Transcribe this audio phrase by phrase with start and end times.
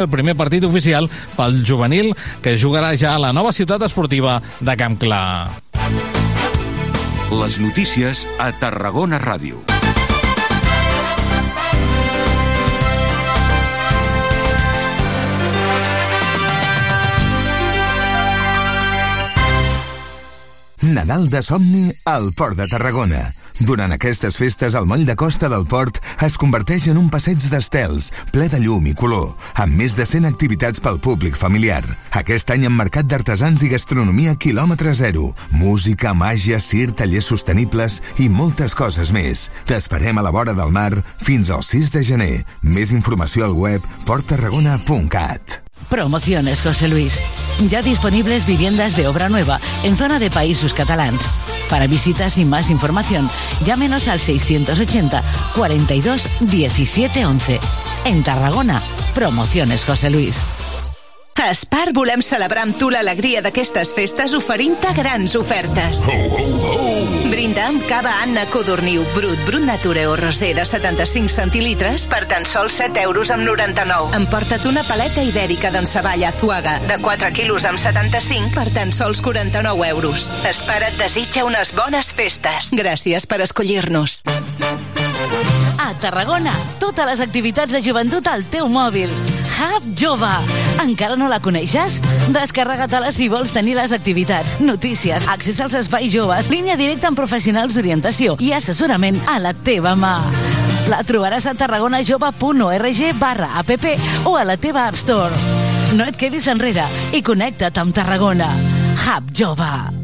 [0.00, 4.76] el primer partit oficial pel juvenil que jugarà ja a la nova ciutat esportiva de
[4.80, 5.60] Camp Clar.
[7.30, 9.79] Les notícies a Tarragona Ràdio.
[20.94, 23.30] Nadal de somni al Port de Tarragona.
[23.60, 28.08] Durant aquestes festes, el moll de costa del port es converteix en un passeig d'estels,
[28.32, 31.82] ple de llum i color, amb més de 100 activitats pel públic familiar.
[32.16, 38.30] Aquest any amb mercat d'artesans i gastronomia quilòmetre zero, música, màgia, cir, tallers sostenibles i
[38.32, 39.50] moltes coses més.
[39.68, 42.36] T'esperem a la vora del mar fins al 6 de gener.
[42.62, 45.69] Més informació al web porttarragona.cat.
[45.90, 47.20] Promociones José Luis.
[47.68, 51.20] Ya disponibles viviendas de obra nueva en zona de países catalans.
[51.68, 53.28] Para visitas y más información,
[53.66, 55.22] llámenos al 680
[55.56, 57.60] 42 17 11.
[58.06, 58.80] En Tarragona,
[59.14, 60.44] Promociones José Luis.
[61.38, 66.02] A Spar volem celebrar amb tu l'alegria d'aquestes festes oferint-te grans ofertes.
[66.04, 67.30] Ho, ho, ho!
[67.32, 72.44] Brinda amb cava Anna Codorniu Brut, Brut Nature o Rosé de 75 centilitres per tan
[72.44, 74.12] sols 7 euros amb 99.
[74.20, 79.88] Emporta't una paleta ibèrica d'enceballa Azuaga de 4 quilos amb 75 per tan sols 49
[79.94, 80.28] euros.
[80.52, 82.74] Spar et desitja unes bones festes.
[82.76, 84.20] Gràcies per escollir-nos.
[85.80, 89.08] A Tarragona, totes les activitats de joventut al teu mòbil.
[89.60, 90.32] Hub Jove.
[90.82, 91.96] Encara no la coneixes?
[92.34, 97.76] Descarrega-te-la si vols tenir les activitats, notícies, accés als espais joves, línia directa amb professionals
[97.76, 100.18] d'orientació i assessorament a la teva mà.
[100.92, 103.72] La trobaràs a tarragonajove.org barra app
[104.26, 105.32] o a la teva App Store.
[105.96, 106.84] No et quedis enrere
[107.16, 108.52] i connecta't amb Tarragona.
[109.06, 109.99] Hub Jove.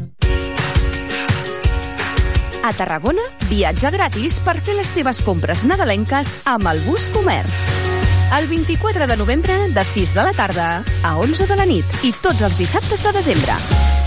[2.63, 7.59] A Tarragona, viatge gratis per fer les teves compres nadalenques amb el Bus Comerç.
[8.37, 12.11] El 24 de novembre, de 6 de la tarda a 11 de la nit i
[12.11, 13.55] tots els dissabtes de desembre.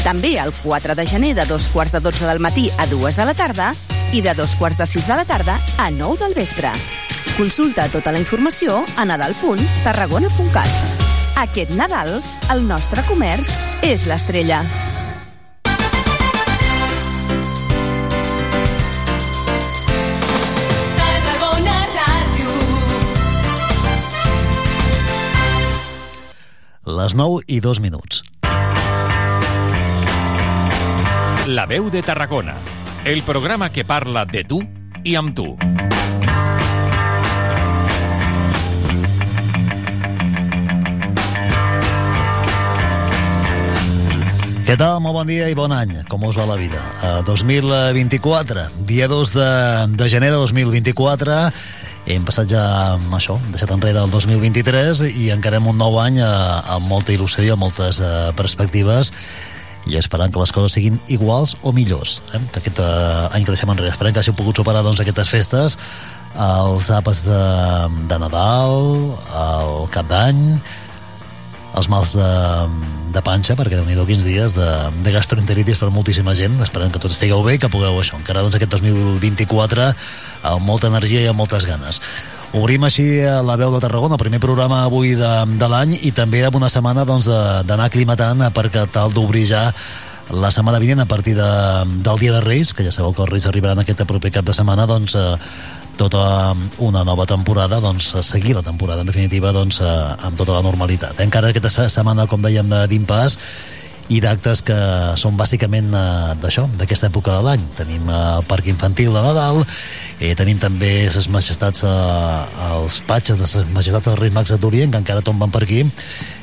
[0.05, 3.25] També el 4 de gener de dos quarts de 12 del matí a 2 de
[3.25, 3.73] la tarda
[4.13, 6.73] i de dos quarts de 6 de la tarda a 9 del vespre.
[7.37, 10.69] Consulta tota la informació a nadal.tarragona.cat.
[11.41, 12.19] Aquest Nadal,
[12.53, 13.55] el nostre comerç
[13.87, 14.61] és l'estrella.
[27.01, 28.19] Les 9 i 2 minuts.
[31.49, 32.53] La veu de Tarragona,
[33.09, 34.59] el programa que parla de tu
[35.09, 35.47] i amb tu.
[44.69, 45.01] Què tal?
[45.01, 45.97] Molt bon dia i bon any.
[46.13, 46.85] Com us va la vida?
[47.01, 49.49] Uh, 2024, dia 2 de,
[49.97, 51.41] de gener de 2024,
[52.09, 52.63] hem passat ja
[52.95, 57.45] amb això, deixat enrere el 2023 i encarem un nou any uh, amb molta il·lusió
[57.45, 59.13] i amb moltes uh, perspectives
[59.89, 62.41] i esperant que les coses siguin iguals o millors eh?
[62.53, 65.79] que aquest uh, any que deixem enrere esperem que hagi pogut superar doncs, aquestes festes
[66.41, 67.41] els àpats de,
[68.11, 68.77] de Nadal
[69.45, 70.45] el Cap d'Any
[71.79, 72.31] els mals de,
[73.15, 74.69] de panxa, perquè déu nhi quins dies de,
[75.05, 76.59] de gastroenteritis per moltíssima gent.
[76.65, 79.89] Esperem que tots estigueu bé i que pugueu això, encara doncs, aquest 2024
[80.51, 82.03] amb molta energia i amb moltes ganes.
[82.57, 86.43] Obrim així la veu de Tarragona, el primer programa avui de, de l'any i també
[86.43, 89.69] amb una setmana doncs, d'anar doncs, aclimatant perquè tal d'obrir ja
[90.31, 91.51] la setmana vinent a partir de,
[92.03, 94.55] del Dia de Reis, que ja sabeu que els Reis arribaran aquest proper cap de
[94.55, 95.37] setmana, doncs eh,
[96.01, 99.91] tota una nova temporada, doncs seguir la temporada en definitiva doncs, eh,
[100.25, 101.21] amb tota la normalitat.
[101.21, 103.37] Encara aquesta se- setmana, com dèiem, de- d'impàs
[104.11, 104.75] i d'actes que
[105.21, 107.63] són bàsicament eh, d'això, d'aquesta època de l'any.
[107.79, 109.61] Tenim el Parc Infantil de Nadal,
[110.21, 114.93] eh, tenim també les majestats, eh, els patxes de les majestats dels Reis Mags d'Orient,
[114.93, 115.83] que encara tomben per aquí,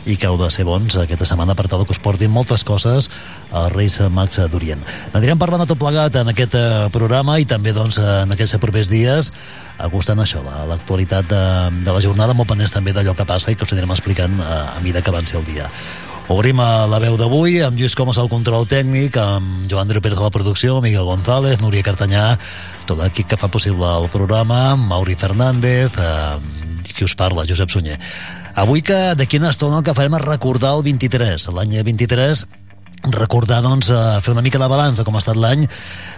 [0.08, 3.10] i que heu de ser bons aquesta setmana per tal que us portin moltes coses
[3.52, 4.82] als Reis Mags d'Orient.
[5.14, 8.90] Anirem parlant de tot plegat en aquest eh, programa i també doncs, en aquests propers
[8.90, 9.32] dies
[9.78, 11.44] acostant això, la- l'actualitat de,
[11.86, 14.52] de la jornada, molt pendents també d'allò que passa i que us anirem explicant eh,
[14.78, 15.68] a mida que avanci el dia.
[16.28, 20.20] Obrim a la veu d'avui amb Lluís Comas al control tècnic, amb Joan Andreu Pérez
[20.20, 22.34] a la producció, Miguel González, Núria Cartanyà,
[22.84, 27.96] tot l'equip que fa possible el programa, Mauri Fernández, eh, qui us parla, Josep Sunyer.
[28.60, 32.44] Avui que d'aquí una estona el que farem és recordar el 23, l'any 23,
[33.16, 35.64] recordar, doncs, eh, fer una mica de balanç de com ha estat l'any.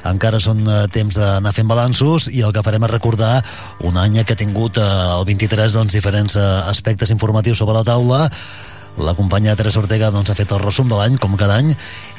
[0.10, 3.44] Encara són eh, temps d'anar fent balanços i el que farem és recordar
[3.86, 4.90] un any que ha tingut eh,
[5.20, 8.26] el 23 doncs, diferents aspectes informatius sobre la taula.
[9.00, 11.72] La companya Teresa Ortega doncs, ha fet el resum de l'any, com cada any,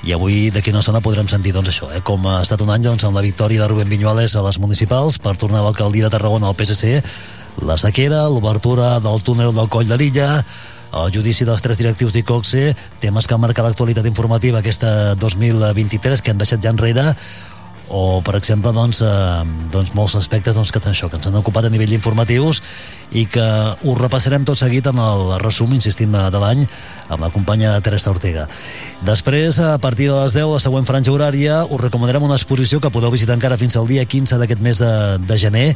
[0.06, 2.86] i avui d'aquí una estona podrem sentir doncs, això, eh, com ha estat un any
[2.86, 6.14] doncs, amb la victòria de Rubén Viñuales a les municipals per tornar a l'alcaldia de
[6.16, 7.02] Tarragona al PSC,
[7.68, 10.30] la sequera, l'obertura del túnel del Coll de l'Illa,
[10.90, 16.32] el judici dels tres directius d'ICOXE, temes que han marcat l'actualitat informativa aquesta 2023 que
[16.32, 17.12] han deixat ja enrere
[17.90, 19.44] o per exemple doncs, eh,
[19.74, 22.62] doncs molts aspectes doncs, que, això, que ens han ocupat a nivell informatius
[23.10, 23.46] i que
[23.82, 26.62] ho repassarem tot seguit en el resum, insistim, de l'any
[27.10, 28.46] amb la companya Teresa Ortega.
[29.06, 32.92] Després, a partir de les 10, la següent franja horària, us recomanarem una exposició que
[32.94, 34.94] podeu visitar encara fins al dia 15 d'aquest mes de,
[35.26, 35.68] de gener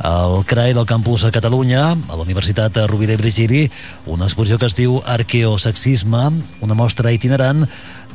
[0.00, 3.66] al CRAE del campus a Catalunya, a la Universitat Rovira i Virgili,
[4.06, 6.24] una exposició que es diu Arqueosexisme,
[6.64, 7.66] una mostra itinerant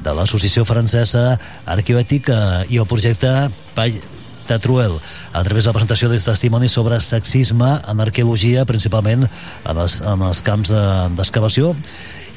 [0.03, 3.31] de l'Associació Francesa Arqueoètica i el projecte
[3.77, 4.01] Pall
[4.45, 4.97] Tatruel,
[5.33, 10.21] a través de la presentació de testimonis sobre sexisme en arqueologia, principalment en els, en
[10.25, 10.73] els camps
[11.17, 11.73] d'excavació,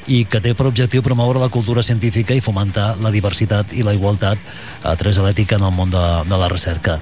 [0.09, 3.93] i que té per objectiu promoure la cultura científica i fomentar la diversitat i la
[3.93, 4.39] igualtat
[4.81, 6.97] a través de l'ètica en el món de, de la recerca.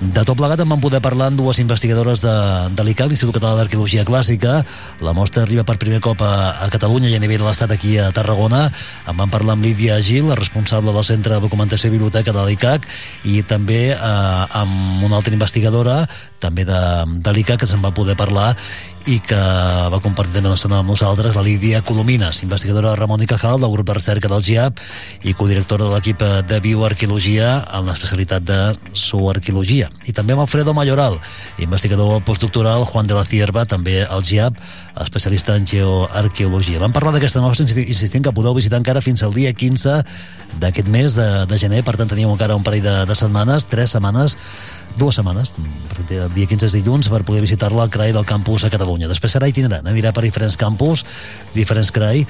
[0.00, 2.32] De tot plegat en van poder parlar amb dues investigadores de,
[2.72, 4.62] de l'ICAC, l'Institut Català d'Arqueologia Clàssica.
[5.04, 7.98] La mostra arriba per primer cop a, a Catalunya i a nivell de l'Estat aquí
[8.00, 8.62] a Tarragona.
[9.04, 12.46] En van parlar amb Lídia Gil, la responsable del Centre de Documentació i Biblioteca de
[12.48, 12.88] l'ICAC,
[13.28, 14.00] i també eh,
[14.62, 16.06] amb una altra investigadora,
[16.40, 16.80] també de,
[17.20, 18.54] de l'ICAC, que se'n va poder parlar
[19.08, 23.72] i que va compartir també amb nosaltres la Lídia Colomines, investigadora Ramon i Cajal del
[23.72, 24.80] grup de recerca del GIAP
[25.24, 28.58] i codirectora de l'equip de bioarqueologia en l'especialitat de
[28.92, 29.88] zooarqueologia.
[30.04, 31.16] I també amb Alfredo Mayoral,
[31.58, 34.60] investigador postdoctoral, Juan de la Cierva, també al GIAP,
[35.00, 36.82] especialista en geoarqueologia.
[36.82, 39.96] Vam parlar d'aquesta nostra insistint que podeu visitar encara fins al dia 15
[40.60, 43.96] d'aquest mes de, de gener, per tant teníem encara un parell de, de setmanes, tres
[43.96, 44.36] setmanes
[44.98, 45.52] dues setmanes,
[46.10, 49.08] el dia 15 és dilluns, per poder visitar-la CRAI del campus a Catalunya.
[49.10, 51.04] Després serà itinerant, anirà per diferents campus,
[51.54, 52.24] diferents CRAI,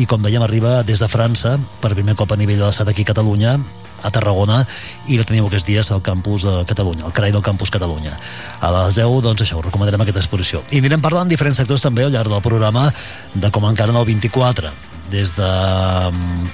[0.00, 3.06] i com dèiem, arriba des de França, per primer cop a nivell de l'estat aquí
[3.06, 3.56] a Catalunya,
[4.02, 4.62] a Tarragona
[5.06, 8.14] i la teniu aquests dies al campus de Catalunya, al CRAI del campus Catalunya.
[8.60, 10.62] A les 10, doncs això, us recomanarem aquesta exposició.
[10.70, 12.88] I anirem parlant diferents sectors també al llarg del programa
[13.34, 14.72] de com encara en el 24
[15.12, 15.52] des de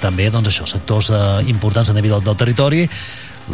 [0.03, 1.23] també doncs això, sectors eh,
[1.53, 2.87] importants a nivell del, del territori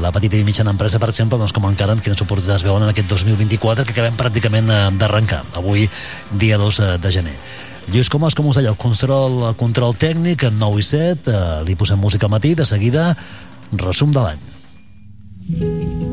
[0.03, 3.11] la petita i mitjana empresa, per exemple, doncs com encara quines oportunitats veuen en aquest
[3.11, 5.89] 2024 que acabem pràcticament eh, d'arrencar, avui
[6.33, 7.37] dia 2 eh, de gener.
[7.93, 11.63] Lluís Comas, com us deia, el control, el control tècnic en 9 i 7, eh,
[11.69, 13.13] li posem música al matí, de seguida,
[13.85, 16.13] resum de l'any.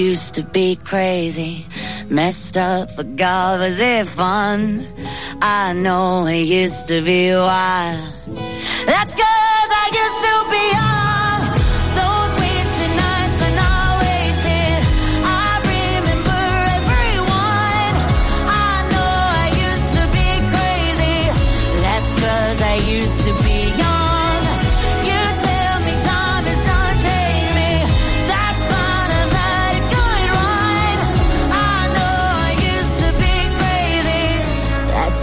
[0.00, 1.66] Used to be crazy,
[2.08, 4.86] messed up, but God, was it fun?
[5.42, 8.14] I know it used to be wild.
[8.86, 9.39] That's cause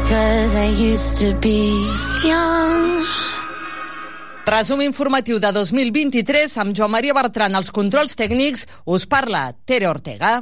[0.10, 1.68] I used to be
[2.24, 3.04] young.
[4.46, 10.40] Resum informatiu de 2023 amb Joan Maria Bertran als controls tècnics us parla Tere Ortega.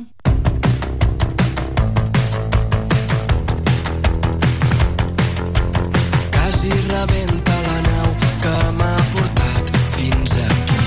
[6.29, 8.09] Quasi rebenta la nau
[8.45, 10.83] que m'ha portat fins aquí.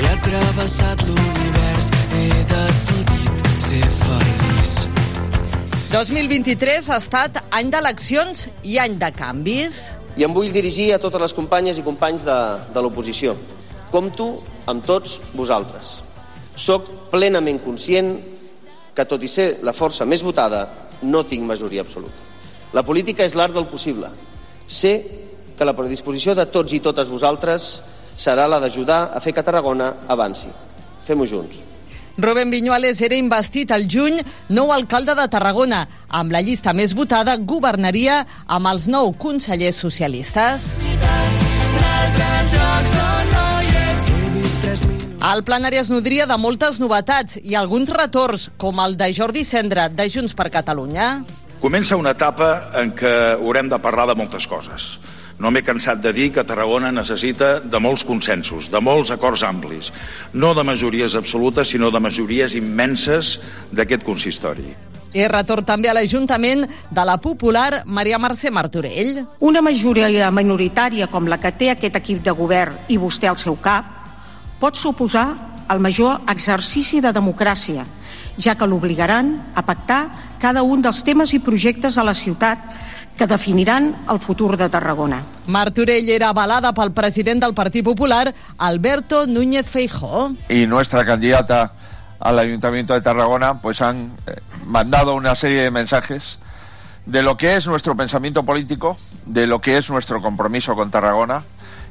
[0.00, 3.27] He atravessat l'univers, he decidit.
[5.98, 9.80] 2023 ha estat any d'eleccions i any de canvis.
[10.14, 12.36] I em vull dirigir a totes les companyes i companys de,
[12.70, 13.32] de l'oposició.
[13.90, 14.28] Compto
[14.70, 15.96] amb tots vosaltres.
[16.54, 18.12] Soc plenament conscient
[18.94, 20.68] que, tot i ser la força més votada,
[21.02, 22.22] no tinc majoria absoluta.
[22.78, 24.06] La política és l'art del possible.
[24.70, 24.92] Sé
[25.58, 27.72] que la predisposició de tots i totes vosaltres
[28.14, 30.54] serà la d'ajudar a fer que Tarragona avanci.
[31.10, 31.58] Fem-ho junts.
[32.18, 34.18] Rubén Viñuales era investit al juny
[34.50, 35.84] nou alcalde de Tarragona.
[36.10, 40.72] Amb la llista més votada, governaria amb els nou consellers socialistes.
[45.28, 49.86] El plenari es nodria de moltes novetats i alguns retorns, com el de Jordi Cendra,
[49.88, 51.20] de Junts per Catalunya.
[51.62, 54.96] Comença una etapa en què haurem de parlar de moltes coses.
[55.38, 59.92] No m'he cansat de dir que Tarragona necessita de molts consensos, de molts acords amplis,
[60.34, 63.36] no de majories absolutes, sinó de majories immenses
[63.70, 64.66] d'aquest consistori.
[65.14, 69.22] I retorn també a l'Ajuntament de la popular Maria Mercè Martorell.
[69.38, 73.56] Una majoria minoritària com la que té aquest equip de govern i vostè al seu
[73.62, 73.94] cap
[74.58, 75.28] pot suposar
[75.70, 77.84] el major exercici de democràcia,
[78.40, 80.02] ja que l'obligaran a pactar
[80.42, 82.58] cada un dels temes i projectes a la ciutat
[83.18, 85.22] que definiran el futur de Tarragona.
[85.48, 90.32] Martorell era avalada pel president del Partit Popular, Alberto Núñez Feijó.
[90.48, 91.72] Y nuestra candidata
[92.20, 96.38] al Ayuntamiento de Tarragona pues han eh, mandado una serie de mensajes
[97.06, 98.96] de lo que es nuestro pensamiento político,
[99.26, 101.42] de lo que es nuestro compromiso con Tarragona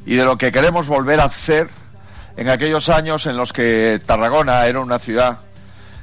[0.06, 1.70] y de lo que queremos volver a hacer
[2.38, 5.40] en aquellos años en los que Tarragona era una ciudad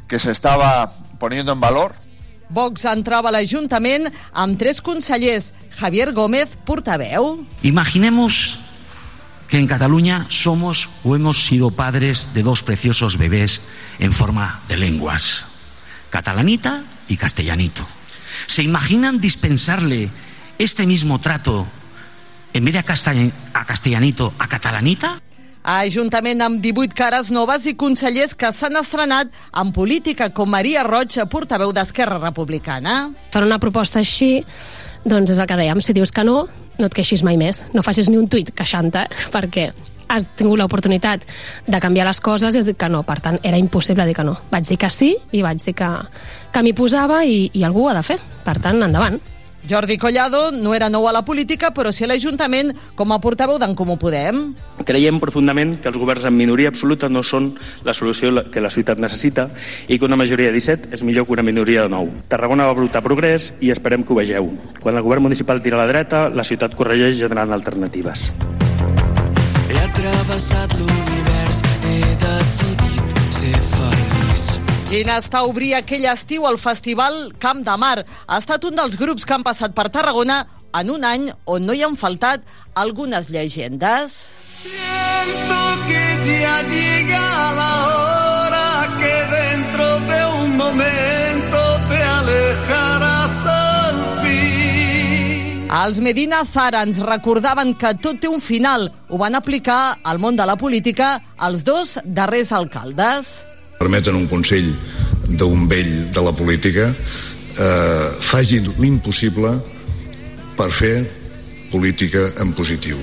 [0.06, 1.94] que se estaba poniendo en valor,
[2.48, 5.52] Vox entrava a l'Ajuntament amb tres consellers.
[5.74, 7.44] Javier Gómez, portaveu.
[7.62, 8.58] Imaginemos
[9.48, 13.60] que en Cataluña somos o hemos sido padres de dos preciosos bebés
[13.98, 15.46] en forma de lenguas,
[16.10, 17.86] catalanita y castellanito.
[18.46, 20.10] ¿Se imaginan dispensarle
[20.58, 21.66] este mismo trato
[22.52, 25.20] en vez de a, castell a castellanito a catalanita?
[25.64, 31.16] Ajuntament amb 18 cares noves i consellers que s'han estrenat en política, com Maria Roig,
[31.32, 32.98] portaveu d'Esquerra Republicana.
[33.32, 34.44] Fan una proposta així,
[35.08, 36.42] doncs és el que dèiem, si dius que no,
[36.76, 37.62] no et queixis mai més.
[37.72, 39.70] No facis ni un tuit queixant-te, perquè
[40.12, 41.24] has tingut l'oportunitat
[41.64, 43.00] de canviar les coses i has dit que no.
[43.08, 44.36] Per tant, era impossible dir que no.
[44.52, 45.94] Vaig dir que sí i vaig dir que,
[46.52, 48.20] que m'hi posava i, i algú ho ha de fer.
[48.44, 49.16] Per tant, endavant.
[49.68, 53.56] Jordi Collado no era nou a la política, però sí a l'Ajuntament com a portaveu
[53.58, 54.52] d'en Comú Podem.
[54.84, 57.54] Creiem profundament que els governs en minoria absoluta no són
[57.84, 59.48] la solució que la ciutat necessita
[59.88, 62.26] i que una majoria de 17 és millor que una minoria de 9.
[62.28, 64.52] Tarragona va brotar progrés i esperem que ho vegeu.
[64.84, 68.28] Quan el govern municipal tira a la dreta, la ciutat corregeix generant alternatives.
[69.64, 71.03] He atravessat l'univers,
[74.84, 78.04] Gina està a obrir aquell estiu al Festival Camp de Mar.
[78.28, 80.42] Ha estat un dels grups que han passat per Tarragona
[80.76, 82.42] en un any on no hi han faltat
[82.76, 84.34] algunes llegendes.
[84.60, 87.22] Siento que ya llega
[87.56, 88.66] la hora
[88.98, 95.64] que dentro de un momento te alejarás al fin.
[95.80, 98.90] Els Medina Zara ens recordaven que tot té un final.
[99.08, 103.34] Ho van aplicar al món de la política els dos darrers alcaldes.
[103.78, 104.70] Permeten un consell
[105.28, 109.52] d'un vell de la política eh, facin l'impossible
[110.56, 110.96] per fer
[111.72, 112.98] política en positiu.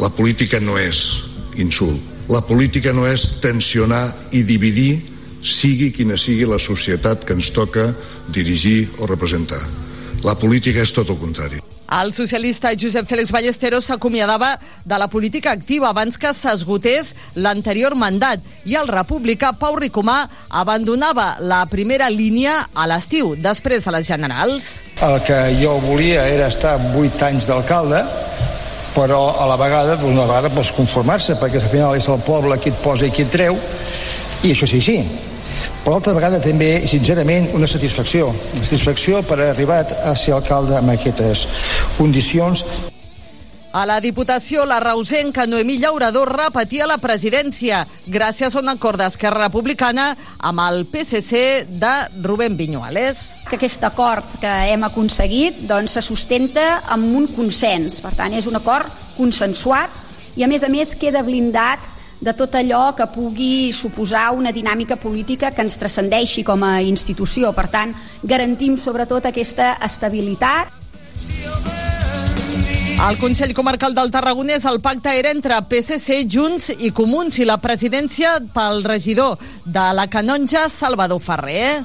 [0.00, 1.22] La política no és
[1.56, 2.00] insult.
[2.28, 5.02] La política no és tensionar i dividir
[5.42, 7.90] sigui quina sigui la societat que ens toca
[8.30, 9.60] dirigir o representar.
[10.22, 11.71] La política és tot el contrari.
[11.92, 14.54] El socialista Josep Félix Ballesteros s'acomiadava
[14.88, 21.34] de la política activa abans que s'esgotés l'anterior mandat i el republicà Pau Ricomà abandonava
[21.44, 24.78] la primera línia a l'estiu, després de les generals.
[25.04, 28.00] El que jo volia era estar 8 anys d'alcalde,
[28.96, 32.56] però a la vegada, doncs, una vegada pots conformar-se, perquè al final és el poble
[32.56, 33.60] qui et posa i qui et treu,
[34.42, 34.96] i això sí, sí.
[35.82, 38.28] Però l'altra vegada també, sincerament, una satisfacció.
[38.54, 41.42] Una satisfacció per haver arribat a ser alcalde amb aquestes
[41.96, 42.62] condicions.
[43.74, 49.48] A la Diputació, la reusenca Noemí Llaurador repetia la presidència gràcies a un acord d'Esquerra
[49.48, 53.32] Republicana amb el PSC de Rubén Viñuales.
[53.48, 57.98] que aquest acord que hem aconseguit doncs, se sustenta amb un consens.
[58.00, 58.86] Per tant, és un acord
[59.16, 59.90] consensuat
[60.36, 61.90] i, a més a més, queda blindat
[62.22, 67.50] de tot allò que pugui suposar una dinàmica política que ens transcendeixi com a institució.
[67.52, 70.78] Per tant, garantim sobretot aquesta estabilitat.
[73.02, 77.58] Al Consell Comarcal del Tarragonès el pacte era entre PSC, Junts i Comuns i la
[77.58, 81.82] presidència pel regidor de la Canonja, Salvador Ferrer.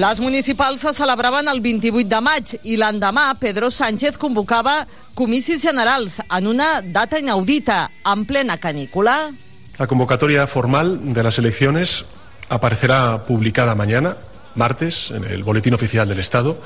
[0.00, 4.86] Les municipals se celebraven el 28 de maig i l'endemà Pedro Sánchez convocava
[5.20, 9.30] comicis generals en una data inaudita, en plena canícula.
[9.76, 12.06] La convocatoria formal de las elecciones
[12.48, 14.16] aparecerá publicada mañana,
[14.54, 16.62] martes, en el Boletín Oficial del Estado,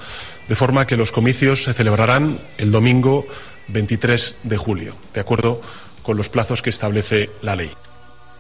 [0.47, 3.27] de forma que los comicios se celebrarán el domingo
[3.67, 5.61] 23 de julio, de acuerdo
[6.05, 7.73] con los plazos que establece la ley.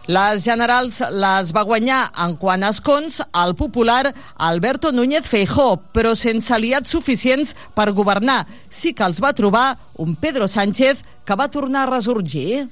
[0.06, 6.12] Les generals les va guanyar en quant a escons el popular Alberto Núñez Feijó, però
[6.12, 8.42] sense aliats suficients per governar.
[8.68, 12.66] Sí que els va trobar un Pedro Sánchez que va tornar a resorgir.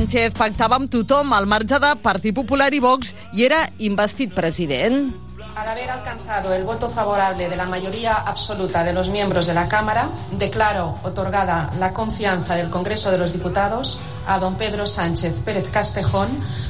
[0.00, 5.10] Sánchez pactava amb tothom al marge de Partit Popular i Vox i era investit president.
[5.52, 9.68] Al haber alcanzado el voto favorable de la mayoría absoluta de los miembros de la
[9.68, 10.08] Cámara,
[10.38, 16.28] declaro otorgada la confianza del Congreso de los Diputados a don Pedro Sánchez Pérez Castejón,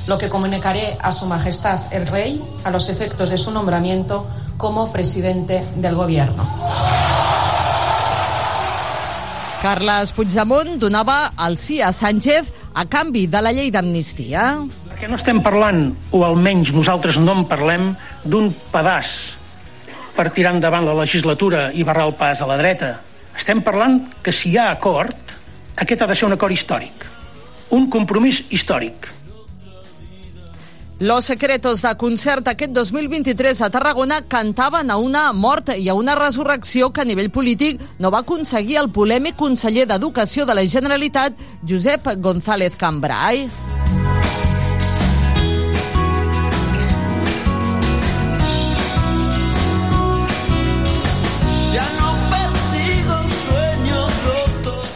[0.09, 4.90] lo que comunicaré a Su Majestad el Rey a los efectos de su nombramiento como
[4.90, 6.43] presidente del Gobierno.
[9.62, 14.44] Carles Puigdemont donava el sí a Sánchez a canvi de la llei d'amnistia.
[14.88, 17.92] Perquè no estem parlant, o almenys nosaltres no en parlem,
[18.24, 19.37] d'un pedaç
[20.16, 22.98] per tirar endavant la legislatura i barrar el pas a la dreta.
[23.38, 25.16] Estem parlant que si hi ha acord,
[25.80, 27.06] aquest ha de ser un acord històric.
[27.74, 29.09] Un compromís històric.
[31.01, 36.15] Los Secretos de concert aquest 2023 a Tarragona cantaven a una mort i a una
[36.15, 41.41] resurrecció que a nivell polític no va aconseguir el polèmic conseller d'Educació de la Generalitat,
[41.65, 43.47] Josep González Cambrai.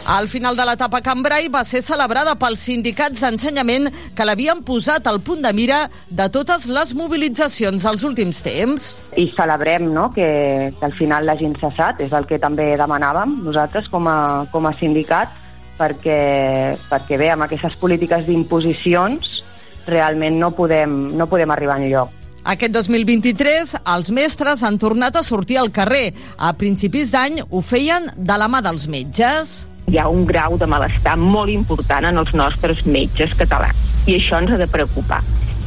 [0.05, 5.17] Al final de l'etapa Cambrai va ser celebrada pels sindicats d'ensenyament que l'havien posat al
[5.25, 5.79] punt de mira
[6.13, 8.91] de totes les mobilitzacions dels últims temps.
[9.17, 13.89] i celebrem no, que, que al final l'hagin cessat, és el que també demanàvem nosaltres
[13.89, 15.33] com a, com a sindicat,
[15.79, 19.41] perquè, perquè bé, amb aquestes polítiques d'imposicions
[19.89, 22.13] realment no podem, no podem arribar enlloc.
[22.45, 26.11] Aquest 2023, els mestres han tornat a sortir al carrer.
[26.37, 29.63] A principis d'any ho feien de la mà dels metges.
[29.91, 34.41] Hi ha un grau de malestar molt important en els nostres metges catalans i això
[34.41, 35.21] ens ha de preocupar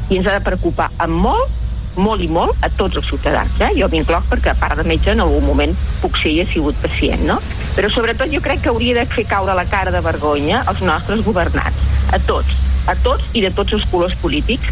[0.08, 1.58] i ens ha de preocupar amb molt
[1.98, 3.58] molt i molt a tots els ciutadans.
[3.60, 3.72] Eh?
[3.78, 6.78] Jo m'incloc perquè a part de metge en algun moment puc ser i he sigut
[6.82, 7.38] pacient, no?
[7.76, 11.24] Però sobretot jo crec que hauria de fer caure la cara de vergonya als nostres
[11.26, 11.80] governants,
[12.14, 12.54] a tots,
[12.86, 14.70] a tots i de tots els colors polítics.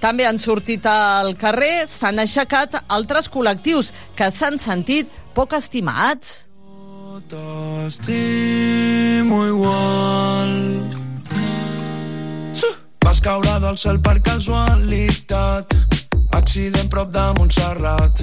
[0.00, 6.49] També han sortit al carrer, s'han aixecat altres col·lectius que s'han sentit poc estimats.
[7.28, 8.76] T'estimo
[9.46, 10.52] igual.
[13.04, 15.74] Vas caure del cel per casualitat.
[16.30, 18.22] Accident prop de Montserrat.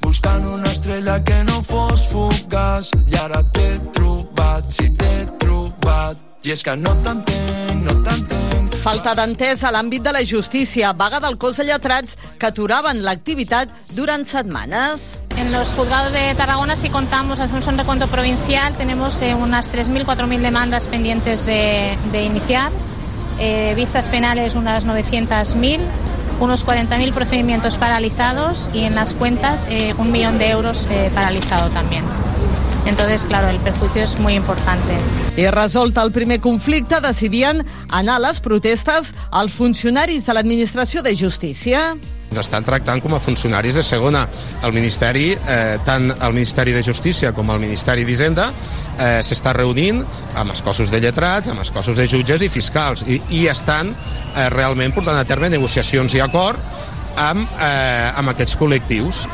[0.00, 2.90] Buscant una estrella que no fos fugaç.
[3.06, 6.18] I ara t'he trobat, sí t'he trobat.
[6.42, 8.74] I és que no t'entenc, no t'entenc.
[8.80, 13.68] Falta d'entès a l'àmbit de la justícia, vaga del cos de lletrats que aturaven l'activitat
[13.92, 15.20] durant setmanes.
[15.40, 20.04] En los juzgados de Tarragona, si contamos, hacemos un recuento provincial, tenemos eh, unas 3.000,
[20.04, 22.70] 4.000 demandas pendientes de, de iniciar,
[23.38, 25.80] eh, vistas penales unas 900.000,
[26.40, 31.70] unos 40.000 procedimientos paralizados y en las cuentas eh, un millón de euros eh, paralizado
[31.70, 32.04] también.
[32.84, 34.92] Entonces, claro, el perjuicio es muy importante.
[35.38, 41.16] I resolt el primer conflicte, decidien anar a les protestes els funcionaris de l'Administració de
[41.16, 41.96] Justícia.
[42.30, 44.22] Ens estan tractant com a funcionaris de segona.
[44.62, 48.52] El Ministeri, eh, tant el Ministeri de Justícia com el Ministeri d'Hisenda,
[48.98, 50.04] eh, s'està reunint
[50.38, 53.90] amb els cossos de lletrats, amb els cossos de jutges i fiscals, i, i estan
[53.90, 56.62] eh, realment portant a terme negociacions i acord
[57.18, 59.26] amb, eh, amb aquests col·lectius.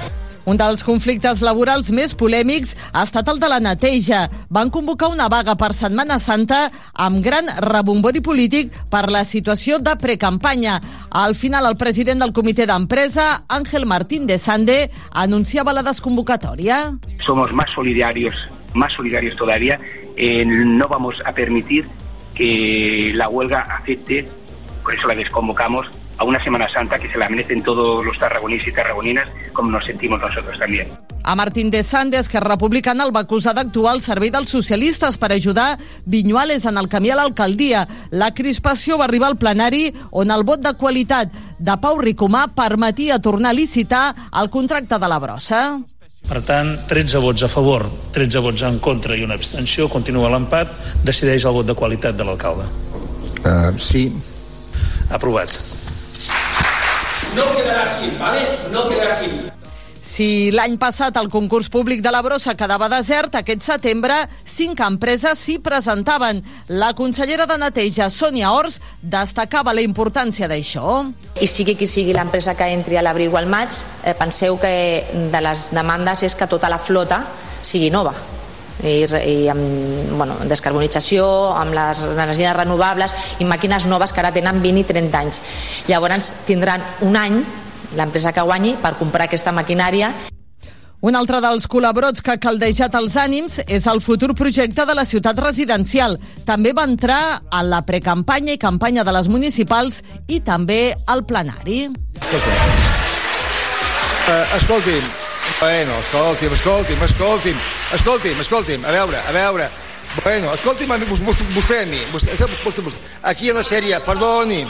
[0.47, 4.29] Un dels conflictes laborals més polèmics ha estat el de la neteja.
[4.47, 9.97] Van convocar una vaga per Setmana Santa amb gran rebombori polític per la situació de
[9.99, 10.79] precampanya.
[11.11, 16.95] Al final, el president del comitè d'empresa, Ángel Martín de Sande, anunciava la desconvocatòria.
[17.27, 18.37] somos más solidarios,
[18.73, 19.81] más solidarios todavía.
[20.17, 21.89] Eh, no vamos a permitir
[22.37, 24.29] que la huelga afecte,
[24.85, 25.87] por eso la desconvocamos,
[26.19, 29.85] a una Semana Santa que se la merecen todos los tarragoníes y tarragoninas, como nos
[29.85, 30.89] sentimos nosotros también.
[31.23, 35.33] A Martín de Sande, Esquerra Republicana, el va acusar d'actuar al servei dels socialistes per
[35.35, 35.73] ajudar
[36.07, 37.81] Vinyuales en el camí a l'alcaldia.
[38.11, 43.19] La crispació va arribar al plenari on el vot de qualitat de Pau Ricomà permetia
[43.19, 44.05] tornar a licitar
[44.41, 45.63] el contracte de la brossa.
[46.27, 50.71] Per tant, 13 vots a favor, 13 vots en contra i una abstenció, continua l'empat,
[51.07, 52.71] decideix el vot de qualitat de l'alcalde.
[53.43, 54.09] Uh, sí.
[55.11, 55.76] Aprovat.
[57.35, 58.47] No quedarà així, ¿vale?
[58.73, 59.31] No quedarà així.
[60.17, 64.15] Si l'any passat el concurs públic de la brossa quedava desert, aquest setembre
[64.49, 66.41] cinc empreses s'hi presentaven.
[66.69, 71.03] La consellera de Neteja, Sònia Ors, destacava la importància d'això.
[71.37, 74.73] I sigui qui sigui l'empresa que entri a l'abril o al maig, eh, penseu que
[75.35, 77.21] de les demandes és que tota la flota
[77.61, 78.15] sigui nova
[78.83, 84.63] i, i amb bueno, descarbonització, amb les energies renovables i màquines noves que ara tenen
[84.65, 85.43] 20 i 30 anys.
[85.89, 87.43] Llavors tindran un any
[87.97, 90.13] l'empresa que guanyi per comprar aquesta maquinària
[91.05, 95.05] Un altre dels col·laborats que ha caldejat els ànims és el futur projecte de la
[95.05, 96.17] ciutat residencial.
[96.49, 101.87] També va entrar a la precampanya i campanya de les municipals i també al plenari.
[104.27, 105.05] Uh, escolti'm,
[105.61, 107.57] bueno, escolti'm, escolti'm, escolti'm,
[107.93, 109.71] escolti'm, escolti'm, a veure, a veure,
[110.23, 114.61] bueno, escolti'm a mi, vostè, vostè a mi, vostè, vostè, aquí en la sèrie, perdoni,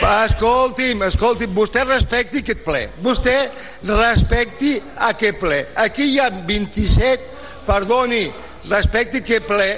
[0.00, 3.36] escolti'm, escolti'm, vostè respecti aquest ple, vostè
[3.90, 7.32] respecti aquest ple, aquí hi ha 27,
[7.66, 8.24] perdoni,
[8.70, 9.72] respecti aquest ple,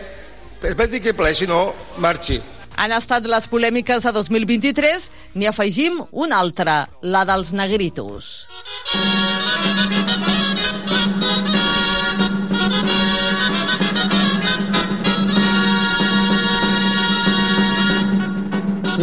[0.62, 2.40] respecti aquest ple, si no, marxi.
[2.76, 8.34] Han estat les polèmiques de 2023, n'hi afegim una altra, la dels negritos.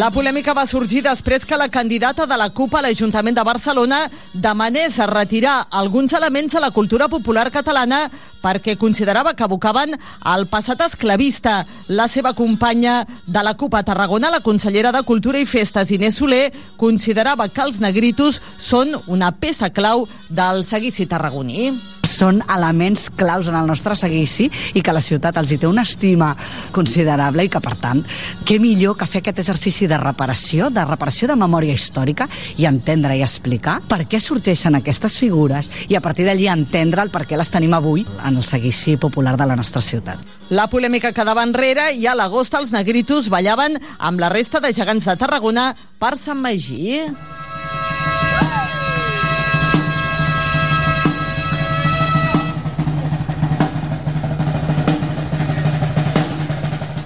[0.04, 4.02] La polèmica va sorgir després que la candidata de la CUP a l'Ajuntament de Barcelona
[4.34, 8.10] demanés retirar alguns elements de la cultura popular catalana
[8.44, 11.64] perquè considerava que abocaven al passat esclavista.
[11.88, 16.20] La seva companya de la CUP a Tarragona, la consellera de Cultura i Festes, Inés
[16.20, 21.72] Soler, considerava que els negritos són una peça clau del seguici tarragoní.
[22.04, 25.88] Són elements claus en el nostre seguici i que la ciutat els hi té una
[25.88, 26.34] estima
[26.76, 28.04] considerable i que, per tant,
[28.44, 32.28] què millor que fer aquest exercici de reparació, de reparació de memòria històrica
[32.58, 37.12] i entendre i explicar per què sorgeixen aquestes figures i a partir d'allí entendre el
[37.14, 40.20] per què les tenim avui en el seguici popular de la nostra ciutat.
[40.50, 45.10] La polèmica quedava enrere i a l'agost els negritos ballaven amb la resta de gegants
[45.10, 47.02] de Tarragona per Sant Magí.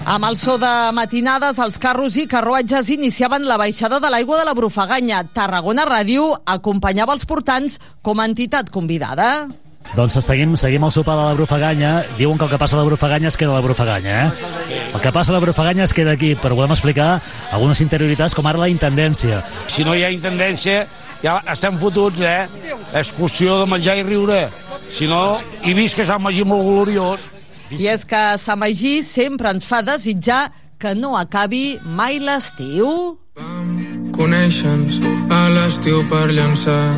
[0.08, 4.46] Amb el so de matinades, els carros i carruatges iniciaven la baixada de l'aigua de
[4.48, 5.18] la Brufaganya.
[5.36, 9.50] Tarragona Ràdio acompanyava els portants com a entitat convidada.
[9.92, 11.90] Doncs seguim, seguim el sopar de la Brufaganya.
[12.16, 14.88] Diuen que el que passa a la Brufaganya es queda a la Brufaganya, eh?
[14.94, 17.20] El que passa a la Brufaganya es queda aquí, però volem explicar
[17.52, 19.42] algunes interioritats, com ara la intendència.
[19.68, 20.86] Si no hi ha intendència,
[21.20, 22.48] ja estem fotuts, eh?
[22.96, 24.46] Excursió de menjar i riure.
[24.88, 27.28] Si no, i vist que Sant Magí molt gloriós.
[27.70, 33.18] I és que Sant Magí sempre ens fa desitjar que no acabi mai l'estiu.
[34.16, 35.00] Coneixen-nos
[35.30, 36.96] a l'estiu per llançar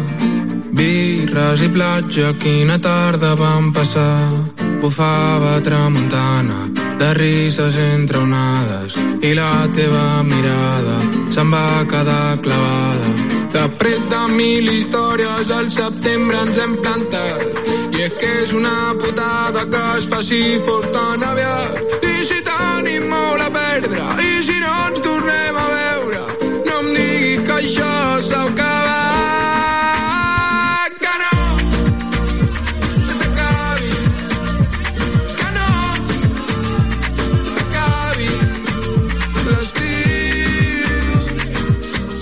[0.81, 4.47] birres i platja, quina tarda vam passar.
[4.81, 10.97] Bufava tramuntana, de rises entre onades, i la teva mirada
[11.35, 13.13] se'n va quedar clavada.
[13.53, 18.95] De pret de mil històries al setembre ens hem plantat i és que és una
[18.97, 21.99] putada que es faci fort tan aviat.
[22.01, 26.25] I si tenim molt a perdre i si no ens tornem a veure
[26.69, 27.93] no em diguis que això
[28.25, 28.70] s'ha acabat que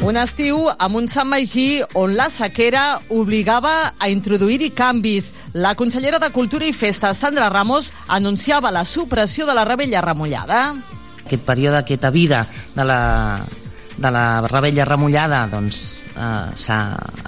[0.08, 5.34] Un estiu amb un Sant Magí on la sequera obligava a introduir-hi canvis.
[5.52, 10.62] La consellera de Cultura i Festa, Sandra Ramos, anunciava la supressió de la rebella remullada.
[11.26, 13.44] Aquest període, aquesta vida de la,
[13.98, 15.82] de la rebella remullada doncs,
[16.14, 16.78] eh, s'ha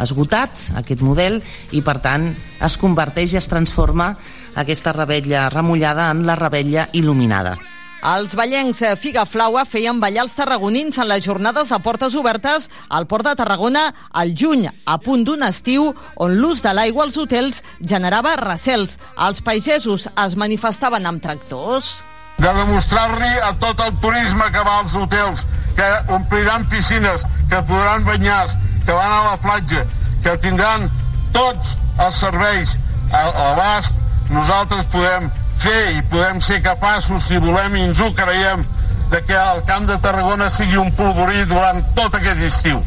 [0.01, 1.43] esgotat, aquest model,
[1.77, 2.31] i per tant
[2.65, 4.15] es converteix i es transforma
[4.57, 7.59] aquesta rebella remullada en la rebella il·luminada.
[8.01, 13.05] Els ballencs eh, Figaflaua feien ballar els tarragonins en les jornades de portes obertes al
[13.07, 17.61] Port de Tarragona al juny, a punt d'un estiu on l'ús de l'aigua als hotels
[17.81, 18.97] generava recels.
[19.21, 22.01] Els pagesos es manifestaven amb tractors.
[22.41, 25.43] de demostrar-li a tot el turisme que va als hotels
[25.77, 28.47] que ompliran piscines, que podran banyar,
[28.87, 29.85] que van a la platja,
[30.25, 30.89] que tindran
[31.35, 32.73] tots els serveis
[33.13, 33.95] a l'abast,
[34.31, 35.29] nosaltres podem
[35.61, 38.65] fer i podem ser capaços, si volem i ens ho creiem,
[39.11, 42.81] de que el Camp de Tarragona sigui un polvorí durant tot aquest estiu.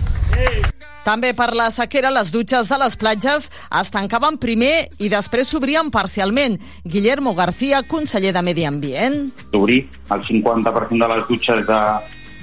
[1.03, 5.91] També per la sequera, les dutxes de les platges es tancaven primer i després s'obrien
[5.91, 6.55] parcialment.
[6.87, 9.27] Guillermo García, conseller de Medi Ambient.
[9.51, 11.81] d'obrir el 50% de les dutxes de,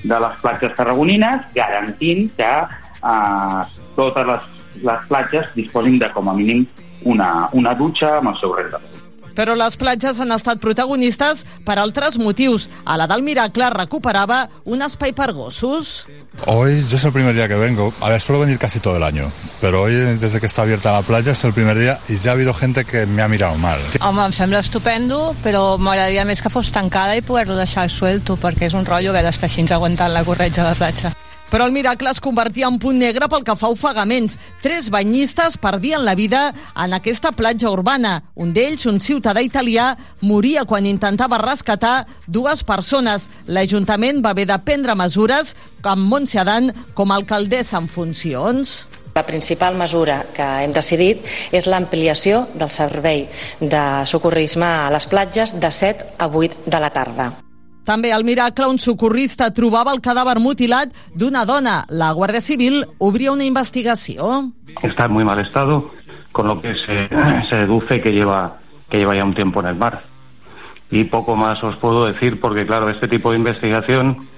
[0.05, 3.65] de les platges tarragonines, garantint que eh,
[3.97, 4.49] totes les,
[4.85, 6.67] les platges disposin de, com a mínim,
[7.09, 9.00] una, una dutxa amb el seu rentador.
[9.37, 12.69] Però les platges han estat protagonistes per altres motius.
[12.85, 16.07] A la del Miracle recuperava un espai per gossos.
[16.47, 17.93] Hoy yo es el primer día que vengo.
[18.01, 21.03] A ver, suelo venir casi todo el año, pero hoy desde que está abierta la
[21.03, 23.79] playa es el primer día y ya ha habido gente que me ha mirado mal.
[24.01, 28.69] Home, em sembla estupendo, però m'agradaria més que fos tancada i poder-lo deixar suelto, perquè
[28.71, 31.13] és un rotllo haver d'estar així aguantant la corretja de la platja.
[31.51, 34.37] Però el miracle es convertia en punt negre pel que fa a ofegaments.
[34.63, 38.21] Tres banyistes perdien la vida en aquesta platja urbana.
[38.35, 43.27] Un d'ells, un ciutadà italià, moria quan intentava rescatar dues persones.
[43.51, 48.87] L'Ajuntament va haver de prendre mesures amb Montse Adan com a alcaldessa en funcions.
[49.15, 53.27] La principal mesura que hem decidit és l'ampliació del servei
[53.59, 57.33] de socorrisme a les platges de 7 a 8 de la tarda.
[57.91, 61.81] També al Miracle, un socorrista trobava el cadàver mutilat d'una dona.
[61.91, 64.53] La Guàrdia Civil obria una investigació.
[64.87, 65.91] Está en muy mal estado,
[66.31, 67.09] con lo que se,
[67.51, 70.03] se deduce que lleva, que lleva ya un tiempo en el mar.
[70.93, 74.29] Y poco más os puedo decir porque, claro, este tipo de investigación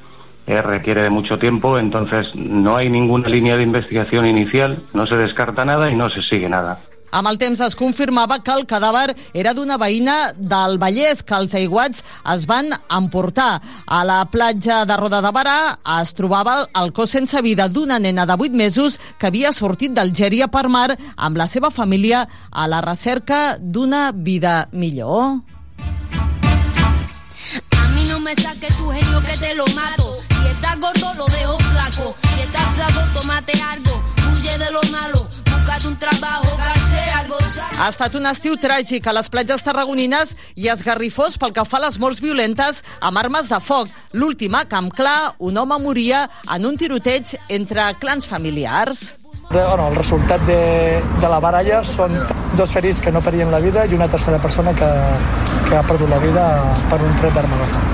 [0.47, 5.19] eh, requiere de mucho tiempo, entonces no hay ninguna línea de investigación inicial, no se
[5.19, 6.81] descarta nada y no se sigue nada.
[7.13, 11.53] Amb el temps es confirmava que el cadàver era d'una veïna del Vallès, que els
[11.59, 12.01] aiguats
[12.33, 13.61] es van emportar.
[13.87, 15.59] A la platja de Roda de Barà
[16.01, 20.49] es trobava el cos sense vida d'una nena de 8 mesos que havia sortit d'Algèria
[20.49, 25.43] per mar amb la seva família a la recerca d'una vida millor.
[27.77, 30.17] A no me saques tu genio que te lo mato.
[30.29, 32.17] Si estás gordo, lo dejo flaco.
[32.35, 34.03] Si estás flaco, tómate algo.
[34.33, 35.32] Huye de lo malo.
[35.85, 37.13] Un trabajo, que sea.
[37.79, 41.85] Ha estat un estiu tràgic a les platges tarragonines i esgarrifós pel que fa a
[41.87, 43.91] les morts violentes amb armes de foc.
[44.13, 49.15] L'última, Camp Clar, un home moria en un tiroteig entre clans familiars.
[49.51, 50.61] Bueno, el resultat de,
[51.03, 52.15] de la baralla són
[52.59, 54.93] dos ferits que no perdien la vida i una tercera persona que,
[55.69, 56.47] que ha perdut la vida
[56.93, 57.92] per un tret d'arma de foc.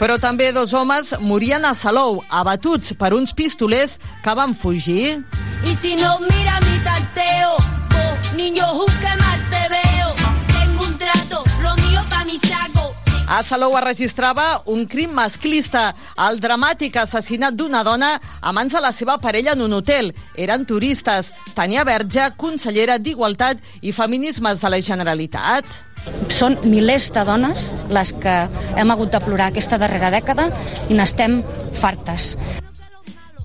[0.00, 5.20] Però també dos homes morien a Salou, abatuts per uns pistolers que van fugir.
[5.62, 10.14] Y si no mira mi tarteo, oh, niño, juzgue mal te veo.
[10.48, 12.94] Tengo un trato, lo mío pa' mi saco.
[13.28, 18.80] A Salou es registrava un crim masclista, el dramàtic assassinat d'una dona a mans de
[18.80, 20.14] la seva parella en un hotel.
[20.34, 21.34] Eren turistes.
[21.54, 25.68] Tania Verge, consellera d'Igualtat i Feminismes de la Generalitat.
[26.30, 28.36] Són milers de dones les que
[28.78, 30.48] hem hagut de plorar aquesta darrera dècada
[30.88, 31.40] i n'estem
[31.80, 32.36] fartes.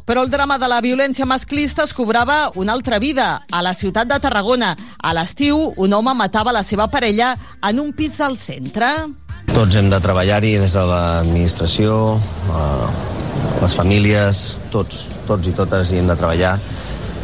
[0.06, 4.08] Però el drama de la violència masclista es cobrava una altra vida, a la ciutat
[4.08, 4.76] de Tarragona.
[5.02, 7.32] A l'estiu, un home matava la seva parella
[7.66, 8.92] en un pis del centre.
[9.50, 12.20] Tots hem de treballar-hi des de l'administració,
[12.54, 12.88] eh,
[13.64, 16.60] les famílies, tots, tots i totes hi hem de treballar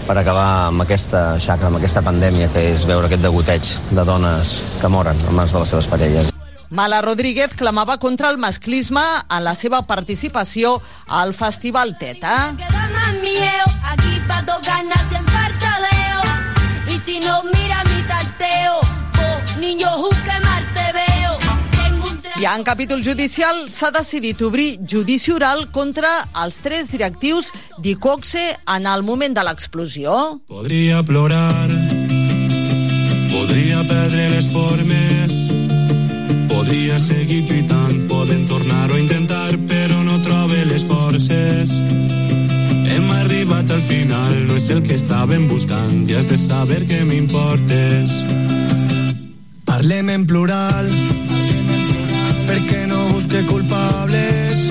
[0.08, 4.60] per acabar amb aquesta xacra, amb aquesta pandèmia que és veure aquest degoteig de dones
[4.82, 6.32] que moren a mans de les seves parelles.
[6.72, 12.56] Mala Rodríguez clamava contra el masclisme en la seva participació al Festival Teta.
[12.56, 13.02] En
[17.04, 20.71] si no mira mi tarteo, oh, niño, juzgue mal te veo.
[22.42, 26.10] I en capítol judicial s'ha decidit obrir judici oral contra
[26.42, 27.52] els tres directius
[27.86, 30.16] d'Icoxe en el moment de l'explosió.
[30.50, 31.70] Podria plorar,
[33.30, 35.38] podria perdre les formes,
[36.50, 41.78] podria seguir lluitant, podem tornar-ho a intentar, però no trobe les forces.
[42.90, 47.06] Hem arribat al final no és el que estàvem buscant i has de saber que
[47.06, 48.18] m'importes.
[49.70, 50.90] Parlem en plural
[52.52, 54.66] perquè no busque culpables.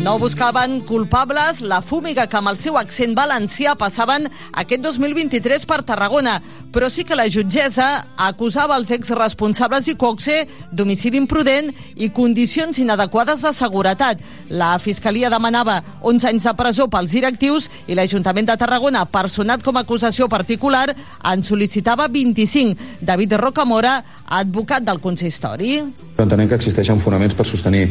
[0.00, 4.30] No buscaven culpables, la fúmiga que amb el seu accent valencià passaven
[4.62, 6.38] aquest 2023 per Tarragona,
[6.72, 13.42] però sí que la jutgessa acusava els exresponsables i Coxe d'homicidi imprudent i condicions inadequades
[13.42, 14.22] de seguretat.
[14.50, 19.76] La Fiscalia demanava 11 anys de presó pels directius i l'Ajuntament de Tarragona, personat com
[19.76, 20.88] a acusació particular,
[21.32, 23.02] en sol·licitava 25.
[23.02, 23.98] David Rocamora,
[24.30, 25.78] advocat del consistori.
[26.20, 27.88] Entenem que existeixen fonaments per sostenir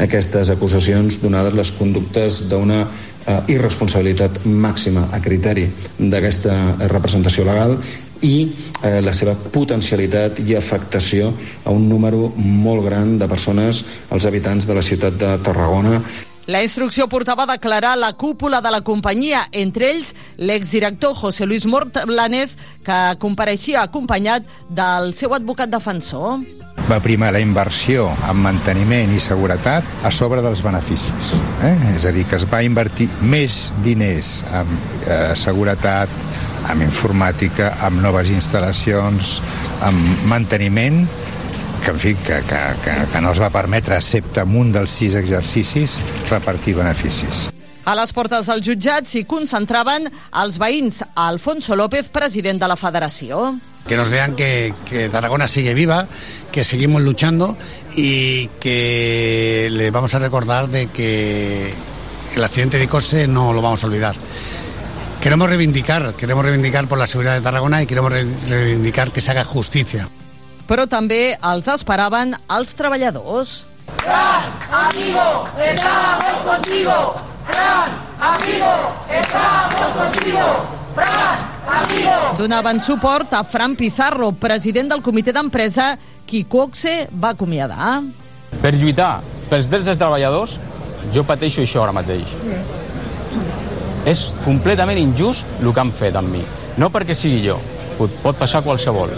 [0.00, 5.66] aquestes acusacions donades les conductes d'una eh, irresponsabilitat màxima a criteri
[5.98, 7.76] d'aquesta representació legal
[8.22, 8.34] i
[8.82, 11.32] eh, la seva potencialitat i afectació
[11.64, 16.00] a un número molt gran de persones, els habitants de la ciutat de Tarragona.
[16.46, 21.66] La instrucció portava a declarar la cúpula de la companyia, entre ells l'exdirector José Luis
[21.70, 26.42] Mortlanes, que compareixia acompanyat del seu advocat defensor.
[26.90, 31.36] Va primar la inversió en manteniment i seguretat a sobre dels beneficis.
[31.62, 31.76] Eh?
[31.94, 36.10] És a dir, que es va invertir més diners en eh, seguretat,
[36.70, 39.40] en informàtica, en noves instal·lacions,
[39.82, 39.98] en
[40.30, 41.02] manteniment,
[41.82, 44.94] que, en fi, que, que, que, que no es va permetre, excepte en un dels
[44.94, 45.98] sis exercicis,
[46.30, 47.48] repartir beneficis.
[47.82, 50.06] A les portes del jutjat s'hi concentraven
[50.38, 53.56] els veïns Alfonso López, president de la federació.
[53.88, 56.06] Que nos vean que, que Tarragona sigue viva,
[56.52, 57.56] que seguimos luchando
[57.96, 61.74] y que le vamos a recordar de que
[62.36, 64.14] el accidente de Cose no lo vamos a olvidar.
[65.22, 69.44] Queremos reivindicar, queremos reivindicar por la seguridad de Tarragona y queremos reivindicar que se haga
[69.44, 70.08] justicia.
[70.66, 73.52] Però també els esperaven els treballadors.
[74.00, 76.96] Fran, amigo, estamos contigo.
[77.46, 78.72] Fran, amigo,
[79.14, 80.48] estamos contigo.
[80.98, 82.18] Fran, amigo.
[82.42, 85.92] Donaven suport a Fran Pizarro, president del comitè d'empresa,
[86.26, 88.00] qui Coxe va acomiadar.
[88.58, 90.58] Per lluitar pels drets dels treballadors,
[91.14, 92.26] jo pateixo això ara mateix.
[94.08, 96.42] És completament injust el que han fet amb mi.
[96.80, 97.58] No perquè sigui jo,
[97.98, 99.12] pot, pot passar qualsevol.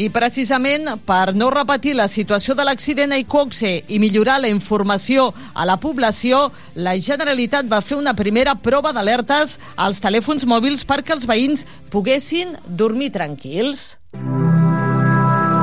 [0.00, 5.28] I precisament per no repetir la situació de l'accident a Icoxe i millorar la informació
[5.52, 11.14] a la població, la Generalitat va fer una primera prova d'alertes als telèfons mòbils perquè
[11.18, 13.98] els veïns poguessin dormir tranquils.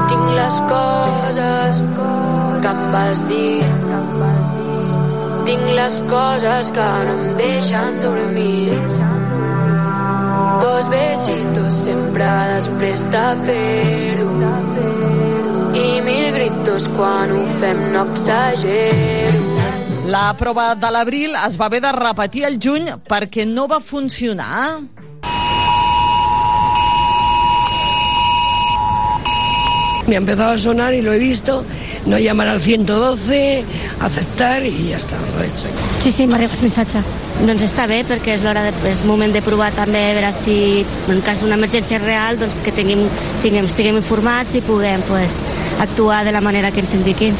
[0.08, 1.82] Tinc les coses
[2.62, 3.87] que em vas dir
[5.48, 8.76] Tinc les coses que no em deixen dormir
[10.60, 14.28] Dos besitos sempre després de fer-ho
[15.78, 19.44] i mil gritos quan ho fem no exagero.
[20.12, 24.80] La prova de l'abril es va haver de repetir el juny perquè no va funcionar.
[30.08, 31.64] Me ha empezado a sonar y lo he visto.
[32.06, 33.64] No llamar al 112,
[34.00, 35.66] aceptar y ya está, lo he hecho.
[36.02, 37.02] Sí, sí, m'ha arribat missatge.
[37.38, 40.86] Doncs està bé, perquè és l'hora de, és moment de provar també a veure si
[41.12, 43.06] en cas d'una emergència real doncs que tinguem,
[43.44, 45.44] tinguem, estiguem informats i puguem pues,
[45.84, 47.38] actuar de la manera que ens indiquin.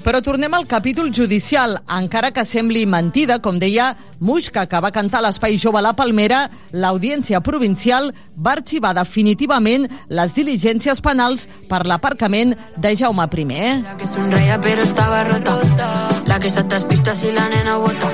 [0.00, 1.76] Però tornem al capítol judicial.
[1.92, 6.46] Encara que sembli mentida, com deia Muixca, que va cantar l'Espai Jove a la Palmera,
[6.72, 13.44] l'Audiència Provincial va arxivar definitivament les diligències penals per l'aparcament de Jaume I.
[13.84, 15.56] La que sonreia però estava rota
[16.26, 18.10] La que se t'espista si la nena bota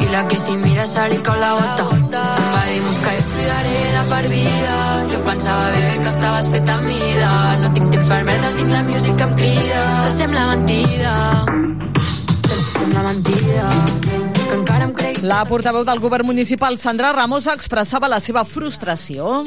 [0.00, 3.78] I la que si mira sali con la bota Em va dir Musca, jo cuidaré
[3.94, 4.76] de per vida
[5.12, 8.82] Jo pensava, bebé, que estaves feta a mida No tinc temps per merdes, tinc la
[8.82, 10.97] música que em crida Passem la mentida
[15.28, 19.42] La portaveu del govern municipal, Sandra Ramos, expressava la seva frustració.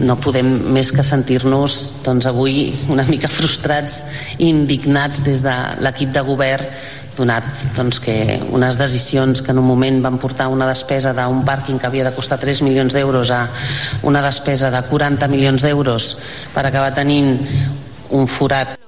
[0.00, 1.74] No podem més que sentir-nos
[2.06, 3.98] doncs, avui una mica frustrats
[4.38, 5.52] i indignats des de
[5.84, 6.64] l'equip de govern
[7.18, 7.44] donat
[7.76, 11.90] doncs, que unes decisions que en un moment van portar una despesa d'un pàrquing que
[11.90, 13.44] havia de costar 3 milions d'euros a
[14.08, 16.14] una despesa de 40 milions d'euros
[16.54, 17.34] per acabar tenint
[18.16, 18.78] un forat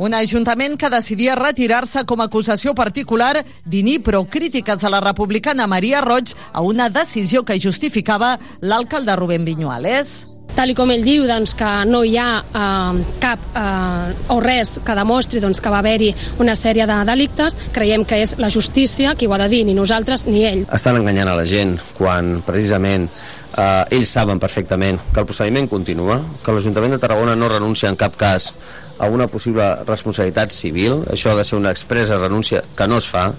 [0.00, 6.00] Un ajuntament que decidia retirar-se com a acusació particular d'Inipro, crítiques a la republicana Maria
[6.00, 10.24] Roig a una decisió que justificava l'alcalde Rubén Viñuales.
[10.56, 14.96] tal com ell diu doncs, que no hi ha eh, cap eh, o res que
[14.98, 16.10] demostri doncs, que va haver-hi
[16.42, 19.76] una sèrie de delictes, creiem que és la justícia qui ho ha de dir, ni
[19.76, 20.64] nosaltres ni ell.
[20.72, 26.18] Estan enganyant a la gent quan precisament eh, ells saben perfectament que el procediment continua,
[26.44, 28.50] que l'Ajuntament de Tarragona no renuncia en cap cas
[29.00, 33.08] a una possible responsabilitat civil, això ha de ser una expressa renúncia que no es
[33.08, 33.30] fa,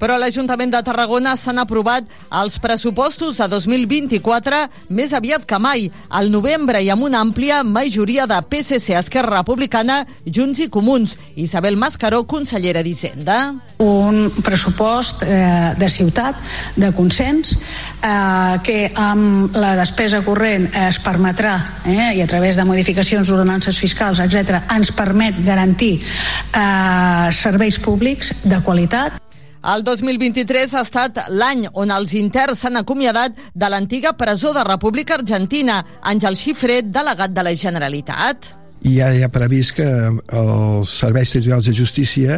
[0.00, 2.06] Però a l'Ajuntament de Tarragona s'han aprovat
[2.40, 4.62] els pressupostos de 2024
[4.96, 10.02] més aviat que mai, al novembre i amb una àmplia majoria de PSC, Esquerra Republicana,
[10.26, 11.16] Junts i Comuns.
[11.36, 13.38] Isabel Mascaró, consellera d'Hisenda.
[13.82, 16.38] Un pressupost eh, de ciutat,
[16.76, 22.64] de consens, eh, que amb la despesa corrent es permetrà, eh, i a través de
[22.68, 29.25] modificacions d'ordenances fiscals, etc ens permet garantir eh, serveis públics de qualitat.
[29.66, 35.16] El 2023 ha estat l'any on els interns s'han acomiadat de l'antiga presó de República
[35.18, 35.80] Argentina.
[36.06, 38.52] Àngel Xifret, delegat de la Generalitat
[38.86, 39.86] i ja hi ha previst que
[40.38, 42.36] els serveis territorials de justícia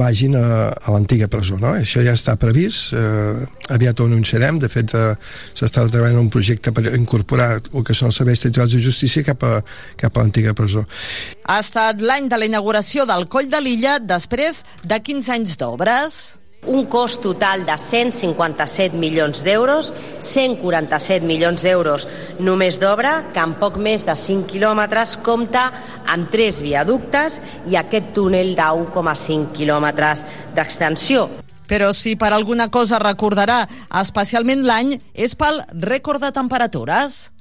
[0.00, 1.58] vagin a, a l'antiga presó.
[1.60, 1.74] No?
[1.76, 3.42] Això ja està previst, eh,
[3.74, 5.12] aviat ho anunciarem, de fet eh,
[5.58, 9.44] s'està treballant un projecte per incorporar el que són els serveis territorials de justícia cap
[9.44, 9.58] a,
[10.00, 10.86] cap a l'antiga presó.
[11.44, 16.22] Ha estat l'any de la inauguració del Coll de l'Illa després de 15 anys d'obres.
[16.66, 19.88] Un cost total de 157 milions d'euros,
[20.22, 22.06] 147 milions d'euros
[22.38, 25.64] només d'obra, que en poc més de 5 quilòmetres compta
[26.06, 30.22] amb tres viaductes i aquest túnel de 1,5 quilòmetres
[30.54, 31.26] d'extensió.
[31.66, 33.64] Però si per alguna cosa recordarà
[33.98, 37.32] especialment l'any és pel rècord de temperatures.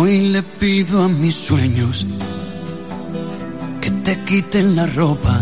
[0.00, 2.06] Hoy le pido a mis sueños
[3.80, 5.40] que te quiten la ropa,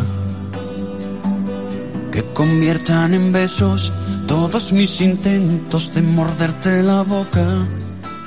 [2.11, 3.93] que conviertan en besos
[4.27, 7.45] todos mis intentos de morderte la boca.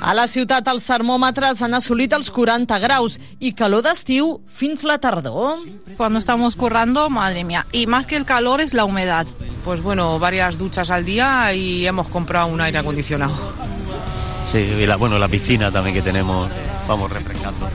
[0.00, 5.00] A la ciutat els termòmetres han assolit els 40 graus i calor d'estiu fins la
[5.02, 5.58] tardor.
[5.96, 7.66] Cuando estamos currando, madre mía.
[7.72, 9.26] Y más que el calor es la humedad.
[9.64, 13.34] Pues bueno, varias duchas al día y hemos comprado un aire acondicionado.
[14.46, 16.48] Sí, y la, bueno, la piscina también que tenemos,
[16.88, 17.68] vamos refrescando.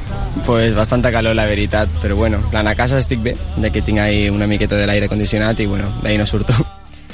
[0.45, 3.99] Pues bastante calor, la veritat, però bueno, plan, a casa estic bé, de que tinc
[3.99, 6.53] ahí una miqueta de l'aire condicionat i bueno, d'ahí no surto.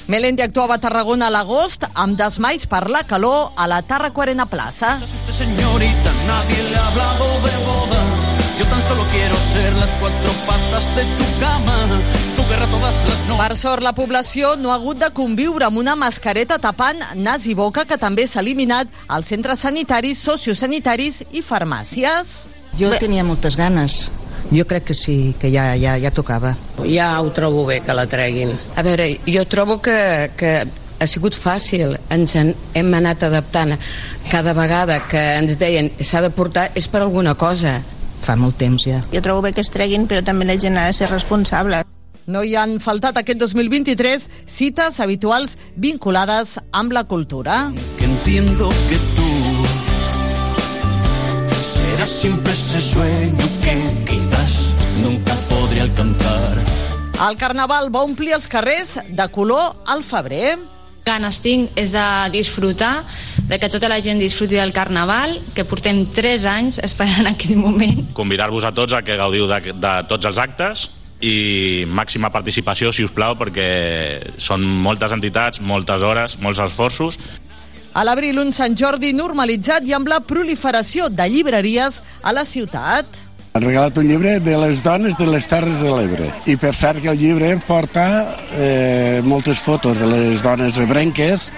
[0.07, 4.45] Melendi actuava a Tarragona a l'agost amb desmais per la calor a la Tarraco Arena
[4.45, 4.97] Plaça.
[5.31, 8.10] Señorita, nadie le ha hablado de boda.
[8.91, 12.01] Solo quiero ser las cuatro patas de tu cama.
[12.35, 13.47] Tu guerra todas las noches.
[13.47, 17.53] Per sort, la població no ha hagut de conviure amb una mascareta tapant nas i
[17.55, 22.33] boca que també s'ha eliminat als centres sanitaris, sociosanitaris i farmàcies.
[22.75, 24.11] Jo tenia moltes ganes.
[24.51, 26.57] Jo crec que sí, que ja, ja, ja tocava.
[26.83, 28.51] Ja ho trobo bé que la treguin.
[28.75, 29.95] A veure, jo trobo que,
[30.35, 30.51] que
[30.99, 33.77] ha sigut fàcil, ens en, hem anat adaptant.
[34.27, 37.79] Cada vegada que ens deien s'ha de portar és per alguna cosa.
[38.21, 39.01] Fa molt temps ja.
[39.11, 41.81] Jo trobo bé que es treguin, però també la gent ha de ser responsable.
[42.29, 47.71] No hi han faltat aquest 2023 cites habituals vinculades amb la cultura.
[47.97, 49.29] Que entiendo que tú
[51.65, 56.61] serás siempre ese sueño que quizás nunca podré alcanzar.
[57.27, 60.57] El Carnaval va omplir els carrers de color al febrer.
[61.05, 63.03] Ganes tinc és de disfrutar,
[63.49, 68.07] de que tota la gent disfruti del Carnaval, que portem 3 anys esperant aquest moment.
[68.17, 70.89] Convidar-vos a tots a que gaudiu de, de tots els actes
[71.21, 77.19] i màxima participació, si us plau, perquè són moltes entitats, moltes hores, molts esforços.
[77.93, 83.19] A l'abril, un Sant Jordi normalitzat i amb la proliferació de llibreries a la ciutat.
[83.51, 86.29] Han regalat un llibre de les dones de les Terres de l'Ebre.
[86.47, 88.05] I per cert que el llibre porta
[88.55, 91.49] eh, moltes fotos de les dones ebrenques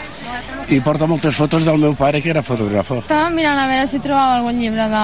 [0.70, 2.99] i porta moltes fotos del meu pare, que era fotògrafo.
[3.03, 5.03] Estava mirant a veure si trobava algun llibre de,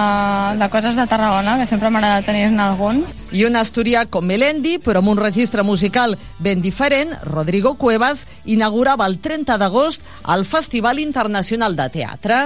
[0.59, 3.03] de coses de Tarragona, que sempre m'agrada tenir-ne algun.
[3.35, 9.05] I un asturià com Melendi, però amb un registre musical ben diferent, Rodrigo Cuevas inaugurava
[9.09, 10.01] el 30 d'agost
[10.33, 12.37] el Festival Internacional de Teatre.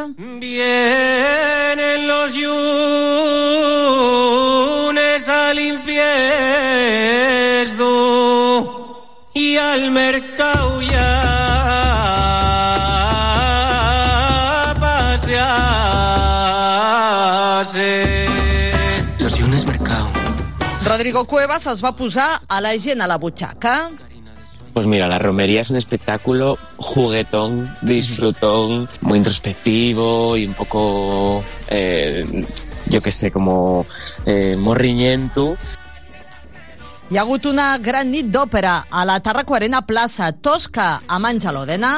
[0.41, 2.36] Vienen los
[4.84, 6.14] lunes al infiesto
[9.34, 11.53] y al mercado ya
[17.64, 18.28] pasearse.
[19.20, 20.09] Los lunes mercado.
[20.86, 23.91] Rodrigo Cuevas es va posar a la gent a la butxaca.
[24.74, 32.45] Pues mira, la romería es un espectáculo juguetón, disfrutón, muy introspectivo y un poco, eh,
[32.88, 33.86] yo qué sé, como
[34.26, 35.55] eh, morriñento.
[37.11, 41.59] Hi ha hagut una gran nit d'òpera a la Tarraco Arena Plaça Tosca amb Àngel
[41.59, 41.91] Odena.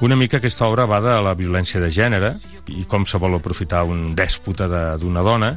[0.00, 2.32] Una mica aquesta obra va de la violència de gènere
[2.68, 4.68] i com se vol aprofitar un dèspota
[5.00, 5.52] d'una dona.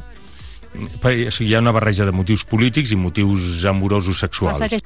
[0.72, 4.80] O sigui, hi ha una barreja de motius polítics i motius amorosos sexuals.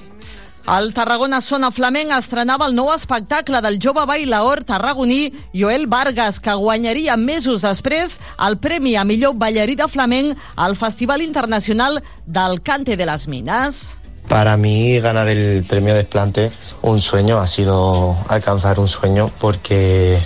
[0.66, 6.56] El Tarragona Sona Flamenc estrenava el nou espectacle del jove bailaor tarragoní Joel Vargas, que
[6.58, 12.96] guanyaria mesos després el Premi a millor ballarí de flamenc al Festival Internacional del Cante
[12.96, 13.94] de las Minas.
[14.26, 16.50] Para mí ganar el premio Desplante,
[16.82, 20.18] un sueño, ha sido alcanzar un sueño porque,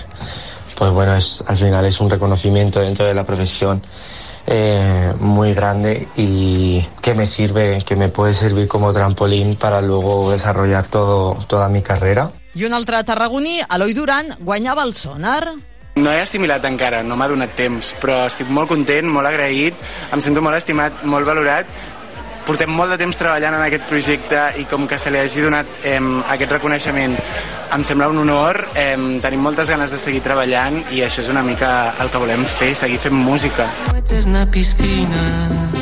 [0.80, 3.82] pues bueno, es, al final es un reconocimiento dentro de la profesión
[4.46, 10.30] eh, muy grande y que me sirve, que me puede servir como trampolín para luego
[10.30, 12.32] desarrollar todo, toda mi carrera.
[12.54, 15.52] I un altre tarragoní, Eloi Duran, guanyava el sonar.
[15.96, 19.76] No he assimilat encara, no m'ha donat temps, però estic molt content, molt agraït,
[20.16, 21.68] em sento molt estimat, molt valorat.
[22.50, 25.84] Portem molt de temps treballant en aquest projecte i com que se li hagi donat
[25.86, 26.00] eh,
[26.34, 27.14] aquest reconeixement
[27.76, 31.44] em sembla un honor, eh, tenim moltes ganes de seguir treballant i això és una
[31.46, 33.70] mica el que volem fer, seguir fent música.
[34.10, 35.79] Es na piscina.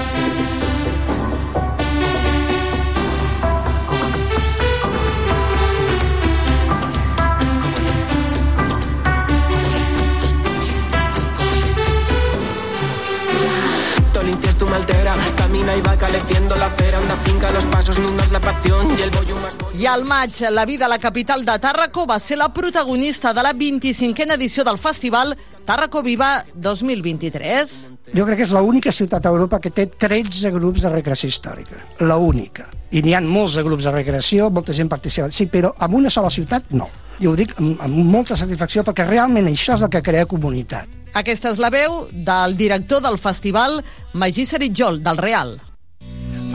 [16.09, 19.56] Caleciendo la cera, una finca, los pasos, nudas la pasión y el bollo más...
[19.78, 23.42] I al maig, la vida a la capital de Tàrraco va ser la protagonista de
[23.42, 25.36] la 25a edició del festival
[25.66, 27.74] Tàrraco Viva 2023.
[28.14, 31.76] Jo crec que és l'única ciutat a Europa que té 13 grups de recreació històrica.
[32.00, 32.70] La única.
[32.90, 35.28] I n'hi ha molts de grups de recreació, molta gent participa.
[35.30, 36.88] Sí, però en una sola ciutat, no.
[37.20, 40.88] I ho dic amb, amb molta satisfacció perquè realment això és el que crea comunitat.
[41.12, 43.82] Aquesta és la veu del director del festival,
[44.14, 45.59] Magí Seritjol, del Real.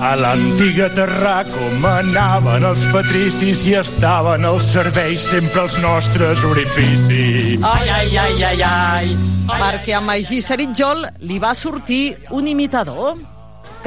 [0.03, 7.63] A l'antiga Terraco manaven els patricis i estaven al servei sempre els nostres orificis.
[7.63, 9.13] Ai, ai, ai, ai, ai.
[9.47, 13.15] Perquè a Magí Seritjol li va sortir un imitador.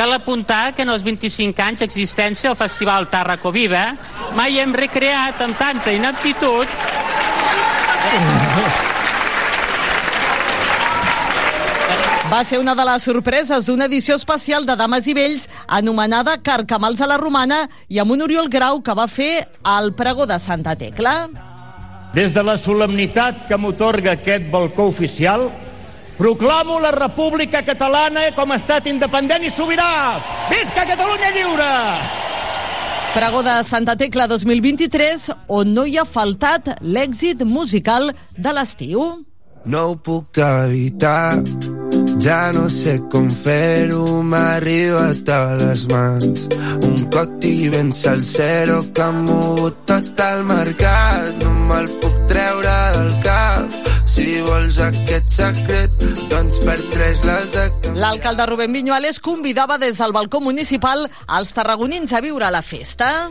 [0.00, 3.84] Cal apuntar que en els 25 anys d'existència del Festival Tàrraco Viva
[4.40, 6.64] mai hem recreat amb tanta inaptitud
[12.26, 16.98] Va ser una de les sorpreses d'una edició especial de Dames i Vells anomenada Carcamals
[17.00, 19.46] a la Romana i amb un Oriol Grau que va fer
[19.76, 21.12] el pregó de Santa Tecla.
[22.16, 25.46] Des de la solemnitat que m'otorga aquest balcó oficial,
[26.18, 30.18] proclamo la República Catalana com a estat independent i sobirà!
[30.50, 31.70] Visca Catalunya lliure!
[33.14, 39.06] Pregó de Santa Tecla 2023, on no hi ha faltat l'èxit musical de l'estiu.
[39.66, 41.42] No ho puc evitar,
[42.20, 46.46] ja no sé com fer-ho, m'ha arribat a les mans.
[46.82, 53.12] Un coti ben salsero que ha mogut tot el mercat, no me'l puc treure del
[53.26, 53.76] cap.
[54.16, 57.66] Si vols aquest secret, doncs per tres les de...
[58.00, 63.30] L'alcalde Rubén Viñuales convidava des del balcó municipal als tarragonins a viure la festa.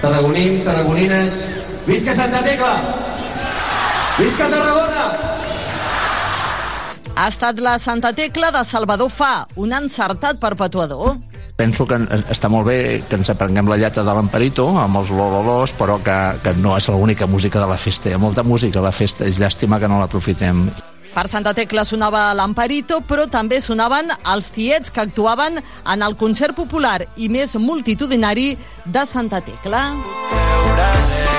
[0.00, 1.42] Tarragonins, tarragonines,
[1.86, 2.74] visca Santa Tecla!
[4.18, 5.31] Visca Tarragona!
[7.14, 11.18] Ha estat la Santa Tecla de Salvador Fa, un encertat perpetuador.
[11.56, 11.98] Penso que
[12.32, 16.16] està molt bé que ens aprenguem la lletra de l'Amperito amb els lololós, però que,
[16.42, 18.08] que no és l'única música de la festa.
[18.08, 20.64] Hi ha molta música a la festa, és llàstima que no l'aprofitem.
[21.12, 26.56] Per Santa Tecla sonava l'Amparito, però també sonaven els tiets que actuaven en el concert
[26.56, 28.54] popular i més multitudinari
[28.86, 29.90] de Santa Tecla.
[30.72, 31.31] Ahir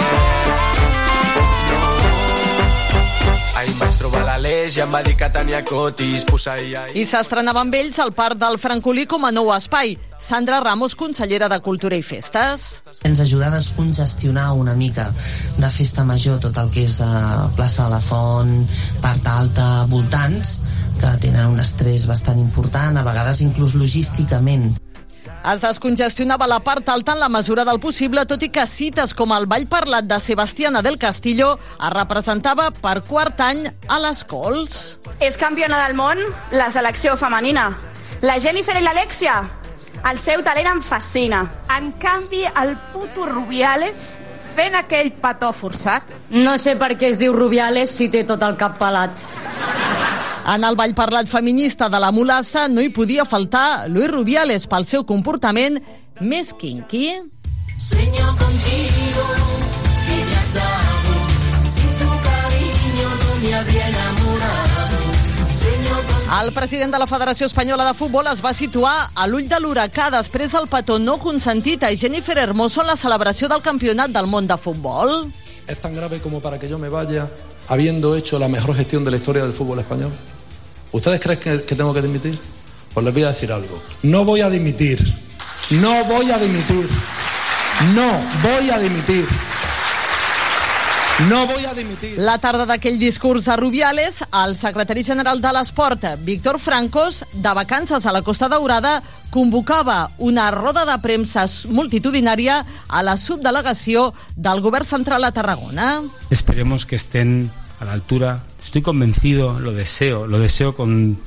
[4.43, 6.81] l'Aleix i em va dir que tenia cotis, posseïa...
[6.99, 9.95] I s'estrenava amb ells al Parc del Francolí com a nou espai.
[10.19, 12.83] Sandra Ramos, consellera de Cultura i Festes.
[13.07, 15.09] ens ajuda a descongestionar una mica
[15.57, 18.55] de festa major tot el que és uh, plaça de la Font,
[19.03, 20.57] part alta, voltants,
[20.99, 24.73] que tenen un estrès bastant important, a vegades inclús logísticament.
[25.43, 29.33] Es descongestionava la part alta en la mesura del possible, tot i que cites com
[29.35, 34.77] el Ball Parlat de Sebastiana del Castillo es representava per quart any a les Cols.
[35.19, 36.21] És campiona del món
[36.55, 37.73] la selecció femenina.
[38.23, 39.41] La Jennifer i l'Alexia,
[40.07, 41.43] el seu talent em fascina.
[41.75, 44.13] En canvi, el puto Rubiales
[44.53, 46.09] fent aquell petó forçat.
[46.29, 49.11] No sé per què es diu Rubiales si té tot el cap pelat.
[50.53, 54.85] En el ball parlat feminista de la Mulassa no hi podia faltar Luis Rubiales pel
[54.85, 55.79] seu comportament
[56.19, 57.07] més kinky.
[57.83, 59.25] Sueño contigo,
[60.05, 61.15] que me has dado.
[61.75, 64.22] Sin tu cariño no me habría enamorado.
[66.23, 70.07] El president de la Federació Espanyola de Futbol es va situar a l'ull de l'huracà
[70.13, 74.47] després del petó no consentit a Jennifer Hermoso en la celebració del Campionat del Món
[74.47, 75.31] de Futbol.
[75.67, 77.29] ¿Es tan grave como para que yo me vaya
[77.67, 80.11] habiendo hecho la mejor gestión de la historia del fútbol español?
[80.91, 82.39] ¿Ustedes creen que, que tengo que dimitir?
[82.93, 83.81] Pues les voy a decir algo.
[84.01, 84.99] No voy a dimitir.
[85.71, 86.89] No voy a dimitir.
[87.93, 89.27] No voy a dimitir.
[91.29, 92.17] No voy a dimitir.
[92.17, 98.05] La tarda d'aquell discurs a Rubiales, el secretari general de l'Esport, Víctor Francos, de vacances
[98.05, 104.85] a la Costa Daurada, convocava una roda de premsa multitudinària a la subdelegació del govern
[104.89, 106.01] central a Tarragona.
[106.31, 108.43] Esperemos que estén a la altura.
[108.63, 111.19] Estoy convencido, lo deseo, lo deseo con,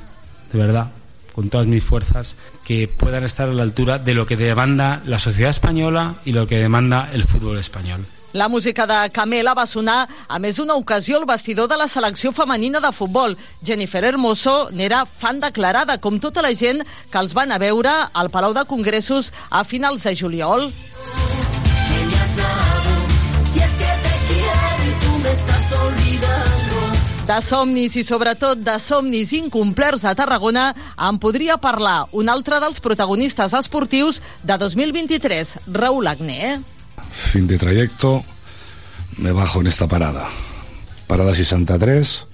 [0.51, 0.91] de verdad,
[1.33, 2.35] con todas mis fuerzas,
[2.65, 6.45] que puedan estar a la altura de lo que demanda la sociedad española y lo
[6.45, 8.05] que demanda el fútbol español.
[8.37, 12.29] La música de Camela va sonar a més d'una ocasió al vestidor de la selecció
[12.37, 13.33] femenina de futbol.
[13.65, 18.29] Jennifer Hermoso n'era fan declarada, com tota la gent que els van a veure al
[18.29, 20.69] Palau de Congressos a finals de juliol.
[27.25, 30.69] De somnis i sobretot de somnis incomplerts a Tarragona
[31.09, 36.76] en podria parlar un altre dels protagonistes esportius de 2023, Raúl Agné.
[37.17, 38.23] Fin de trayecto,
[39.17, 40.29] me bajo en esta parada.
[41.07, 42.27] Parada 63,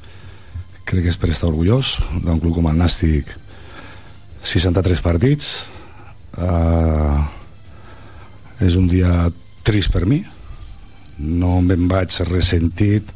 [0.83, 3.31] crec que és per estar orgullós d'un club com el Nàstic.
[4.43, 5.53] 63 partits,
[6.35, 7.23] uh,
[8.59, 9.29] és un dia
[9.63, 10.19] trist per mi,
[11.23, 13.07] no me'n vaig ressentit,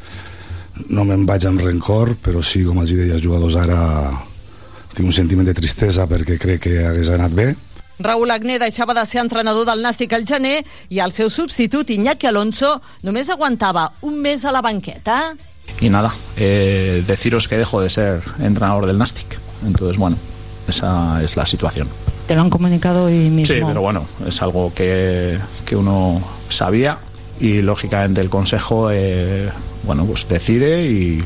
[0.93, 3.81] no me'n vaig amb rencor, però sí, com els deia als jugadors ara,
[4.93, 7.51] tinc un sentiment de tristesa perquè crec que hagués anat bé,
[7.99, 12.27] Raúl Agné deixava de ser entrenador del Nàstic al gener i el seu substitut, Iñaki
[12.29, 15.35] Alonso, només aguantava un mes a la banqueta.
[15.81, 19.39] Y nada, eh, deciros que dejo de ser entrenador del Nastic.
[19.65, 20.17] Entonces, bueno,
[20.67, 21.87] esa es la situación.
[22.27, 23.55] Te lo han comunicado hoy mismo.
[23.55, 26.97] Sí, pero bueno, es algo que, que uno sabía
[27.39, 29.49] y lógicamente el Consejo, eh,
[29.83, 31.23] bueno, pues decide y,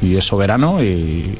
[0.00, 1.38] y es soberano y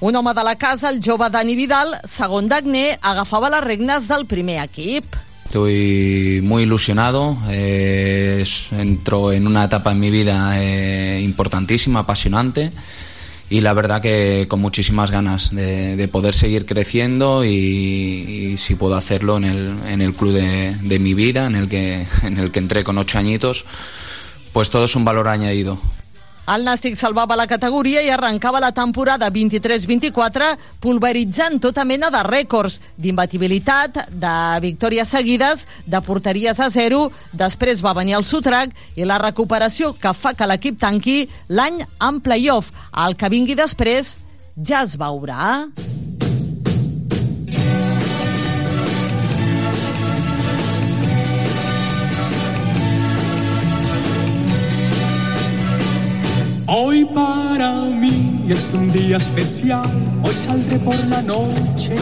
[0.00, 4.24] Un home de la casa, el jove Dani Vidal, segon d'Agné, agafava les regnes del
[4.24, 5.04] primer equip.
[5.44, 8.42] Estoy muy ilusionado, eh,
[8.78, 12.70] entro en una etapa en mi vida eh, importantísima, apasionante
[13.50, 18.76] y la verdad que con muchísimas ganas de, de poder seguir creciendo y, y si
[18.76, 22.38] puedo hacerlo en el, en el club de, de mi vida, en el, que, en
[22.38, 23.66] el que entré con ocho añitos,
[24.54, 25.78] pues todo es un valor añadido.
[26.50, 30.48] El Nàstic salvava la categoria i arrencava la temporada 23-24
[30.82, 34.34] pulveritzant tota mena de rècords d'imbatibilitat, de
[34.64, 40.10] victòries seguides, de porteries a zero, després va venir el sotrac i la recuperació que
[40.10, 41.22] fa que l'equip tanqui
[41.54, 42.74] l'any en playoff.
[42.98, 44.16] El que vingui després
[44.58, 45.68] ja es veurà.
[56.72, 59.82] Hoy para mí es un día especial,
[60.22, 61.96] hoy saldré por la noche.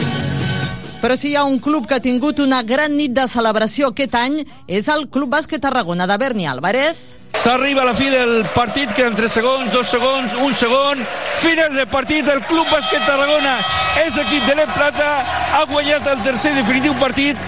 [1.01, 4.13] Però si hi ha un club que ha tingut una gran nit de celebració aquest
[4.13, 7.01] any és el Club Bàsquet Tarragona de Berni Álvarez.
[7.33, 11.01] S'arriba a la fi del partit, queden 3 segons, 2 segons, 1 segon.
[11.41, 13.57] Final del partit, el Club Bàsquet Tarragona
[14.05, 15.13] és equip de l'Ep Plata,
[15.49, 17.41] ha guanyat el tercer definitiu partit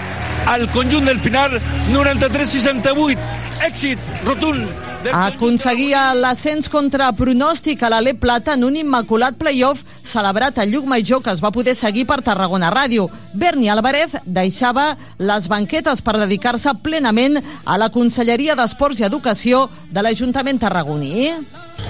[0.50, 1.52] al conjunt del Pinar,
[1.94, 3.30] 93-68.
[3.62, 10.66] Èxit rotund Aconseguia l'ascens contra pronòstic a l'Alep Plata en un immaculat playoff celebrat a
[10.68, 13.08] Llucmajor que es va poder seguir per Tarragona Ràdio.
[13.34, 20.04] Berni Álvarez deixava les banquetes per dedicar-se plenament a la Conselleria d'Esports i Educació de
[20.04, 21.32] l'Ajuntament tarragoní.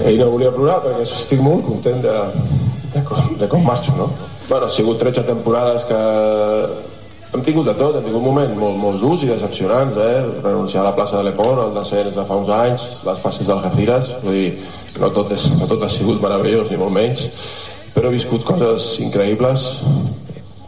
[0.08, 2.16] I no volia plorar perquè estic molt content de,
[2.94, 4.08] de, com, de com marxo, no?
[4.48, 6.91] Bueno, ha sigut 13 temporades que
[7.32, 10.42] hem tingut de tot, hem tingut moments molt, molt durs i decepcionants, eh?
[10.44, 13.56] Renunciar a la plaça de l'Epor, el descens de fa uns anys, les fases del
[13.56, 14.52] Algeciras, vull dir,
[15.00, 17.24] no tot, és, no tot ha sigut meravellós, ni molt menys,
[17.94, 19.66] però he viscut coses increïbles,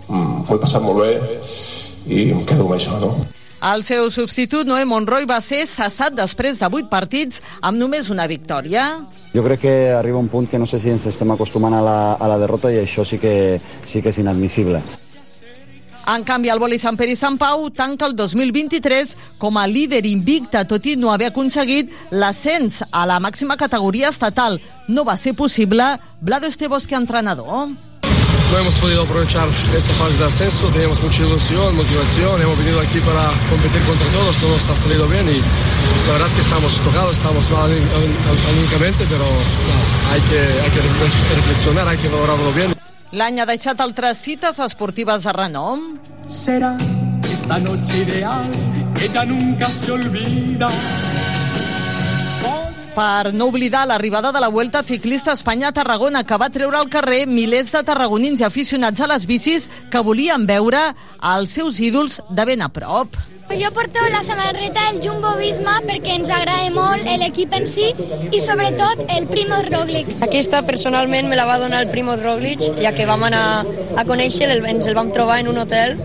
[0.09, 1.13] mm, m'ho he passat molt bé
[2.09, 3.13] i em quedo amb això, no?
[3.65, 8.27] El seu substitut, Noé Monroy, va ser cessat després de 8 partits amb només una
[8.29, 8.91] victòria.
[9.33, 11.99] Jo crec que arriba un punt que no sé si ens estem acostumant a la,
[12.13, 13.57] a la derrota i això sí que,
[13.89, 14.83] sí que és inadmissible.
[16.07, 20.03] En canvi, el Boli Sant Pere i Sant Pau tanca el 2023 com a líder
[20.07, 24.61] invicta, tot i no haver aconseguit l'ascens a la màxima categoria estatal.
[24.89, 25.85] No va ser possible.
[26.21, 27.69] Vlado Estebos, que entrenador.
[28.53, 33.01] No hemos podido aprovechar esta fase de ascenso, teníamos mucha ilusión, motivación, hemos venido aquí
[33.01, 35.41] para competir contra todos, todo nos ha salido bien y
[36.07, 40.71] la verdad que estamos tocados, estamos mal aní- aní- anímicamente, pero no, hay, que, hay
[40.71, 42.74] que refle- reflexionar, hay que valorarlo bien.
[43.15, 45.83] L'any ha deixat altres cites esportives de renom.
[46.27, 46.73] Será
[47.31, 48.49] esta noche ideal
[48.99, 50.71] que ya nunca se olvida.
[52.95, 56.79] Per no oblidar l'arribada de la Vuelta Ciclista a Espanya a Tarragona, que va treure
[56.79, 60.83] al carrer milers de tarragonins i aficionats a les bicis que volien veure
[61.37, 63.15] els seus ídols de ben a prop.
[63.51, 67.91] Jo porto la samarreta del Jumbo Visma perquè ens agrada molt l'equip en si
[68.33, 70.11] i sobretot el Primo Roglic.
[70.27, 73.63] Aquesta personalment me la va donar el Primo Roglic, ja que vam anar
[73.97, 75.99] a conèixer, ens el vam trobar en un hotel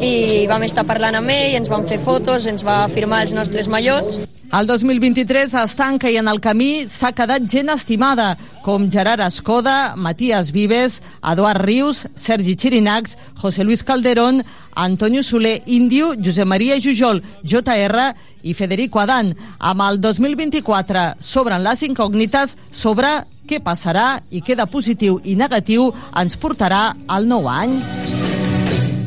[0.00, 3.68] i vam estar parlant amb ell, ens vam fer fotos, ens va firmar els nostres
[3.68, 4.18] mallots.
[4.54, 9.94] El 2023 es tanca i en el camí s'ha quedat gent estimada, com Gerard Escoda,
[9.96, 14.44] Matías Vives, Eduard Rius, Sergi Chirinacs, José Luis Calderón,
[14.74, 19.34] Antonio Soler, Índio, Josep Maria Jujol, JR i Federico Adán.
[19.58, 23.16] Amb el 2024 s'obren les incògnites sobre
[23.46, 27.80] què passarà i què de positiu i negatiu ens portarà el nou any.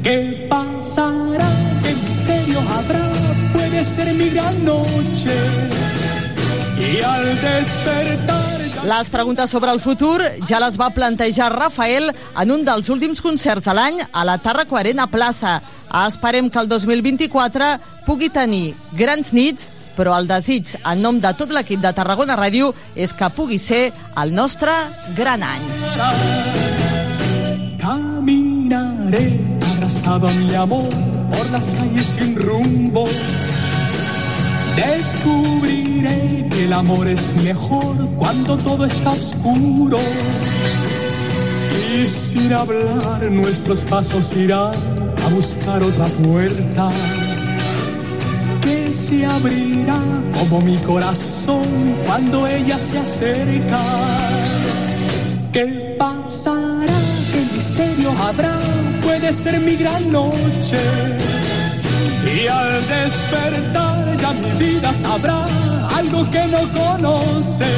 [0.04, 1.50] ¿Qué pasará?
[1.84, 3.10] ¿Qué misterio habrá?
[3.54, 5.36] Puede ser mi gran noche.
[6.78, 12.64] Y al despertar Les preguntes sobre el futur ja les va plantejar Rafael en un
[12.64, 15.60] dels últims concerts a l'any a la Tàrraco Arena Plaça.
[16.08, 17.74] Esperem que el 2024
[18.06, 22.72] pugui tenir grans nits, però el desig en nom de tot l'equip de Tarragona Ràdio
[22.95, 24.72] és que pugui ser el nostre
[25.18, 25.68] gran any.
[27.80, 29.49] caminaré
[29.90, 30.88] abrazado a mi amor
[31.32, 33.06] por las calles sin rumbo.
[34.76, 39.98] Descubriré que el amor es mejor cuando todo está oscuro.
[41.92, 44.76] Y sin hablar nuestros pasos irán
[45.26, 46.92] a buscar otra puerta
[48.62, 50.00] que se abrirá
[50.38, 51.64] como mi corazón
[52.06, 53.80] cuando ella se acerca.
[55.52, 57.00] ¿Qué pasará?
[57.32, 58.89] ¿Qué misterio habrá?
[59.10, 60.80] puede ser mi gran noche.
[62.36, 65.45] Y al despertar ya mi vida sabrá
[65.97, 67.72] algo que no conoce.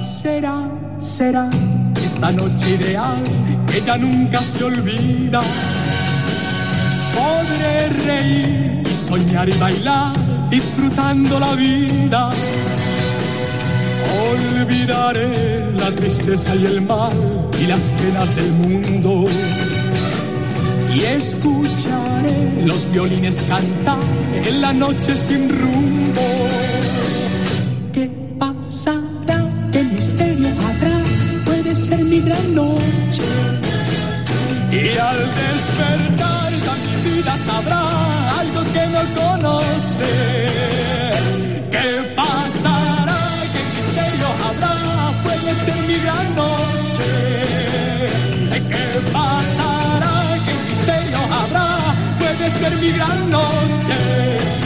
[0.00, 0.56] Será,
[0.98, 1.50] será
[2.04, 3.22] esta noche ideal
[3.80, 5.40] ya nunca se olvida.
[7.14, 10.14] Podré reír soñar y bailar
[10.50, 12.30] disfrutando la vida.
[14.30, 17.12] Olvidaré la tristeza y el mal
[17.58, 19.24] y las penas del mundo.
[20.94, 23.98] Y escucharé los violines cantar
[24.44, 26.28] en la noche sin rumbo.
[27.94, 29.40] ¿Qué pasará?
[29.72, 31.02] ¿Qué misterio habrá?
[31.46, 33.61] Puede ser mi gran noche.
[34.72, 36.50] Y al despertar
[36.86, 37.82] mi vida sabrá
[38.40, 40.12] algo que no conoce.
[41.70, 43.18] ¿Qué pasará?
[43.52, 44.74] ¿Qué misterio habrá?
[45.24, 47.10] Puede ser mi gran noche.
[48.70, 50.14] ¿Qué pasará?
[50.46, 51.68] ¿Qué misterio habrá?
[52.18, 54.61] Puede ser mi gran noche.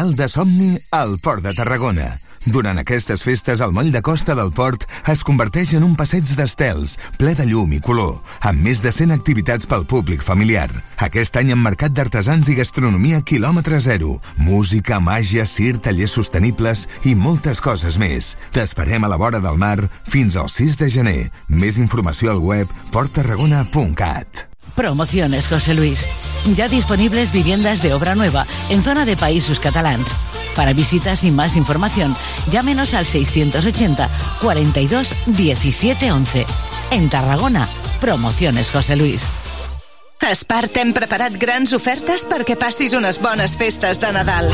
[0.00, 2.06] Nadal de somni al Port de Tarragona.
[2.48, 6.94] Durant aquestes festes, el moll de costa del port es converteix en un passeig d'estels,
[7.20, 10.70] ple de llum i color, amb més de 100 activitats pel públic familiar.
[11.04, 17.12] Aquest any amb mercat d'artesans i gastronomia quilòmetre zero, música, màgia, cir, tallers sostenibles i
[17.12, 18.38] moltes coses més.
[18.56, 21.20] T'esperem a la vora del mar fins al 6 de gener.
[21.48, 24.49] Més informació al web porttarragona.cat.
[24.80, 26.08] Promociones José Luis.
[26.54, 30.08] Ya disponibles viviendas de obra nueva en zona de Países Catalans.
[30.56, 32.16] Para visitas y más información,
[32.50, 34.08] llámenos al 680
[34.40, 36.46] 42 17 11.
[36.92, 37.68] En Tarragona,
[38.00, 39.28] Promociones José Luis.
[40.20, 44.48] A Espart hem preparat grans ofertes perquè passis unes bones festes de Nadal.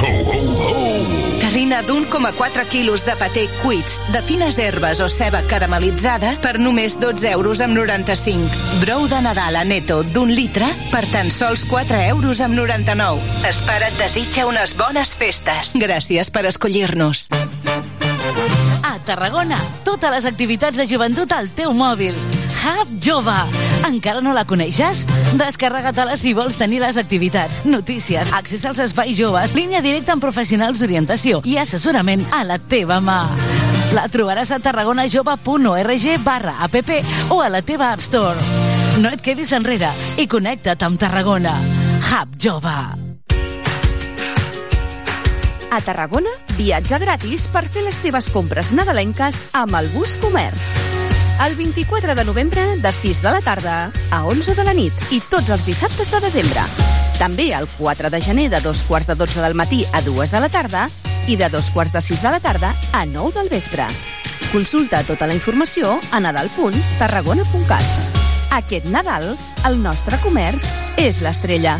[1.46, 7.30] Terrina d'1,4 quilos de paté cuits, de fines herbes o ceba caramelitzada per només 12
[7.30, 8.50] euros amb 95.
[8.82, 13.22] Brou de Nadal a Neto d'un litre per tan sols 4 euros amb 99.
[13.46, 15.76] Espart et desitja unes bones festes.
[15.78, 17.28] Gràcies per escollir-nos.
[18.82, 22.16] A Tarragona, totes les activitats de joventut al teu mòbil.
[22.66, 23.36] Hub Jove.
[23.86, 25.04] Encara no la coneixes?
[25.38, 30.82] Descarrega-te-la si vols tenir les activitats, notícies, accés als espais joves, línia directa amb professionals
[30.82, 33.22] d'orientació i assessorament a la teva mà.
[33.94, 36.76] La trobaràs a tarragonajove.org barra app
[37.30, 38.38] o a la teva App Store.
[38.98, 41.58] No et quedis enrere i connecta't amb Tarragona.
[42.10, 43.05] Hub Jove.
[45.70, 50.68] A Tarragona, viatge gratis per fer les teves compres nadalenques amb el bus comerç.
[51.42, 55.20] El 24 de novembre, de 6 de la tarda a 11 de la nit i
[55.20, 56.62] tots els dissabtes de desembre.
[57.18, 60.40] També el 4 de gener de dos quarts de 12 del matí a 2 de
[60.40, 60.88] la tarda
[61.26, 63.84] i de dos quarts de 6 de la tarda a 9 del vespre.
[64.52, 67.84] Consulta tota la informació a nadal.tarragona.cat.
[68.56, 69.34] Aquest Nadal,
[69.66, 70.64] el nostre comerç
[70.96, 71.76] és l'estrella.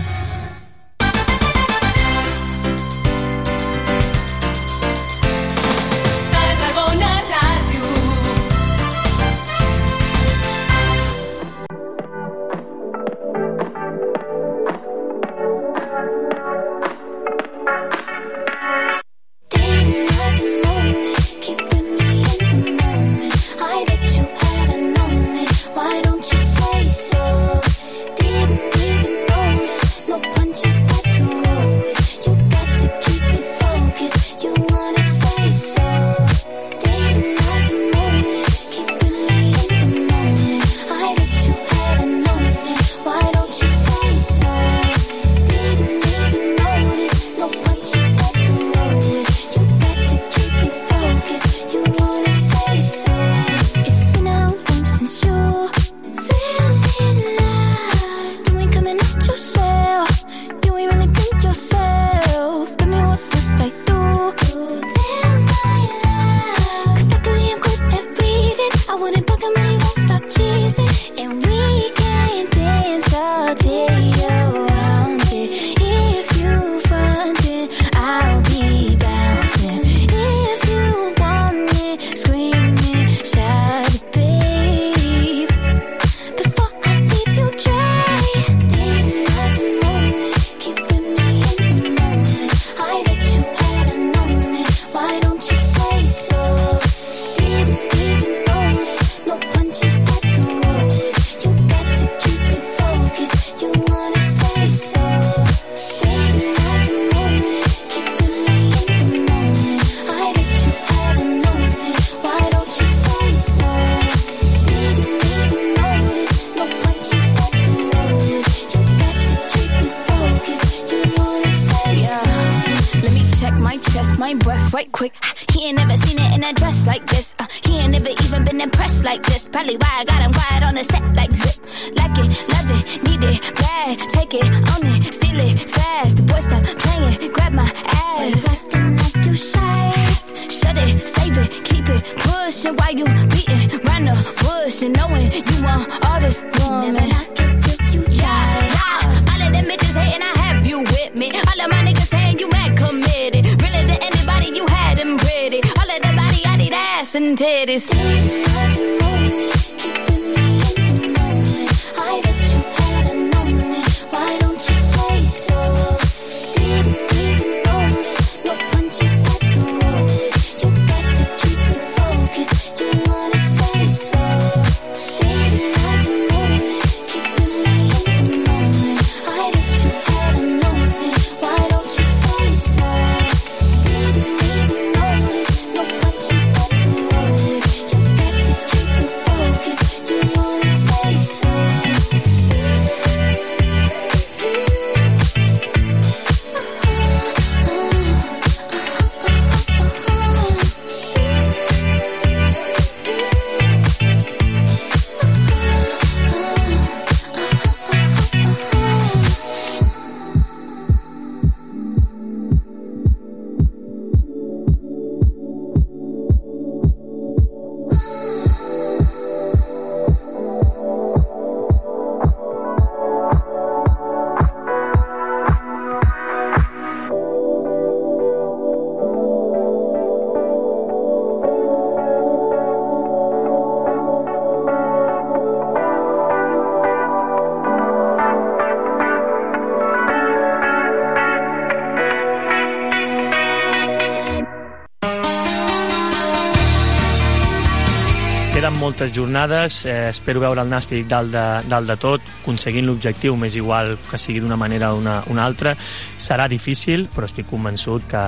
[249.17, 249.81] jornades.
[249.89, 254.21] Eh, espero veure el Nàstic dalt de, dalt de tot, aconseguint l'objectiu, més igual que
[254.21, 255.75] sigui d'una manera o una, una altra.
[256.21, 258.23] Serà difícil, però estic convençut que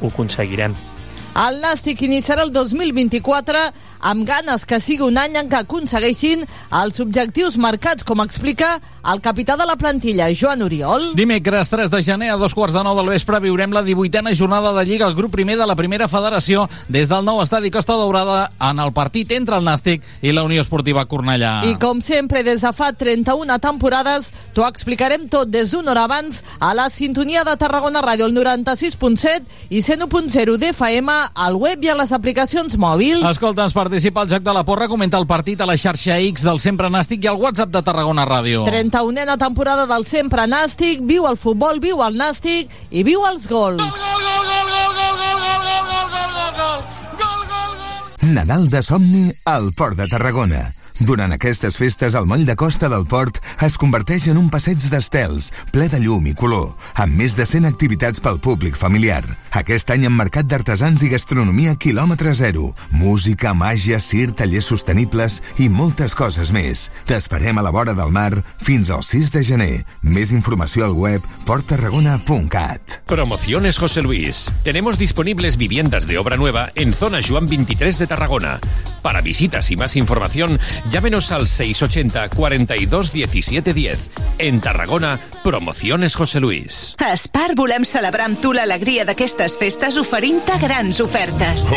[0.00, 0.76] ho aconseguirem.
[1.36, 3.60] El Nàstic iniciarà el 2024
[4.08, 6.46] amb ganes que sigui un any en què aconsegueixin
[6.80, 8.78] els objectius marcats, com explica
[9.12, 11.12] el capità de la plantilla, Joan Oriol.
[11.14, 14.72] Dimecres 3 de gener a dos quarts de nou del vespre viurem la 18a jornada
[14.74, 18.50] de Lliga al grup primer de la primera federació des del nou estadi Costa Daurada
[18.58, 21.60] en el partit entre el Nàstic i la Unió Esportiva Cornellà.
[21.70, 26.40] I com sempre, des de fa 31 temporades, t'ho explicarem tot des d'una hora abans
[26.64, 31.96] a la sintonia de Tarragona Ràdio, el 96.7 i 101.0 d'FM, al web i a
[31.98, 33.20] les aplicacions mòbils.
[33.28, 36.62] Escolta'ns, participa al Joc de la Porra, comenta el partit a la xarxa X del
[36.64, 38.64] Sempre Nàstic i al WhatsApp de Tarragona Ràdio.
[38.64, 43.84] 31a temporada del Sempre Nàstic, viu el futbol, viu el Nàstic i viu els gols.
[48.32, 50.64] Nadal de somni al Port de Tarragona.
[50.98, 53.36] Durant aquestes festes, el moll de costa del port
[53.66, 57.68] es converteix en un passeig d'estels, ple de llum i color, amb més de 100
[57.68, 59.20] activitats pel públic familiar.
[59.56, 65.68] Aquest any amb mercat d'artesans i gastronomia quilòmetre zero, música, màgia, cir, tallers sostenibles i
[65.68, 66.88] moltes coses més.
[67.08, 68.32] T'esperem a la vora del mar
[68.64, 69.74] fins al 6 de gener.
[70.00, 73.02] Més informació al web porttarragona.cat.
[73.06, 74.46] Promociones José Luis.
[74.64, 78.60] Tenemos disponibles viviendas de obra nueva en zona Juan 23 de Tarragona.
[79.02, 80.58] Para visitas y más información,
[80.90, 84.10] llámenos al 680 42 17 10.
[84.38, 86.94] En Tarragona, Promociones José Luis.
[86.98, 91.70] A Espar volem celebrar amb tu l'alegria d'aquestes festes oferint-te grans ofertes.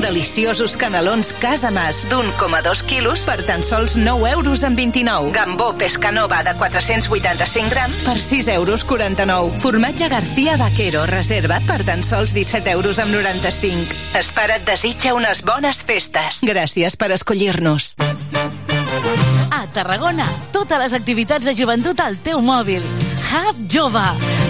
[0.00, 5.32] Deliciosos canelons Casa Mas d'1,2 quilos per tan sols 9 euros amb 29.
[5.34, 9.60] Gambó Pescanova de 485 grams per 6 euros 49.
[9.60, 13.92] Formatge García Vaquero Reserva per tan sols 17 euros amb 95.
[14.20, 16.40] Espar et desitja unes bones festes.
[16.46, 17.75] Gràcies per escollir-nos.
[19.52, 22.84] A Tarragona, totes les activitats de joventut al teu mòbil.
[23.26, 24.04] Hub Jove.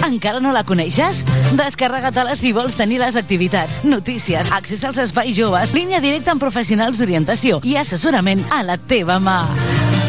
[0.05, 1.23] Encara no la coneixes?
[1.57, 7.01] Descarrega-te-la si vols tenir les activitats, notícies, accés als espais joves, línia directa amb professionals
[7.01, 9.41] d'orientació i assessorament a la teva mà.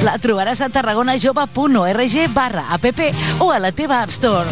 [0.06, 2.86] La trobaràs a tarragonajove.org barra app
[3.40, 4.46] o a la teva App Store.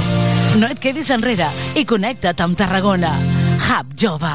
[0.58, 1.46] No et quedis enrere
[1.76, 3.12] i connecta't amb Tarragona.
[3.68, 4.34] Hub Jove.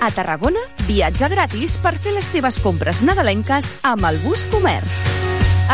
[0.00, 4.96] A Tarragona, viatge gratis per fer les teves compres nadalenques amb el bus comerç.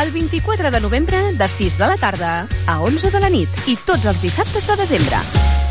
[0.01, 3.77] El 24 de novembre, de 6 de la tarda a 11 de la nit i
[3.87, 5.21] tots els dissabtes de desembre.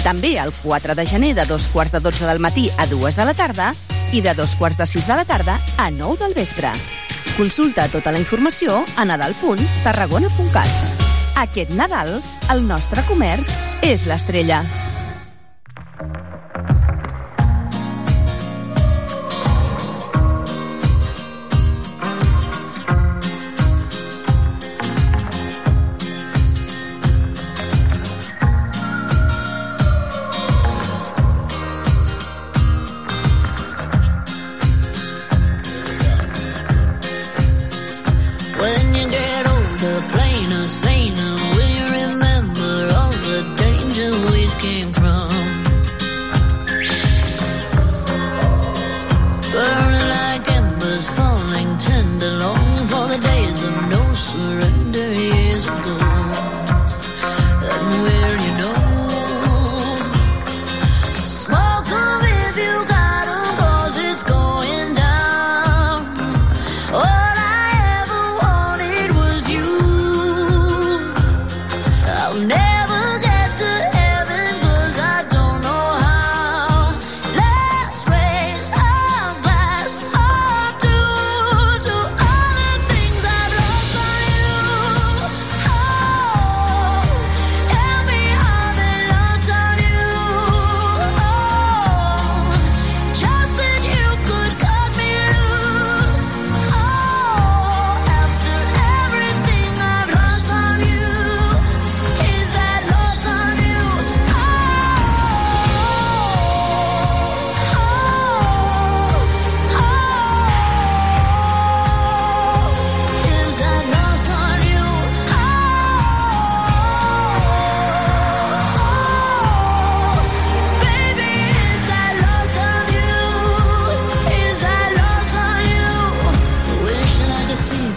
[0.04, 3.26] També el 4 de gener de dos quarts de 12 del matí a 2 de
[3.28, 3.74] la tarda
[4.14, 6.72] i de dos quarts de 6 de la tarda a 9 del vespre.
[7.36, 10.72] Consulta tota la informació a nadal.tarragona.cat.
[11.44, 12.22] Aquest Nadal,
[12.54, 14.62] el nostre comerç és l'estrella.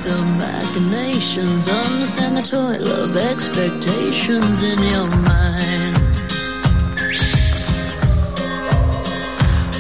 [0.04, 5.96] The machinations, understand the toil of expectations in your mind.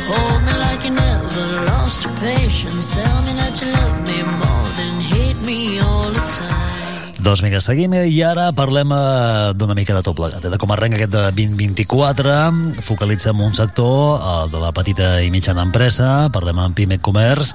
[0.08, 2.94] Hold me like you never lost your patience.
[2.94, 6.64] Tell me that you love me more than hate me all the time.
[7.26, 10.44] Doncs vinga, seguim i ara parlem eh, d'una mica de tot plegat.
[10.46, 12.36] eh, De com arrenca aquest de 2024,
[12.86, 17.50] focalitza en un sector, el de la petita i mitjana empresa, parlem amb Pime Comerç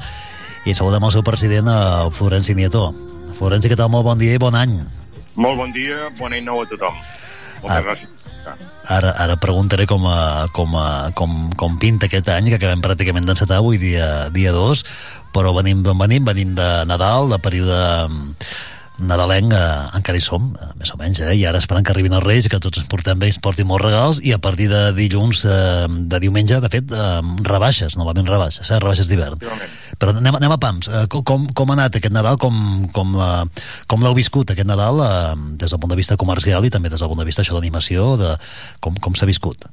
[0.66, 2.92] i saludem el seu president, eh, Florenci Nieto.
[3.38, 3.90] Florenci, què tal?
[3.90, 4.78] Molt bon dia i bon any.
[5.36, 6.98] Molt bon dia, bon any nou a tothom.
[7.62, 8.18] Moltes gràcies.
[8.92, 13.30] Ara, ara preguntaré com, a, com, a, com, com pinta aquest any, que acabem pràcticament
[13.30, 14.84] d'encetar avui, dia, dia 2,
[15.36, 17.78] però venim d'on venim, venim de Nadal, de període
[19.02, 21.34] nadalenc, eh, encara hi som, eh, més o menys, eh?
[21.36, 23.86] i ara esperant que arribin els Reis, que tots ens portem bé, ens portin molts
[23.86, 28.70] regals, i a partir de dilluns, eh, de diumenge, de fet, eh, rebaixes, novament rebaixes,
[28.72, 28.80] eh?
[28.80, 29.38] rebaixes d'hivern.
[30.00, 30.88] Però anem, anem a pams.
[30.88, 32.38] Eh, com- com, com ha anat aquest Nadal?
[32.38, 33.46] Com, com, la,
[33.88, 37.00] com l'heu viscut aquest Nadal eh, des del punt de vista comercial i també des
[37.00, 38.16] del punt de vista això d'animació?
[38.18, 38.36] De,
[38.80, 39.68] com, com s'ha viscut?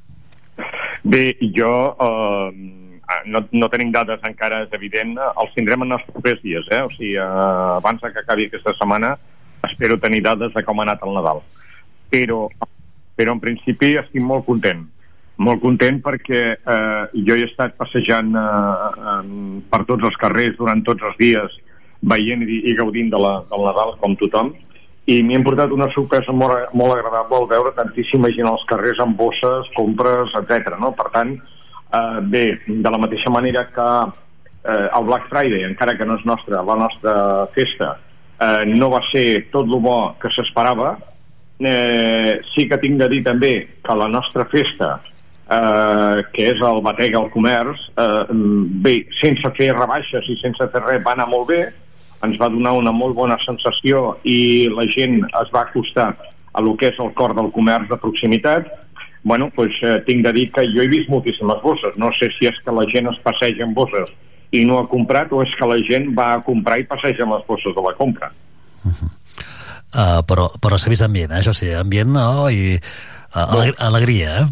[1.04, 1.72] Bé, jo...
[2.00, 2.86] Eh,
[3.26, 5.16] no, no tenim dades encara, és evident.
[5.18, 6.82] Els tindrem en els propers dies, eh?
[6.84, 7.24] O sigui, eh,
[7.78, 9.14] abans que acabi aquesta setmana
[9.68, 11.42] espero tenir dades de com ha anat el Nadal.
[12.12, 12.46] Però,
[13.18, 14.84] però en principi estic molt content.
[15.38, 19.18] Molt content perquè eh, jo he estat passejant eh,
[19.70, 21.58] per tots els carrers durant tots els dies
[22.00, 24.52] veient i, i gaudint de la, del Nadal com tothom
[25.08, 28.98] i m'hi hem portat una sorpresa molt, molt agradable al veure tantíssima gent als carrers
[29.00, 30.74] amb bosses, compres, etc.
[30.82, 30.92] No?
[30.98, 31.32] Per tant,
[32.22, 33.88] bé, de la mateixa manera que
[34.64, 37.14] eh, el Black Friday, encara que no és nostra, la nostra
[37.54, 37.96] festa,
[38.40, 40.96] eh, no va ser tot el bo que s'esperava,
[41.58, 45.00] eh, sí que tinc de dir també que la nostra festa,
[45.48, 48.24] eh, que és el Batega al Comerç, eh,
[48.84, 51.62] bé, sense fer rebaixes i sense fer res, va anar molt bé,
[52.22, 56.16] ens va donar una molt bona sensació i la gent es va acostar
[56.52, 58.66] a lo que és el cor del comerç de proximitat,
[59.22, 61.96] bueno, pues, eh, tinc de dir que jo he vist moltíssimes bosses.
[61.96, 64.10] No sé si és que la gent es passeja amb bosses
[64.52, 67.36] i no ha comprat o és que la gent va a comprar i passeja amb
[67.36, 68.30] les bosses de la compra.
[69.88, 71.42] Uh, però però s'ha vist ambient, eh?
[71.42, 72.48] això sí, ambient no?
[72.52, 74.48] i uh, alegr alegria, eh?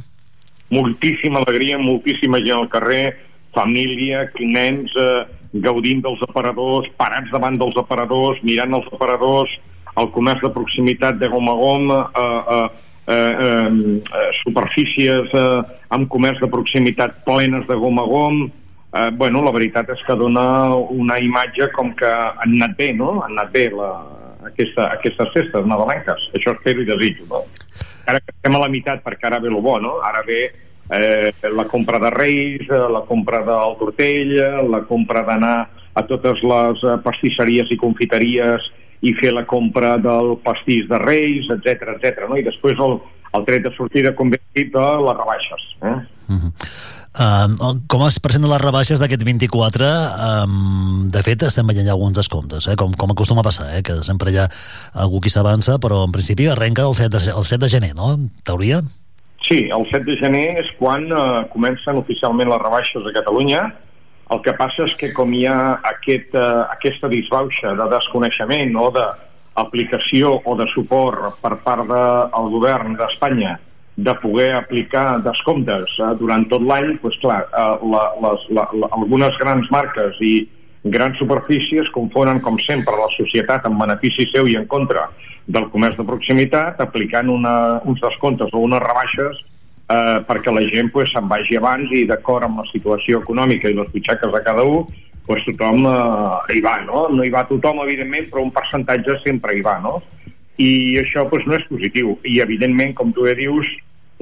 [0.71, 3.17] moltíssima alegria, moltíssima gent al carrer,
[3.55, 5.23] família, nens eh,
[5.65, 9.53] gaudint dels aparadors, parats davant dels aparadors, mirant els aparadors,
[9.97, 12.03] el comerç de proximitat de gom a gom, eh,
[12.57, 12.67] eh,
[13.07, 15.63] eh, eh, superfícies eh,
[15.95, 18.45] amb comerç de proximitat plenes de gom a gom,
[18.93, 23.21] eh, bueno, la veritat és que dona una imatge com que han anat bé, no?
[23.23, 23.91] Han anat bé la,
[24.51, 26.31] aquesta, aquestes festes nadalenques.
[26.37, 27.45] Això espero i desitjo, no?
[28.07, 29.99] Ara que estem a la meitat, perquè ara ve el bo, no?
[30.07, 35.25] Ara ve eh, la compra de Reis, eh, la compra del tortell, eh, la compra
[35.27, 35.57] d'anar
[35.97, 38.71] a totes les eh, pastisseries i confiteries
[39.07, 42.27] i fer la compra del pastís de Reis, etc etc.
[42.29, 42.39] no?
[42.39, 42.99] I després el,
[43.37, 45.67] el tret de sortida, com bé dit, de les rebaixes.
[45.87, 45.97] Eh?
[47.17, 49.87] Uh, com es presenten les rebaixes d'aquest 24?
[50.45, 52.77] Um, de fet, estem veient ja alguns descomptes, eh?
[52.77, 53.81] com, com acostuma a passar, eh?
[53.87, 54.51] que sempre hi ha
[55.01, 58.13] algú qui s'avança, però en principi arrenca el 7 de, el 7 de gener, no?
[58.19, 58.83] En teoria?
[59.47, 63.63] Sí, el 7 de gener és quan eh, comencen oficialment les rebaixes a Catalunya.
[64.35, 65.59] El que passa és que com hi ha
[65.93, 72.99] aquest, eh, aquesta disbauxa de desconeixement o d'aplicació o de suport per part del govern
[72.99, 73.55] d'Espanya
[73.97, 78.91] de poder aplicar descomptes eh, durant tot l'any, doncs clar, eh, la, les, la, la,
[78.99, 80.35] algunes grans marques i
[80.85, 85.09] grans superfícies confonen, com sempre, la societat en benefici seu i en contra
[85.47, 87.55] del comerç de proximitat, aplicant una,
[87.87, 89.45] uns descomptes o unes rebaixes
[89.89, 93.79] eh, perquè la gent pues, se'n vagi abans i d'acord amb la situació econòmica i
[93.79, 94.87] les butxaques de cada un,
[95.27, 97.07] pues, tothom eh, hi va, no?
[97.15, 100.01] No hi va tothom, evidentment, però un percentatge sempre hi va, no?
[100.63, 100.71] I
[101.03, 102.17] això pues, no és positiu.
[102.25, 103.69] I, evidentment, com tu bé dius,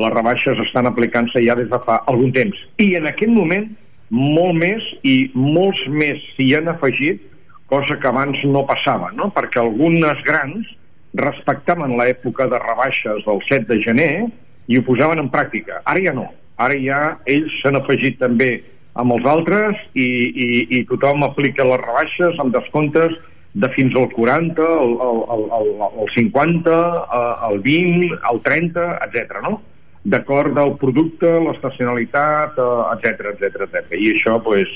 [0.00, 2.58] les rebaixes estan aplicant-se ja des de fa algun temps.
[2.82, 3.68] I en aquest moment,
[4.14, 7.22] molt més i molts més s'hi han afegit,
[7.70, 9.30] cosa que abans no passava, no?
[9.34, 10.66] Perquè algunes grans
[11.14, 14.14] respectaven l'època de rebaixes del 7 de gener
[14.68, 15.82] i ho posaven en pràctica.
[15.84, 16.28] Ara ja no.
[16.62, 18.62] Ara ja ells s'han afegit també
[19.00, 20.48] amb els altres i, i,
[20.78, 23.16] i tothom aplica les rebaixes amb descomptes
[23.54, 25.68] de fins al 40, el, el, el,
[26.02, 29.38] el 50, eh, el 20, el 30, etc.
[29.46, 29.60] no?
[30.04, 32.58] D'acord del producte, l'estacionalitat,
[32.98, 33.94] etc etc etc.
[33.96, 34.68] I això, pues,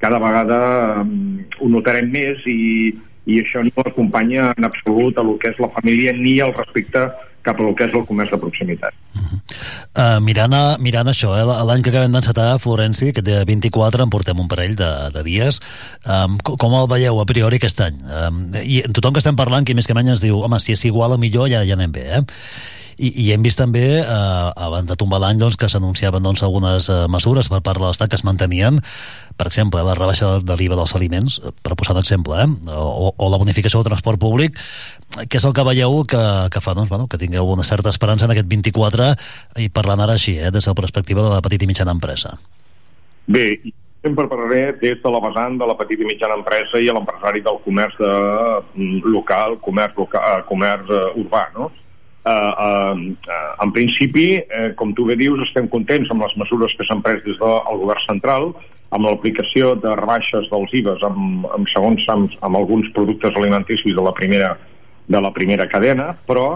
[0.00, 0.60] cada vegada
[1.02, 2.94] um, ho notarem més i,
[3.26, 7.06] i això no acompanya en absolut a lo que és la família ni el respecte
[7.44, 8.96] cap a lo que és el comerç de proximitat.
[9.14, 14.12] Uh, mirant, a, mirant això, eh, l'any que acabem d'encetar, Florenci, que té 24, en
[14.12, 15.60] portem un parell de, de dies,
[16.08, 18.00] um, com el veieu a priori aquest any?
[18.08, 20.86] Um, I tothom que estem parlant, qui més que menys ens diu, home, si és
[20.88, 22.24] igual o millor ja, ja anem bé, eh?
[22.98, 26.88] I, i hem vist també, eh, abans de tombar l'any, doncs, que s'anunciaven doncs, algunes
[26.92, 28.80] eh, mesures per part de l'Estat que es mantenien,
[29.38, 32.48] per exemple, la rebaixa de, de l'IVA dels aliments, eh, per posar un exemple, eh?
[32.74, 34.58] o, o la bonificació del transport públic,
[35.18, 38.28] què és el que veieu que, que fa doncs, bueno, que tingueu una certa esperança
[38.28, 39.12] en aquest 24
[39.62, 42.36] i parlant ara així, eh, des de la perspectiva de la petita i mitjana empresa?
[43.26, 43.46] Bé,
[44.04, 47.56] sempre parlaré des de la vessant de la petita i mitjana empresa i l'empresari del
[47.64, 51.70] comerç mm, local, comerç, local, comerç uh, urbà, no?
[52.24, 52.96] Uh, uh,
[53.60, 57.20] en principi, uh, com tu bé dius, estem contents amb les mesures que s'han pres
[57.26, 58.54] des del govern central,
[58.94, 64.04] amb l'aplicació de rebaixes dels IVAs amb, amb segons amb, amb alguns productes alimenticis de
[64.04, 64.54] la primera,
[65.10, 66.46] de la primera cadena, però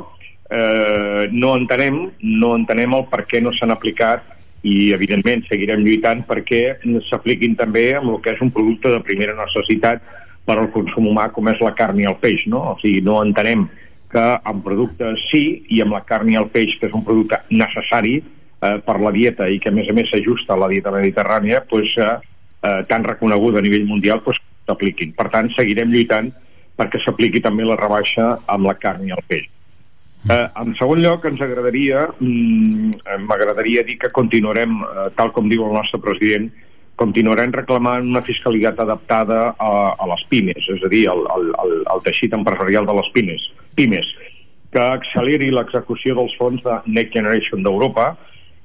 [0.50, 4.24] eh, no entenem no entenem el per què no s'han aplicat
[4.66, 6.78] i evidentment seguirem lluitant perquè
[7.08, 10.02] s'apliquin també amb el que és un producte de primera necessitat
[10.48, 12.72] per al consum humà com és la carn i el peix no?
[12.72, 13.68] o sigui, no entenem
[14.12, 17.40] que amb productes sí i amb la carn i el peix que és un producte
[17.50, 20.94] necessari eh, per la dieta i que a més a més s'ajusta a la dieta
[20.94, 22.16] mediterrània pues, eh,
[22.62, 25.14] eh, tan reconeguda a nivell mundial pues, s'apliquin.
[25.16, 26.32] Per tant, seguirem lluitant
[26.78, 29.48] perquè s'apliqui també la rebaixa amb la carn i el peix.
[30.28, 35.48] Eh, en segon lloc, ens agradaria mm, eh, m'agradaria dir que continuarem, eh, tal com
[35.50, 36.48] diu el nostre president,
[36.98, 41.46] continuarem reclamant una fiscalitat adaptada a, a les pimes, és a dir, al, al,
[41.94, 43.44] al, teixit empresarial de les pimes,
[43.78, 44.08] pimes
[44.74, 48.10] que acceleri l'execució dels fons de Next Generation d'Europa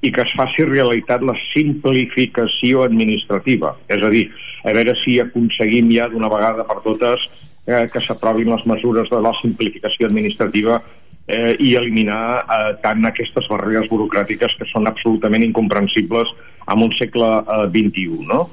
[0.04, 3.72] i que es faci realitat la simplificació administrativa.
[3.88, 4.26] És a dir,
[4.68, 7.24] a veure si aconseguim ja d'una vegada per totes
[7.68, 10.82] eh, que s'aprovin les mesures de la simplificació administrativa
[11.28, 16.36] eh, i eliminar eh, tant aquestes barreres burocràtiques que són absolutament incomprensibles
[16.68, 17.30] en un segle
[17.72, 18.20] eh.
[18.28, 18.50] No?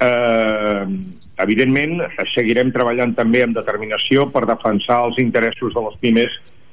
[0.00, 0.84] Eh,
[1.44, 2.00] evidentment,
[2.34, 6.30] seguirem treballant també amb determinació per defensar els interessos de les pimes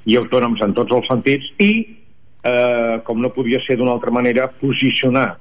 [0.07, 1.71] i autònoms en tots els sentits i,
[2.43, 5.37] eh, com no podia ser d'una altra manera, posicionar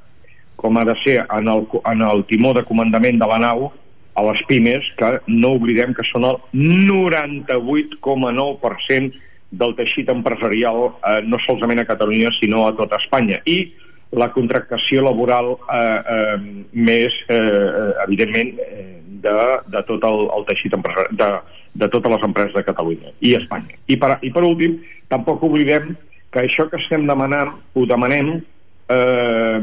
[0.57, 3.73] com ha de ser en el, en el timó de comandament de la nau
[4.17, 9.13] a les pimes, que no oblidem que són el 98,9%
[9.61, 13.39] del teixit empresarial, eh, no solament a Catalunya, sinó a tota Espanya.
[13.45, 13.73] I
[14.13, 15.81] la contractació laboral eh,
[16.17, 16.37] eh,
[16.73, 18.85] més, eh, evidentment, eh,
[19.27, 19.37] de,
[19.73, 23.79] de tot el, el teixit empresarial, de, de totes les empreses de Catalunya i Espanya.
[23.91, 24.79] I per, I per últim,
[25.13, 25.95] tampoc oblidem
[26.33, 29.59] que això que estem demanant, ho demanem eh,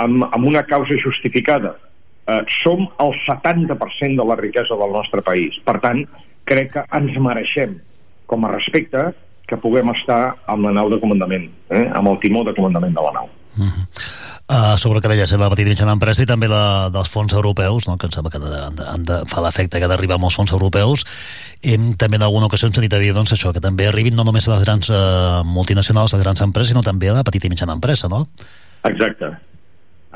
[0.00, 1.76] amb, amb una causa justificada.
[2.30, 5.56] Eh, som el 70% de la riquesa del nostre país.
[5.66, 6.04] Per tant,
[6.50, 7.78] crec que ens mereixem,
[8.30, 9.10] com a respecte,
[9.50, 13.02] que puguem estar amb la nau de comandament, eh, amb el timó de comandament de
[13.02, 13.30] la nau.
[13.58, 17.10] Uh, sobre el que deies, eh, la petita i mitjana empresa i també la, dels
[17.10, 17.96] fons europeus, no?
[17.98, 20.52] que em sembla que han de, han de, fa l'efecte que ha d'arribar els fons
[20.54, 21.04] europeus.
[21.62, 24.24] Hem també en alguna ocasió hem sentit a dir doncs, això, que també arribin no
[24.26, 27.46] només a les grans uh, multinacionals, a les grans empreses, sinó també a la petita
[27.46, 28.24] i mitjana empresa, no?
[28.88, 29.34] Exacte.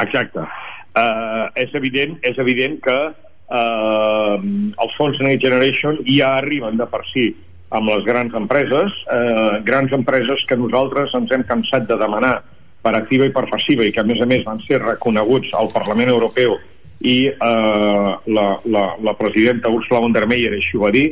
[0.03, 0.47] Exacte.
[0.95, 7.03] Uh, és, evident, és evident que uh, els fons Next Generation ja arriben de per
[7.11, 7.33] si
[7.75, 12.37] amb les grans empreses, uh, grans empreses que nosaltres ens hem cansat de demanar
[12.85, 15.73] per activa i per passiva i que a més a més van ser reconeguts al
[15.73, 16.59] Parlament Europeu
[17.05, 21.09] i eh, la, la, la presidenta Ursula von der Meyer així ho va dir,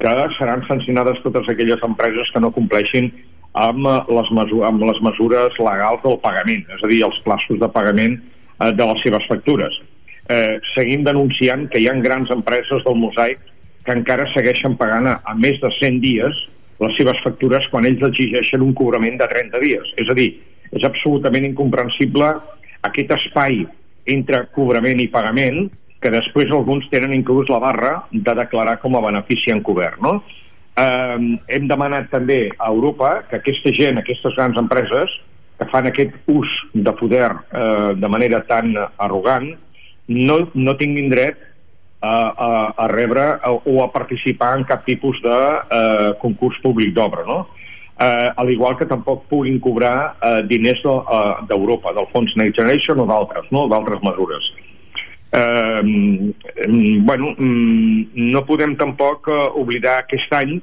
[0.00, 3.10] que seran sancionades totes aquelles empreses que no compleixin
[3.60, 7.68] amb les, mesu amb les mesures legals del pagament, és a dir, els plaços de
[7.68, 9.80] pagament eh, de les seves factures.
[10.30, 13.40] Eh, seguim denunciant que hi ha grans empreses del mosaic
[13.84, 16.44] que encara segueixen pagant a, a més de 100 dies
[16.80, 19.90] les seves factures quan ells exigeixen un cobrament de 30 dies.
[20.00, 20.30] És a dir,
[20.76, 22.32] és absolutament incomprensible
[22.86, 23.64] aquest espai
[24.10, 25.68] entre cobrament i pagament
[26.00, 30.00] que després alguns tenen inclús la barra de declarar com a benefici encobert.
[30.00, 30.20] No?
[30.80, 31.18] Eh,
[31.56, 35.12] hem demanat també a Europa que aquesta gent, aquestes grans empreses,
[35.60, 39.52] que fan aquest ús de poder eh, de manera tan arrogant,
[40.08, 41.36] no, no tinguin dret
[42.00, 43.26] a, a, a rebre
[43.68, 47.26] o a participar en cap tipus de eh, concurs públic d'obra.
[47.28, 47.42] No?
[48.00, 52.56] Eh, al igual que tampoc puguin cobrar eh, diners d'Europa, de, uh, del Fons Next
[52.56, 53.68] Generation o d'altres, no?
[53.68, 54.50] d'altres mesures.
[55.32, 55.82] Eh,
[57.06, 60.56] bueno, mm, no podem tampoc uh, oblidar aquest any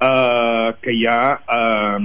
[0.00, 1.20] eh, que hi ha
[1.56, 1.98] eh,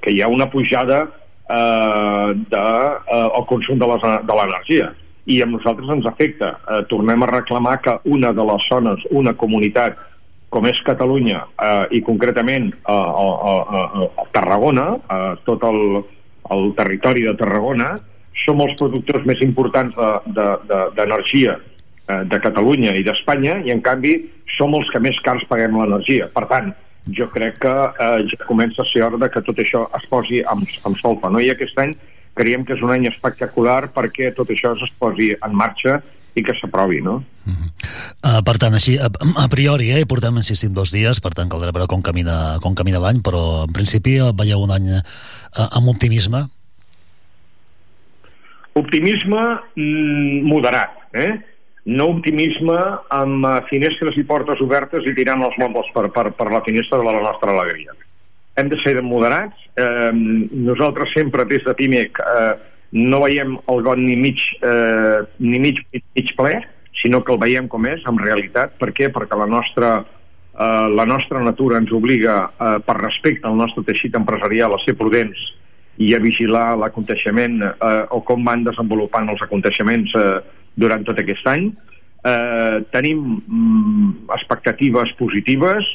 [0.00, 1.02] que hi ha una pujada
[1.50, 2.64] eh, de,
[3.12, 4.92] eh, el consum de l'energia
[5.28, 6.54] i a nosaltres ens afecta.
[6.70, 9.98] Eh, tornem a reclamar que una de les zones, una comunitat
[10.48, 16.02] com és Catalunya eh, i concretament a, a, a, a Tarragona, a tot el,
[16.54, 17.92] el territori de Tarragona,
[18.44, 19.94] som els productors més importants
[20.34, 24.16] d'energia de, de, de, eh, de Catalunya i d'Espanya i en canvi
[24.56, 26.30] som els que més cars paguem l'energia.
[26.34, 26.72] Per tant,
[27.16, 30.64] jo crec que eh, ja comença a ser hora que tot això es posi amb,
[30.84, 31.30] amb solfa.
[31.32, 31.40] No?
[31.40, 31.94] I aquest any
[32.38, 35.98] creiem que és un any espectacular perquè tot això es posi en marxa
[36.38, 37.18] i que s'aprovi, no?
[37.48, 41.72] Uh, per tant, així, a, a priori, eh, portem insistim dos dies, per tant caldrà
[41.74, 45.02] veure com camina, com camina l'any, però en principi eh, veieu un any uh,
[45.68, 46.46] amb optimisme.
[48.78, 49.44] Optimisme
[49.74, 51.30] mm, moderat, eh?
[51.88, 52.76] No optimisme
[53.16, 56.98] amb eh, finestres i portes obertes i tirant els mobles per, per, per la finestra
[57.00, 57.94] de la nostra alegria.
[58.60, 59.56] Hem de ser moderats.
[59.78, 62.52] Eh, nosaltres sempre, des de PIMEC, eh,
[62.92, 66.54] no veiem el got ni mig, eh, ni mig, mig, mig ple,
[67.02, 68.78] sinó que el veiem com és, en realitat.
[68.78, 69.10] Per què?
[69.12, 70.04] Perquè la nostra,
[70.54, 74.96] eh, la nostra natura ens obliga, eh, per respecte al nostre teixit empresarial, a ser
[74.96, 75.38] prudents
[75.98, 80.40] i a vigilar l'aconteixement eh, o com van desenvolupant els aconteixements eh,
[80.76, 81.72] durant tot aquest any.
[82.24, 85.86] Eh, tenim mm, expectatives positives,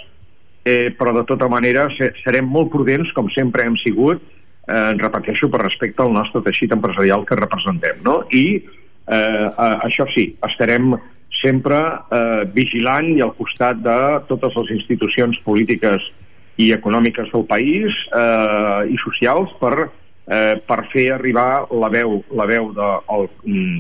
[0.66, 4.22] eh, però de tota manera se, serem molt prudents, com sempre hem sigut,
[4.68, 8.00] eh, repeteixo, per respecte al nostre teixit empresarial que representem.
[8.06, 8.22] No?
[8.32, 8.62] I
[9.08, 9.48] eh,
[9.84, 10.96] això sí, estarem
[11.42, 11.80] sempre
[12.14, 13.98] eh, vigilant i al costat de
[14.30, 16.06] totes les institucions polítiques
[16.62, 19.90] i econòmiques del país eh, i socials per,
[20.30, 23.28] eh, per fer arribar la veu, la veu de, el,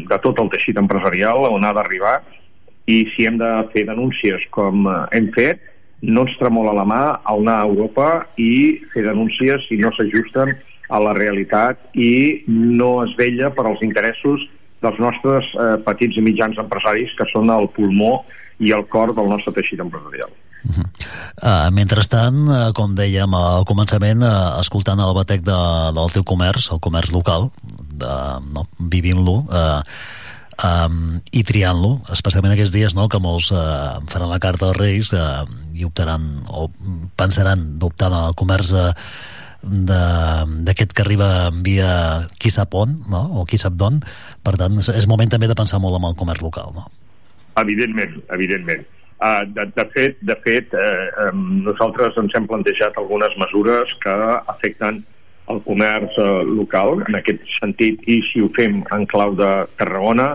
[0.09, 2.17] de tot el teixit empresarial on ha d'arribar
[2.89, 5.61] i si hem de fer denúncies com eh, hem fet,
[6.03, 8.07] no ens tremola la mà al anar a Europa
[8.41, 10.51] i fer denúncies si no s'ajusten
[10.93, 14.45] a la realitat i no es vella per als interessos
[14.83, 18.21] dels nostres eh, petits i mitjans empresaris que són el pulmó
[18.63, 20.31] i el cor del nostre teixit empresarial.
[20.63, 25.59] Uh, mentrestant, uh, com dèiem al començament, uh, escoltant el batec de,
[25.97, 27.49] del teu comerç, el comerç local,
[27.99, 28.13] de,
[28.55, 28.63] no,
[28.93, 29.81] vivint-lo, uh,
[30.63, 35.11] um, i triant-lo, especialment aquests dies no, que molts uh, faran la carta als Reis
[35.11, 35.43] uh,
[35.75, 36.69] i optaran o
[37.19, 38.91] pensaran d'optar en el comerç uh,
[39.63, 43.23] d'aquest que arriba via qui sap on, no?
[43.39, 44.01] o qui sap d'on,
[44.43, 46.73] per tant és, moment també de pensar molt en el comerç local.
[46.75, 46.85] No?
[47.61, 48.85] Evidentment, evidentment.
[49.23, 54.15] Uh, de, de fet, de fet eh, um, nosaltres ens hem plantejat algunes mesures que
[54.51, 54.97] afecten
[55.51, 59.47] el comerç uh, local en aquest sentit i si ho fem en clau de
[59.79, 60.33] Tarragona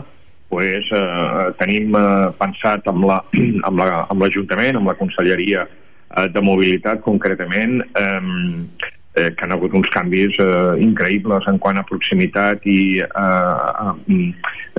[0.48, 3.20] pues, uh, tenim uh, pensat amb la-
[3.68, 8.64] amb la- amb l'Ajuntament, la Conselleria uh, de Mobilitat concretament um,
[9.14, 13.90] eh, que han hagut uns canvis eh, increïbles en quant a proximitat i eh,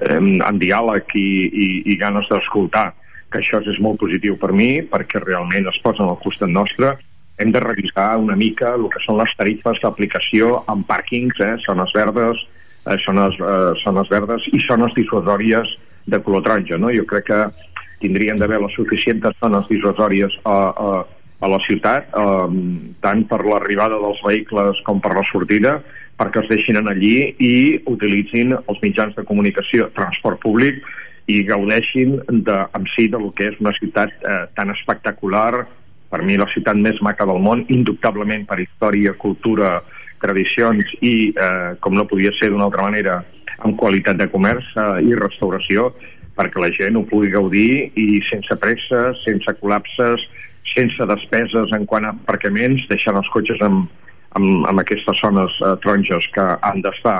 [0.09, 2.89] en, en diàleg i, i, i ganes d'escoltar
[3.29, 6.95] que això és molt positiu per mi perquè realment es posen al costat nostre
[7.39, 11.93] hem de revisar una mica el que són les tarifes d'aplicació en pàrquings, eh, zones
[11.95, 12.41] verdes,
[12.85, 15.71] eh, zones, eh, zones verdes i zones dissuasòries
[16.05, 16.77] de color taronja.
[16.77, 16.91] No?
[16.91, 17.39] Jo crec que
[18.01, 21.05] tindrien d'haver les suficients zones dissuasòries a, a,
[21.39, 22.47] a la ciutat, eh,
[23.03, 25.79] tant per l'arribada dels vehicles com per la sortida,
[26.19, 30.83] perquè es deixin allí i utilitzin els mitjans de comunicació, transport públic,
[31.29, 35.65] i gaudeixin de, en si del que és una ciutat eh, tan espectacular,
[36.09, 39.77] per mi la ciutat més maca del món, indubtablement per història, cultura,
[40.19, 43.19] tradicions i, eh, com no podia ser d'una altra manera,
[43.59, 45.93] amb qualitat de comerç eh, i restauració,
[46.39, 50.25] perquè la gent ho pugui gaudir i sense pressa, sense col·lapses,
[50.73, 53.87] sense despeses en quant a aparcaments, deixant els cotxes amb,
[54.37, 57.19] amb, amb aquestes zones eh, taronges que han d'estar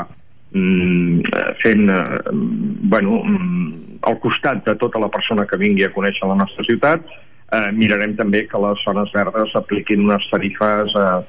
[0.51, 1.23] mm,
[1.63, 2.03] fent eh,
[2.33, 7.05] bueno, mm, al costat de tota la persona que vingui a conèixer la nostra ciutat
[7.51, 11.19] eh, mirarem també que les zones verdes apliquin unes tarifes eh,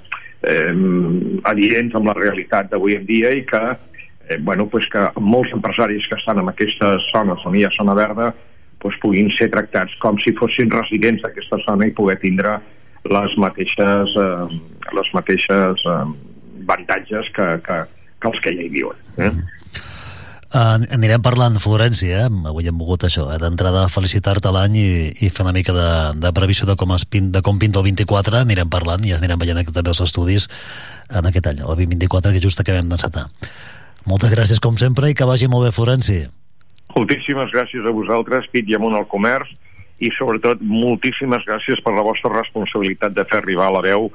[0.51, 0.75] eh,
[1.51, 3.63] adients amb la realitat d'avui en dia i que,
[4.29, 7.97] eh, bueno, pues que molts empresaris que estan en aquestes zones on hi ha zona
[7.99, 8.33] verda
[8.81, 12.59] pues, puguin ser tractats com si fossin residents d'aquesta zona i poder tindre
[13.11, 14.61] les mateixes, eh,
[14.97, 16.03] les mateixes eh,
[16.65, 17.79] avantatges que, que,
[18.21, 19.09] que els que ja hi viuen.
[19.19, 19.33] Eh?
[20.51, 22.31] Uh, anirem parlant, Florència, eh?
[22.51, 23.37] avui hem volgut això, eh?
[23.39, 24.89] d'entrada felicitar-te l'any i,
[25.23, 27.87] i fer una mica de, de previsió de com, es pin, de com pinta el
[27.87, 30.49] 24, anirem parlant i es anirem veient també els estudis
[31.15, 33.29] en aquest any, el 2024, que just acabem d'encetar.
[34.11, 36.25] Moltes gràcies, com sempre, i que vagi molt bé, Florenci.
[36.97, 39.53] Moltíssimes gràcies a vosaltres, Pit i amunt al comerç,
[40.01, 44.09] i sobretot moltíssimes gràcies per la vostra responsabilitat de fer arribar la veu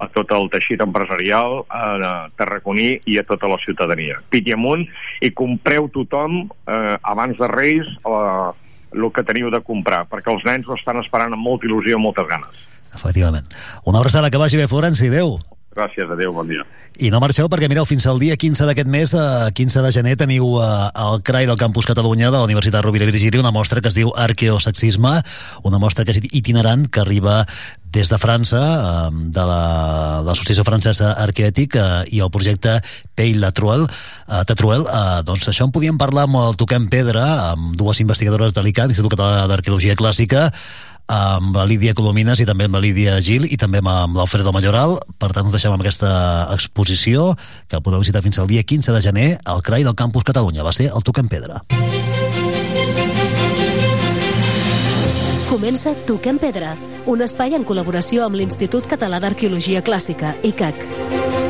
[0.00, 4.20] a tot el teixit empresarial, a Tarraconí i a tota la ciutadania.
[4.32, 4.86] Pit i amunt,
[5.20, 8.50] i compreu tothom eh, abans de Reis eh,
[8.92, 12.02] el que teniu de comprar, perquè els nens ho estan esperant amb molta il·lusió i
[12.02, 12.68] moltes ganes.
[12.92, 13.48] Efectivament.
[13.88, 15.38] Una abraçada, que vagi bé, Florenci, adeu.
[15.72, 16.66] Gràcies, adeu, bon dia.
[17.00, 20.16] I no marxeu perquè, mireu, fins al dia 15 d'aquest mes, eh, 15 de gener,
[20.20, 23.80] teniu eh, al CRAI del Campus Catalunya de la Universitat Rovira i Virgili una mostra
[23.80, 25.14] que es diu Arqueosexisme,
[25.64, 27.46] una mostra que és itinerant, que arriba
[27.92, 31.78] des de França, eh, de la- l'Associació Francesa Arqueètic
[32.12, 32.76] i el projecte
[33.14, 33.86] Pell Latruel.
[34.28, 34.84] Eh, Tatruel,
[35.24, 39.12] doncs això en podíem parlar amb el Toquem Pedra, amb dues investigadores de l'ICAT, Institut
[39.16, 40.52] Català d'Arqueologia Clàssica,
[41.12, 44.96] amb la Lídia Colomines i també amb la Lídia Gil i també amb, l'Alfredo Mayoral.
[45.20, 46.12] Per tant, us deixem amb aquesta
[46.54, 47.32] exposició
[47.68, 50.64] que podeu visitar fins al dia 15 de gener al CRAI del Campus Catalunya.
[50.64, 51.60] Va ser el Toquem Pedra.
[55.52, 56.72] Comença Toquem Pedra,
[57.04, 61.41] un espai en col·laboració amb l'Institut Català d'Arqueologia Clàssica, ICAC.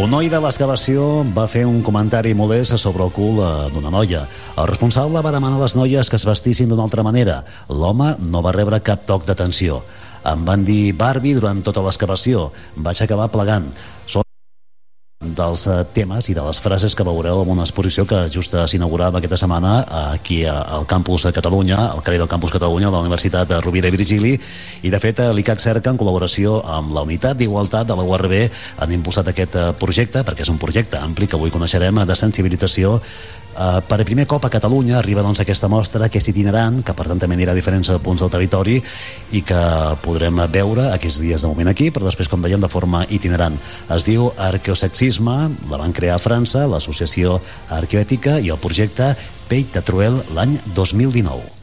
[0.00, 1.02] Un noi de l'excavació
[1.36, 4.22] va fer un comentari molest sobre el cul eh, d'una noia.
[4.56, 7.42] El responsable va demanar a les noies que es vestissin d'una altra manera.
[7.68, 9.82] L'home no va rebre cap toc d'atenció.
[10.32, 12.48] Em van dir Barbie durant tota l'excavació.
[12.80, 13.68] Vaig acabar plegant.
[14.08, 14.24] Són
[15.40, 19.18] dels eh, temes i de les frases que veureu en una exposició que just s'inaugurava
[19.20, 19.80] aquesta setmana
[20.12, 23.88] aquí al campus de Catalunya, al carrer del campus Catalunya de la Universitat de Rovira
[23.88, 24.36] i Virgili.
[24.82, 28.36] I de fet eh, l'ICAC Cerca en col·laboració amb la Unitat d'Igualtat de la URB
[28.78, 32.98] han impulsat aquest eh, projecte perquè és un projecte ampli que avui coneixerem de sensibilització
[33.50, 37.08] Uh, per primer cop a Catalunya arriba doncs, aquesta mostra que és itinerant, que per
[37.10, 38.78] tant també anirà a diferents eh, punts del territori
[39.36, 39.60] i que
[40.04, 43.58] podrem veure aquests dies de moment aquí, però després, com deien, de forma itinerant.
[43.90, 45.38] Es diu Arqueosexisme,
[45.70, 49.14] la van crear a França, l'Associació Arqueoètica i el projecte
[49.50, 51.59] Pell Tatruel l'any 2019.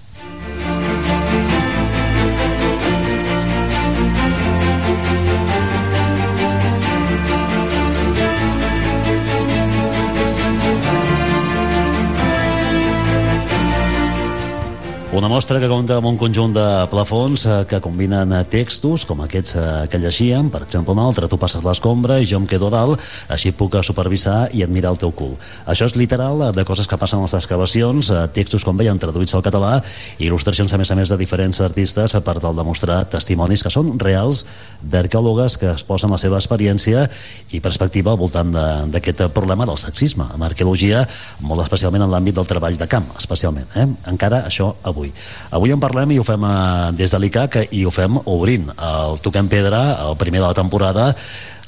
[15.18, 19.24] Una mostra que compta amb un conjunt de plafons eh, que combinen eh, textos, com
[19.24, 22.68] aquests eh, que llegíem, per exemple un altre, tu passes l'escombra i jo em quedo
[22.70, 23.02] dalt,
[23.34, 25.32] així puc supervisar i admirar el teu cul.
[25.66, 29.42] Això és literal de coses que passen a les excavacions, textos, com veien, traduïts al
[29.48, 29.80] català,
[30.20, 33.74] i il·lustracions, a més a més, de diferents artistes per tal de mostrar testimonis que
[33.74, 34.44] són reals
[34.86, 37.08] d'arqueòlogues que es posen la seva experiència
[37.58, 41.08] i perspectiva al voltant de- d'aquest eh, problema del sexisme en arqueologia,
[41.42, 43.66] molt especialment en l'àmbit del treball de camp, especialment.
[43.74, 43.90] Eh?
[44.14, 45.07] Encara això avui.
[45.52, 45.74] Avui.
[45.76, 48.72] En parlem i ho fem eh, des de l'ICAC i ho fem obrint.
[48.76, 51.12] El Toquem Pedra, el primer de la temporada,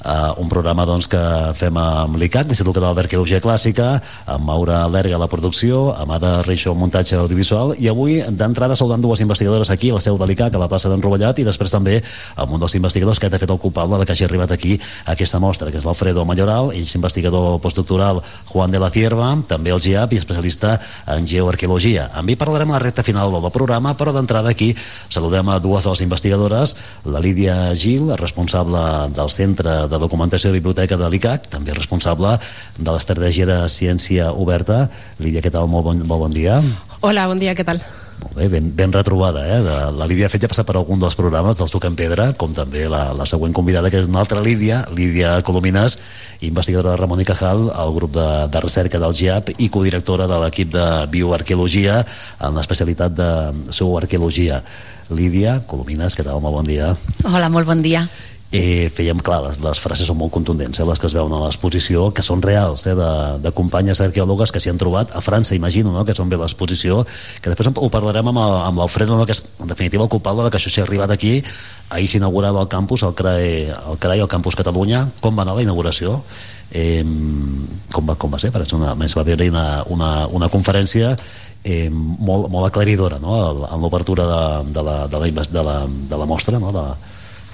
[0.00, 1.20] Uh, un programa doncs, que
[1.58, 3.90] fem amb l'ICAC, l'Institut Català d'Arqueologia Clàssica,
[4.32, 9.04] amb Maura Lerga a la producció, amb Ada Reixó, muntatge audiovisual, i avui d'entrada saludant
[9.04, 11.74] dues investigadores aquí a la seu de l'ICAC, a la plaça d'en Rovellat, i després
[11.74, 11.98] també
[12.40, 15.12] amb un dels investigadors que ha fet el culpable de que hagi arribat aquí a
[15.12, 18.22] aquesta mostra, que és l'Alfredo Mayoral, ell és investigador postdoctoral
[18.54, 20.78] Juan de la Cierva, també el GIAP i especialista
[21.12, 22.08] en geoarqueologia.
[22.16, 24.72] Amb ell parlarem a la recta final del programa, però d'entrada aquí
[25.12, 26.74] saludem a dues de les investigadores,
[27.04, 28.80] la Lídia Gil, responsable
[29.12, 32.36] del Centre de Documentació de Biblioteca de l'ICAC, també responsable
[32.78, 34.86] de l'estratègia de ciència oberta.
[35.18, 35.68] Lídia, què tal?
[35.70, 36.60] Molt bon, molt bon dia.
[37.00, 37.82] Hola, bon dia, què tal?
[38.20, 39.60] Molt bé, ben, ben retrobada, eh?
[39.64, 42.52] De, la Lídia ha fet ja passar per algun dels programes dels Toquem Pedra, com
[42.56, 45.96] també la, la següent convidada, que és una altra Lídia, Lídia Colomines,
[46.44, 50.40] investigadora de Ramon i Cajal, al grup de, de recerca del GIAP i codirectora de
[50.44, 52.02] l'equip de bioarqueologia
[52.44, 53.30] en l'especialitat de
[53.72, 54.60] zooarqueologia.
[55.16, 56.42] Lídia Colomines, què tal?
[56.44, 56.92] Molt bon dia.
[57.24, 58.04] Hola, molt bon dia.
[58.50, 61.44] Eh, fèiem clar, les, les frases són molt contundents, eh, les que es veuen a
[61.44, 63.10] l'exposició, que són reals, eh, de,
[63.44, 67.04] de companyes arqueòlogues que s'hi han trobat a França, imagino, no?, que són bé l'exposició,
[67.38, 70.50] que després ho parlarem amb, amb l'Alfredo, no?, que és en definitiva el culpable de
[70.50, 71.36] que això s'hi ha arribat aquí,
[71.94, 75.62] ahir s'inaugurava el campus, el CRAE, el CRAE, el campus Catalunya, com va anar la
[75.68, 76.18] inauguració?
[76.74, 77.06] Eh,
[77.94, 78.50] com, va, com va ser?
[78.50, 79.64] Per exemple, una, va haver-hi una,
[79.94, 81.14] una, una conferència
[81.62, 83.38] eh, molt, molt aclaridora no?
[83.68, 84.42] en l'obertura de,
[84.74, 86.74] de, la, de, la, de, la, de la mostra no?
[86.74, 86.86] de,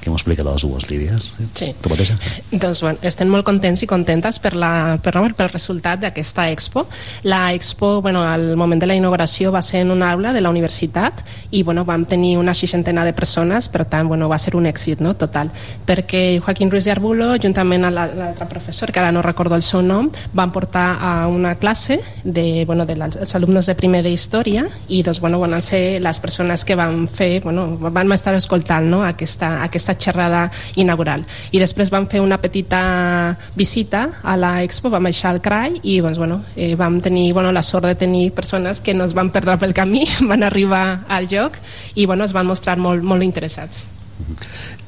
[0.07, 1.33] què m'ho explica de les dues lídies?
[1.59, 1.73] Sí.
[1.83, 2.15] Tu mateixa?
[2.53, 4.71] Doncs bueno, estem molt contents i contentes per la,
[5.03, 6.87] per, no, pel resultat d'aquesta expo.
[7.27, 10.51] La expo, bueno, al moment de la inauguració va ser en una aula de la
[10.55, 14.67] universitat i bueno, vam tenir una seixantena de persones, per tant bueno, va ser un
[14.71, 15.51] èxit no, total,
[15.87, 19.63] perquè Joaquín Ruiz de Arbulo, juntament amb la- l'altre professor, que ara no recordo el
[19.63, 24.03] seu nom, van portar a una classe de, bueno, de les, els alumnes de primer
[24.07, 28.35] de història i doncs, bueno, van ser les persones que van fer, bueno, van estar
[28.39, 30.47] escoltant no, aquesta, aquesta xerrada
[30.77, 31.25] inaugural.
[31.53, 35.99] I després vam fer una petita visita a la Expo, vam baixar al CRAI i
[36.05, 39.31] doncs, bueno, eh, vam tenir bueno, la sort de tenir persones que no es van
[39.31, 41.59] perdre pel camí, van arribar al lloc
[41.95, 43.96] i bueno, es van mostrar molt, molt interessats.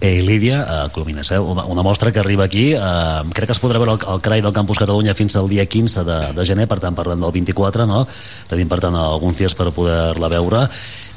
[0.01, 3.61] Eh, Lídia, eh, Colomines, eh, una, una mostra que arriba aquí, eh, crec que es
[3.63, 6.69] podrà veure al, al CRAI del Campus Catalunya fins al dia 15 de, de gener,
[6.71, 8.05] per tant parlem del 24, no?
[8.49, 10.65] Tenim per tant alguns dies per poder-la veure,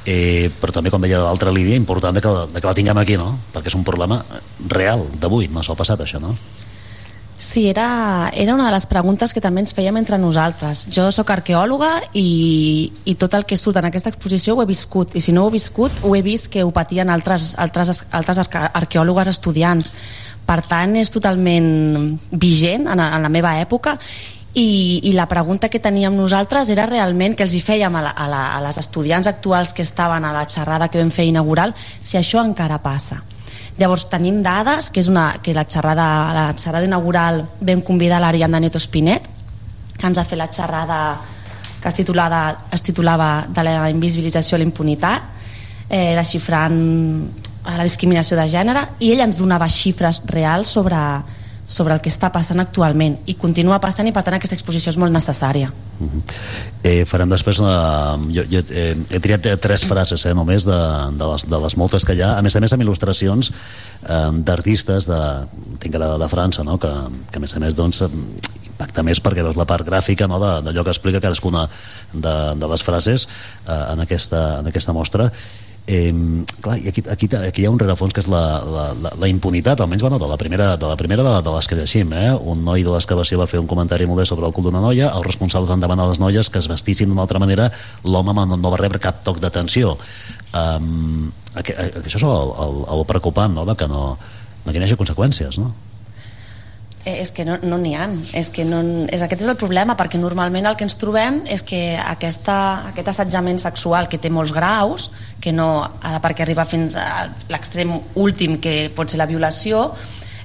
[0.05, 3.19] eh, però també, com deia l'altra Lídia, important de que, de que la tinguem aquí,
[3.21, 3.35] no?
[3.53, 4.21] Perquè és un problema
[4.67, 6.35] real d'avui, no s'ha passat això, no?
[7.41, 10.83] Sí, era, era una de les preguntes que també ens fèiem entre nosaltres.
[10.93, 15.15] Jo sóc arqueòloga i, i tot el que surt en aquesta exposició ho he viscut,
[15.17, 18.43] i si no ho he viscut, ho he vist que ho patien altres, altres, altres
[18.43, 19.89] arque arqueòlogues estudiants.
[20.45, 21.71] Per tant, és totalment
[22.29, 23.97] vigent en, en la meva època
[24.53, 28.13] i, i la pregunta que teníem nosaltres era realment que els hi fèiem a, la,
[28.13, 31.73] a, la, a les estudiants actuals que estaven a la xerrada que vam fer inaugural
[31.73, 33.23] si això encara passa
[33.79, 38.59] Llavors tenim dades, que és una, que la xerrada, la xerrada inaugural vam convidar l'Ariadna
[38.59, 39.29] Neto Espinet,
[39.97, 40.99] que ens ha fet la xerrada
[41.81, 45.21] que es, titulada, es titulava de la invisibilització a la impunitat,
[45.89, 46.77] eh, desxifrant
[47.65, 50.99] la discriminació de gènere, i ell ens donava xifres reals sobre,
[51.71, 54.99] sobre el que està passant actualment i continua passant i per tant aquesta exposició és
[54.99, 56.21] molt necessària uh -huh.
[56.83, 60.81] eh, farem després una, jo, jo eh, he triat tres frases eh, només de,
[61.17, 64.31] de, les, de les moltes que hi ha a més a més amb il·lustracions eh,
[64.33, 65.21] d'artistes de,
[65.79, 66.77] tinc de, de França no?
[66.77, 66.91] que,
[67.31, 68.03] que a més a més doncs,
[68.81, 70.39] impacta més perquè veus la part gràfica no?
[70.39, 71.67] d'allò que explica cadascuna
[72.13, 73.27] de, de les frases
[73.67, 75.31] eh, en, aquesta, en aquesta mostra
[75.87, 76.13] Eh,
[76.61, 79.27] clar, i aquí, aquí, aquí hi ha un rerefons que és la, la, la, la
[79.27, 82.13] impunitat, almenys bueno, de la primera de, la primera de, de les que llegim.
[82.13, 82.29] Eh?
[82.53, 85.09] Un noi de l'excavació va fer un comentari molt bé sobre el cul d'una noia,
[85.09, 87.71] els responsables van demanar a les noies que es vestissin d'una altra manera,
[88.05, 89.97] l'home no, no va rebre cap toc d'atenció.
[90.53, 93.65] Um, això és el, el, el preocupant, no?
[93.65, 94.03] de que no,
[94.65, 95.73] no hi hagi conseqüències, no?
[97.03, 98.07] Eh, és que no n'hi no ha
[98.37, 98.77] és que no,
[99.09, 102.57] és, aquest és el problema perquè normalment el que ens trobem és que aquesta,
[102.91, 105.07] aquest assetjament sexual que té molts graus
[105.41, 109.87] que no, ara perquè arriba fins a l'extrem últim que pot ser la violació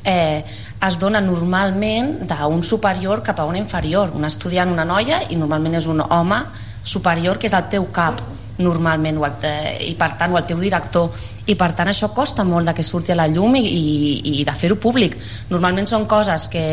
[0.00, 0.40] eh,
[0.88, 5.76] es dona normalment d'un superior cap a un inferior un estudiant, una noia i normalment
[5.76, 6.40] és un home
[6.82, 8.24] superior que és el teu cap
[8.56, 11.12] normalment o el, eh, i per tant o el teu director
[11.46, 14.44] i per tant això costa molt de que surti a la llum i, i, i
[14.46, 15.14] de fer-ho públic.
[15.50, 16.64] Normalment són coses que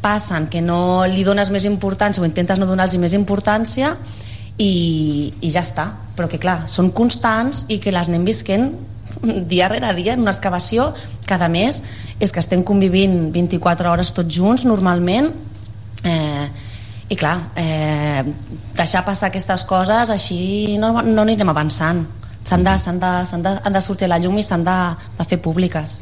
[0.00, 3.96] passen que no li dones més importància o intentes no donar-los més importància
[4.56, 5.88] i, i ja està.
[6.16, 8.70] Però que clar, són constants i que les anem visquent
[9.50, 10.92] dia rere dia en una excavació
[11.26, 11.82] cada mes.
[12.22, 15.32] És que estem convivint 24 hores tots junts normalment.
[16.06, 16.46] Eh,
[17.10, 18.22] i clar, eh,
[18.78, 22.04] deixar passar aquestes coses així no, no anirem avançant
[22.44, 24.76] s'han de, de, de, de sortir a la llum i s'han de,
[25.18, 25.98] de fer públiques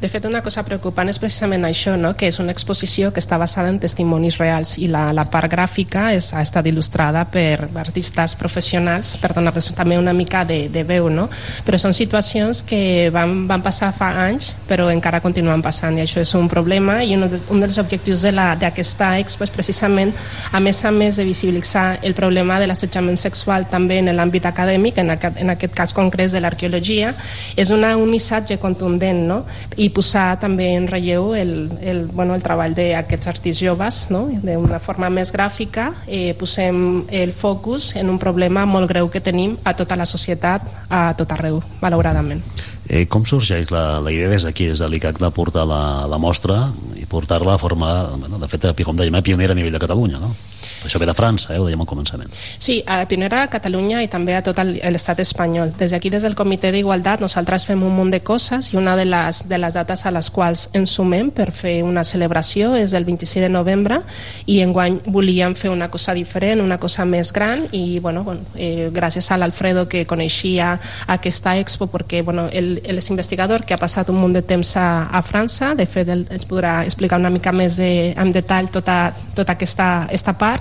[0.00, 2.12] de fet, una cosa preocupant és precisament això, no?
[2.18, 6.10] que és una exposició que està basada en testimonis reals i la, la part gràfica
[6.12, 11.08] és, ha estat il·lustrada per artistes professionals per donar-los també una mica de, de veu,
[11.08, 11.28] no?
[11.64, 16.20] però són situacions que van, van passar fa anys però encara continuen passant i això
[16.20, 20.12] és un problema i un, un dels objectius d'aquesta de expo és precisament,
[20.52, 25.00] a més a més de visibilitzar el problema de l'assetjament sexual també en l'àmbit acadèmic,
[25.00, 27.14] en aquest, en aquest cas concret de l'arqueologia,
[27.56, 29.37] és una, un missatge contundent no?
[29.76, 34.26] I posar també en relleu el, el, bueno, el treball d'aquests artistes joves no?
[34.42, 39.56] d'una forma més gràfica eh, posem el focus en un problema molt greu que tenim
[39.64, 42.42] a tota la societat a tot arreu, malauradament
[42.88, 46.18] eh, Com sorgeix la, la idea des d'aquí, des de l'ICAC de portar la, la
[46.18, 50.20] mostra i portar-la a forma, bueno, de fet, com dèiem, pionera a nivell de Catalunya,
[50.22, 50.34] no?
[50.84, 52.32] Això ve de França, eh, ho dèiem al començament.
[52.58, 55.72] Sí, a Pionera a Catalunya i també a tot l'estat espanyol.
[55.78, 59.04] Des d'aquí, des del Comitè d'Igualtat, nosaltres fem un munt de coses i una de
[59.04, 63.04] les, de les dates a les quals ens sumem per fer una celebració és el
[63.04, 64.00] 26 de novembre
[64.46, 68.90] i enguany volíem fer una cosa diferent, una cosa més gran i bueno, bueno eh,
[68.94, 70.74] gràcies a l'Alfredo que coneixia
[71.06, 74.74] aquesta expo perquè bueno, ell, ell és investigador que ha passat un munt de temps
[74.76, 79.12] a, a França, de fet ens podrà explicar una mica més de, en detall tota,
[79.36, 80.57] tota aquesta, esta part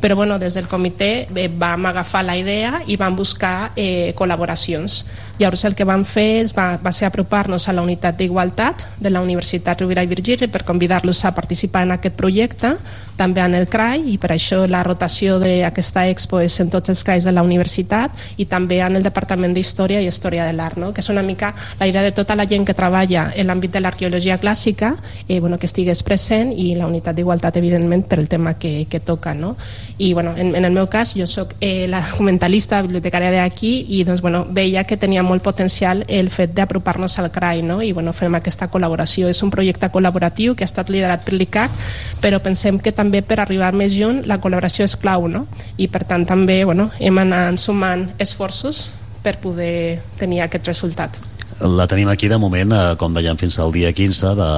[0.00, 5.04] però bueno, des del comitè eh, vam agafar la idea i vam buscar eh, col·laboracions
[5.38, 9.22] llavors el que vam fer va, va ser apropar-nos a la unitat d'igualtat de la
[9.22, 12.74] Universitat Rovira i Virgili per convidar-los a participar en aquest projecte
[13.18, 17.02] també en el CRAI i per això la rotació d'aquesta expo és en tots els
[17.04, 20.92] CRAIs de la universitat i també en el Departament d'Història i Història de l'Art no?
[20.94, 23.82] que és una mica la idea de tota la gent que treballa en l'àmbit de
[23.82, 24.94] l'arqueologia clàssica
[25.26, 29.00] eh, bueno, que estigués present i la unitat d'igualtat evidentment per el tema que, que
[29.00, 29.56] toca no?
[29.98, 34.04] I bueno, en, en el meu cas jo sóc eh, la documentalista bibliotecària d'aquí i
[34.06, 37.80] doncs, bueno, veia que teníem molt potencial el fet d'apropar-nos al CRAI no?
[37.82, 39.26] i bueno, fem aquesta col·laboració.
[39.28, 41.74] És un projecte col·laboratiu que ha estat liderat per l'ICAC,
[42.22, 45.48] però pensem que també per arribar més junt la col·laboració és clau no?
[45.76, 48.92] i per tant també bueno, hem anat sumant esforços
[49.22, 51.18] per poder tenir aquest resultat.
[51.58, 54.52] La tenim aquí de moment, eh, com veiem, fins al dia 15 de,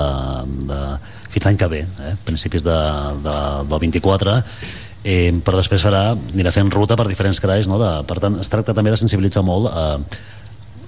[0.68, 0.80] de
[1.32, 2.14] fins l'any que ve, eh?
[2.26, 2.76] principis de,
[3.24, 3.36] de,
[3.70, 4.36] del 24,
[5.04, 7.80] eh, però després farà, anirà fent ruta per diferents crais, no?
[7.80, 10.20] de, per tant, es tracta també de sensibilitzar molt eh,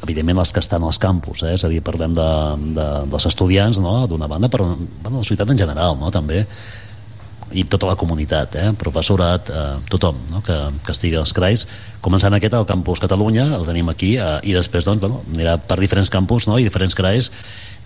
[0.03, 1.57] evidentment els que estan als campus, eh?
[1.57, 2.31] és a dir, parlem de,
[2.77, 4.01] de, dels estudiants no?
[4.11, 6.11] d'una banda, però bueno, la societat en general no?
[6.15, 6.43] també,
[7.53, 8.69] i tota la comunitat, eh?
[8.79, 10.41] professorat, eh, tothom no?
[10.45, 11.67] que, que estigui als CRAIs,
[12.05, 15.79] començant aquest al campus Catalunya, el tenim aquí, eh, i després doncs, bueno, anirà per
[15.81, 16.59] diferents campus no?
[16.59, 17.31] i diferents CRAIs,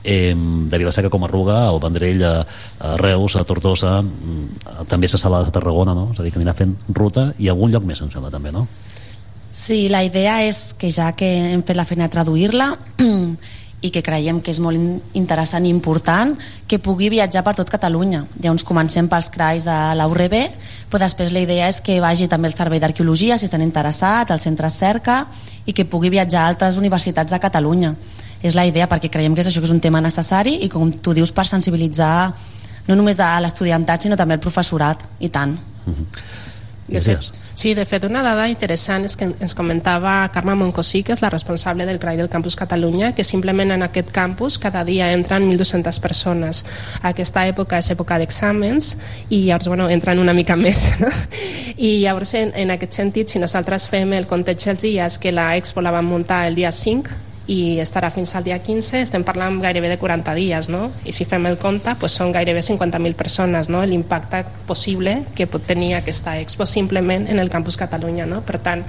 [0.04, 2.46] eh, de Vilaseca com a Ruga, al Vendrell, a,
[2.80, 6.10] a Reus, a Tortosa, mm, també a Sala de Tarragona, no?
[6.12, 8.66] és a dir, que anirà fent ruta i algun lloc més, em sembla, també, no?
[9.56, 12.74] Sí, la idea és que ja que hem fet la feina de traduir-la
[13.86, 16.34] i que creiem que és molt in- interessant i important
[16.68, 18.24] que pugui viatjar per tot Catalunya.
[18.42, 20.08] Llavors comencem pels CRAIs de la
[20.90, 24.40] però després la idea és que vagi també el Servei d'Arqueologia, si estan interessats, al
[24.40, 25.26] centre Cerca,
[25.64, 27.94] i que pugui viatjar a altres universitats de Catalunya.
[28.42, 30.92] És la idea, perquè creiem que és això que és un tema necessari i com
[30.92, 32.34] tu dius, per sensibilitzar
[32.86, 35.56] no només de l'estudiantat, sinó també el professorat, i tant.
[36.86, 41.16] De fet, sí, de fet, una dada interessant és que ens comentava Carme Moncosí, que
[41.16, 45.10] és la responsable del CRAI del Campus Catalunya, que simplement en aquest campus cada dia
[45.12, 46.62] entren 1.200 persones.
[47.02, 48.94] Aquesta època és època d'exàmens
[49.30, 50.84] i llavors bueno, entren una mica més.
[51.02, 51.10] No?
[51.76, 55.50] I llavors, en, en aquest sentit, si nosaltres fem el compteig dels dies que la
[55.58, 59.60] Expo la vam muntar el dia 5, i estarà fins al dia 15, estem parlant
[59.62, 60.90] gairebé de 40 dies, no?
[61.06, 63.84] I si fem el compte, doncs són gairebé 50.000 persones, no?
[63.86, 68.42] L'impacte possible que pot tenir aquesta expo simplement en el Campus Catalunya, no?
[68.46, 68.82] Per tant,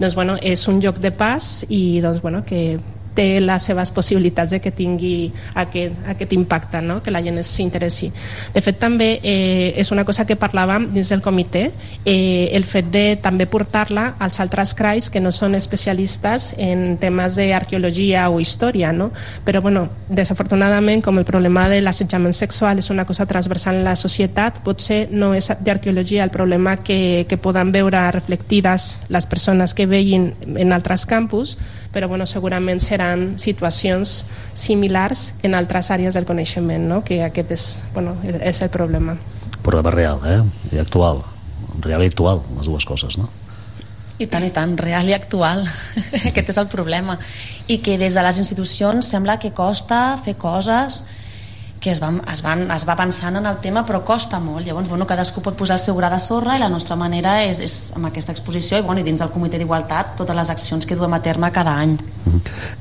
[0.00, 2.80] doncs, bueno, és un lloc de pas i doncs, bueno, que
[3.20, 5.30] té les seves possibilitats de que tingui
[5.60, 7.00] aquest, aquest impacte, no?
[7.04, 8.10] que la gent s'interessi.
[8.54, 11.66] De fet, també eh, és una cosa que parlàvem dins del comitè,
[12.04, 17.36] eh, el fet de també portar-la als altres CRAIs que no són especialistes en temes
[17.36, 19.10] d'arqueologia o història, no?
[19.44, 23.96] però bueno, desafortunadament, com el problema de l'assetjament sexual és una cosa transversal en la
[23.96, 29.86] societat, potser no és d'arqueologia el problema que, que poden veure reflectides les persones que
[29.90, 31.56] veien en altres campus,
[31.92, 37.02] però bueno, segurament seran situacions similars en altres àrees del coneixement, no?
[37.04, 39.16] que aquest és, bueno, és el problema.
[39.62, 40.40] Problema real, eh?
[40.72, 41.24] I actual.
[41.80, 43.28] Real i actual, les dues coses, no?
[44.20, 45.64] I tant, i tant, real i actual.
[46.28, 47.16] Aquest és el problema.
[47.72, 51.02] I que des de les institucions sembla que costa fer coses
[51.80, 54.88] que es, van, es, van, es va pensant en el tema però costa molt, llavors
[54.90, 57.76] bueno, cadascú pot posar el seu gra de sorra i la nostra manera és, és
[57.96, 61.16] amb aquesta exposició i, bueno, i dins del comitè d'igualtat totes les accions que duem
[61.16, 61.96] a terme cada any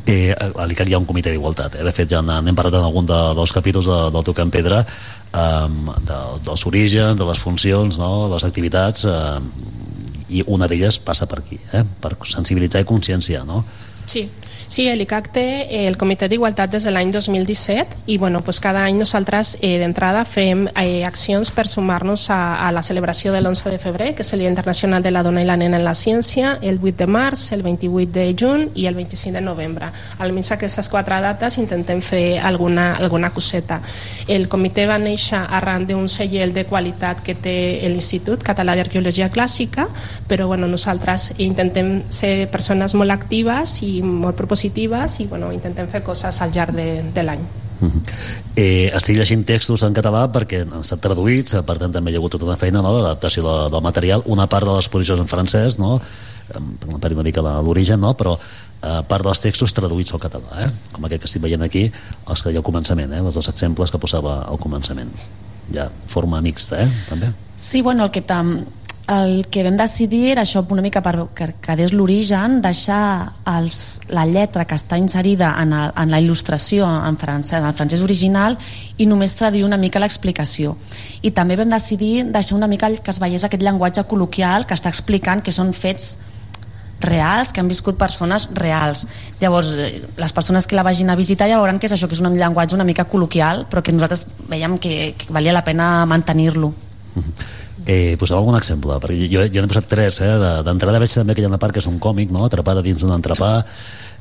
[0.10, 1.78] Eh, a l'ICAC hi ha un comitè d'igualtat.
[1.78, 1.84] Eh?
[1.86, 4.82] De fet, ja n'hem parlat en algun de, dels capítols de, del Toc en Pedra
[4.84, 8.12] um, de, dels orígens, de les funcions, no?
[8.28, 11.84] de les activitats, eh, i una d'elles passa per aquí, eh?
[12.02, 13.64] per sensibilitzar i conscienciar, no?
[14.10, 14.26] Sí,
[14.70, 18.84] sí l'ICAC té eh, el Comitè d'Igualtat des de l'any 2017 i bueno, pues cada
[18.86, 23.72] any nosaltres eh, d'entrada fem eh, accions per sumar-nos a, a la celebració de l'11
[23.74, 25.96] de febrer, que és el Dia Internacional de la Dona i la Nena en la
[25.98, 29.90] Ciència, el 8 de març, el 28 de juny i el 25 de novembre.
[30.20, 33.82] Almenys aquestes quatre dates intentem fer alguna, alguna coseta.
[34.28, 37.58] El comitè va néixer arran d'un segell de qualitat que té
[37.90, 39.90] l'Institut Català d'Arqueologia Clàssica,
[40.30, 46.04] però bueno, nosaltres intentem ser persones molt actives i molt propositives i bueno, intentem fer
[46.04, 47.44] coses al llarg de, de l'any.
[48.60, 52.20] Eh, estic llegint textos en català perquè han estat traduïts, per tant també hi ha
[52.20, 55.30] hagut tota una feina no, d'adaptació de, del material, una part de les posicions en
[55.32, 56.00] francès, no?
[56.50, 58.16] em perdre una mica la- l'origen, no?
[58.18, 60.70] però eh, part dels textos traduïts al català, eh?
[60.92, 61.86] com aquest que estic veient aquí,
[62.28, 63.22] els que hi ha al començament, eh?
[63.24, 65.14] els dos exemples que posava al començament.
[65.72, 66.90] Ja, forma mixta, eh?
[67.08, 67.30] també.
[67.56, 68.56] Sí, bueno, el que, tam,
[69.10, 74.26] el que vam decidir era això una mica per que quedés l'origen, deixar els, la
[74.30, 78.60] lletra que està inserida en, el, en la il·lustració en francès, en el francès original
[78.98, 80.76] i només traduir una mica l'explicació.
[81.26, 84.94] I també vam decidir deixar una mica que es veiés aquest llenguatge col·loquial que està
[84.94, 86.18] explicant que són fets
[87.02, 89.08] reals, que han viscut persones reals.
[89.40, 92.14] Llavors, eh, les persones que la vagin a visitar ja veuran que és això, que
[92.14, 96.06] és un llenguatge una mica col·loquial, però que nosaltres veiem que, que valia la pena
[96.06, 96.74] mantenir-lo.
[97.90, 100.34] Eh, poseu algun exemple, perquè jo, jo n'he posat tres, eh?
[100.38, 102.44] De- d'entrada veig també que hi ha una part que és un còmic, no?
[102.46, 103.64] atrapada dins d'un entrepà,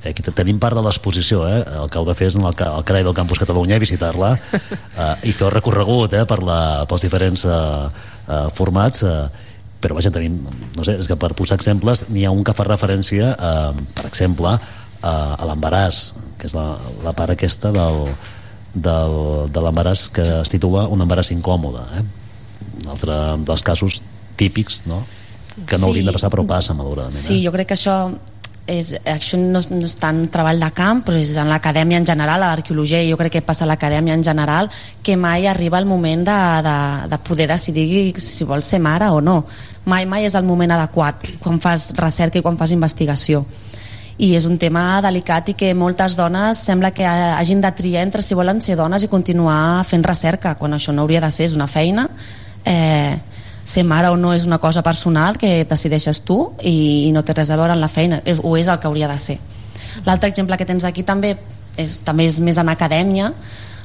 [0.00, 1.58] eh, aquí tenim part de l'exposició, eh?
[1.82, 4.30] el que heu de fer és anar al, al CRAI del Campus Catalunya i visitar-la
[4.38, 6.24] eh, i fer el recorregut eh?
[6.24, 7.58] per la, pels diferents eh,
[8.24, 9.18] eh, formats eh,
[9.82, 10.38] però vaja, tenim,
[10.74, 14.06] no sé, és que per posar exemples n'hi ha un que fa referència, eh, per
[14.08, 16.00] exemple a, a l'embaràs,
[16.40, 16.70] que és la,
[17.04, 18.00] la part aquesta del,
[18.74, 19.18] del,
[19.52, 21.84] de l'embaràs que es titula un embaràs incòmode.
[22.00, 22.06] Eh?
[22.84, 23.14] Un altre
[23.44, 24.00] dels casos
[24.36, 25.02] típics, no?,
[25.66, 25.90] que no Sí.
[25.90, 27.18] haurien de passar però passa, malauradament.
[27.18, 28.12] Sí, jo crec que això
[28.68, 32.06] és, això no, és- no és tant treball de camp, però és en l'acadèmia en
[32.06, 34.70] general, a l'arqueologia, jo crec que passa a l'acadèmia en general,
[35.02, 36.36] que mai arriba el moment de,
[36.68, 39.46] de, de poder decidir si vols ser mare o no.
[39.86, 43.46] Mai, mai és el moment adequat quan fas recerca i quan fas investigació.
[44.18, 48.20] I és un tema delicat i que moltes dones sembla que hagin de triar entre
[48.22, 51.54] si volen ser dones i continuar fent recerca, quan això no hauria de ser, és
[51.56, 52.08] una feina.
[52.68, 53.16] Eh,
[53.68, 57.34] ser mare o no és una cosa personal que decideixes tu i, i no té
[57.36, 59.36] res a veure amb la feina, és, o és el que hauria de ser.
[60.06, 61.34] L'altre exemple que tens aquí també
[61.76, 63.32] és, també és més en acadèmia,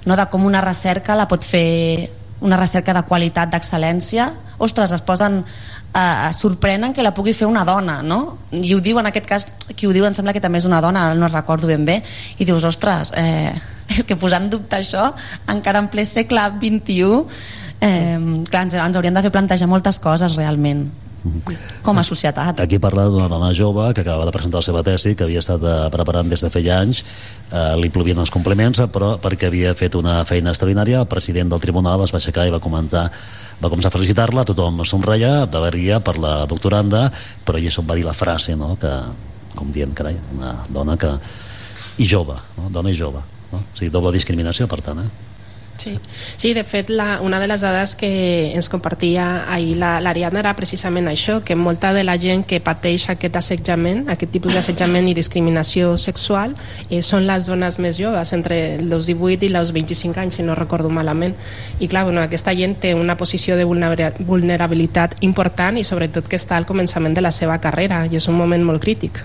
[0.07, 2.09] no de com una recerca la pot fer
[2.43, 4.27] una recerca de qualitat, d'excel·lència,
[4.63, 8.37] ostres, es posen eh, sorprenen que la pugui fer una dona, no?
[8.51, 10.81] I ho diu en aquest cas, qui ho diu em sembla que també és una
[10.83, 12.01] dona, no recordo ben bé,
[12.37, 13.53] i dius, ostres, eh,
[13.95, 15.11] és que posant dubte això,
[15.51, 18.19] encara en ple segle XXI, eh,
[18.49, 20.87] clar, ens, ens hauríem de fer plantejar moltes coses realment
[21.83, 22.59] com a societat.
[22.59, 25.63] Aquí parla d'una dona jove que acaba de presentar la seva tesi, que havia estat
[25.63, 27.03] eh, preparant des de feia anys,
[27.49, 31.63] eh, li plovien els compliments, però perquè havia fet una feina extraordinària, el president del
[31.63, 33.07] tribunal es va aixecar i va comentar
[33.63, 37.05] va començar a felicitar-la, tothom somreia, de veria per la doctoranda,
[37.45, 38.91] però ella va dir la frase, no?, que,
[39.55, 41.13] com dient, carai, una dona que...
[42.03, 42.67] i jove, no?
[42.73, 43.21] dona i jove.
[43.53, 43.61] No?
[43.61, 45.32] O sigui, doble discriminació, per tant, eh?
[45.75, 45.99] Sí,
[46.37, 50.53] sí de fet, la, una de les dades que ens compartia ahir la- l'Ariadna era
[50.55, 55.15] precisament això, que molta de la gent que pateix aquest assetjament, aquest tipus d'assetjament i
[55.17, 56.55] discriminació sexual,
[56.89, 60.55] eh, són les dones més joves, entre els 18 i els 25 anys, si no
[60.55, 61.35] recordo malament.
[61.79, 66.37] I clar, bueno, aquesta gent té una posició de vulnera- vulnerabilitat important i sobretot que
[66.37, 69.23] està al començament de la seva carrera i és un moment molt crític.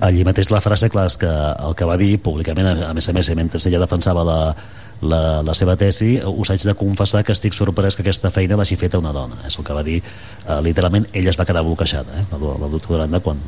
[0.00, 3.12] allí mateix la frase, clar, és que el que va dir públicament, a més a
[3.12, 4.56] més, mentre ella defensava la,
[5.02, 8.76] la, la seva tesi, us haig de confessar que estic sorprès que aquesta feina l'hagi
[8.76, 9.38] feta una dona.
[9.48, 12.68] És el que va dir, eh, literalment, ella es va quedar bloquejada, eh, la, la
[12.68, 13.38] doctoranda, quan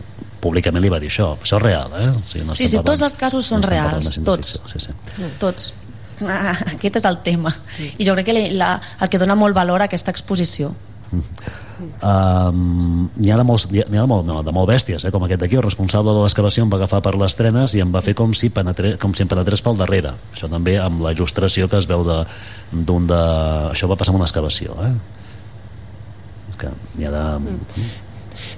[0.41, 1.35] públicament li va dir això.
[1.43, 2.09] Això és real, eh?
[2.11, 4.61] O sigui, no Sí, sí, parlant- tots els casos són no reals, tots.
[4.73, 5.29] Sí, sí.
[5.39, 5.73] Tots.
[6.27, 7.53] Ah, aquest és el tema.
[7.99, 10.73] I jo crec que la, el que dona molt valor a aquesta exposició.
[11.13, 15.11] Um, n'hi ha, de molts, ha de, molt, no, de molt bèsties, eh?
[15.15, 17.91] com aquest d'aquí, el responsable de l'excavació em va agafar per les trenes i em
[17.95, 20.15] va fer com si, penetre, com si em penetrés pel darrere.
[20.33, 23.21] Això també amb la il·lustració que es veu d'un de,
[23.73, 24.95] Això va passar amb una excavació, eh?
[26.53, 27.27] És que n'hi ha de...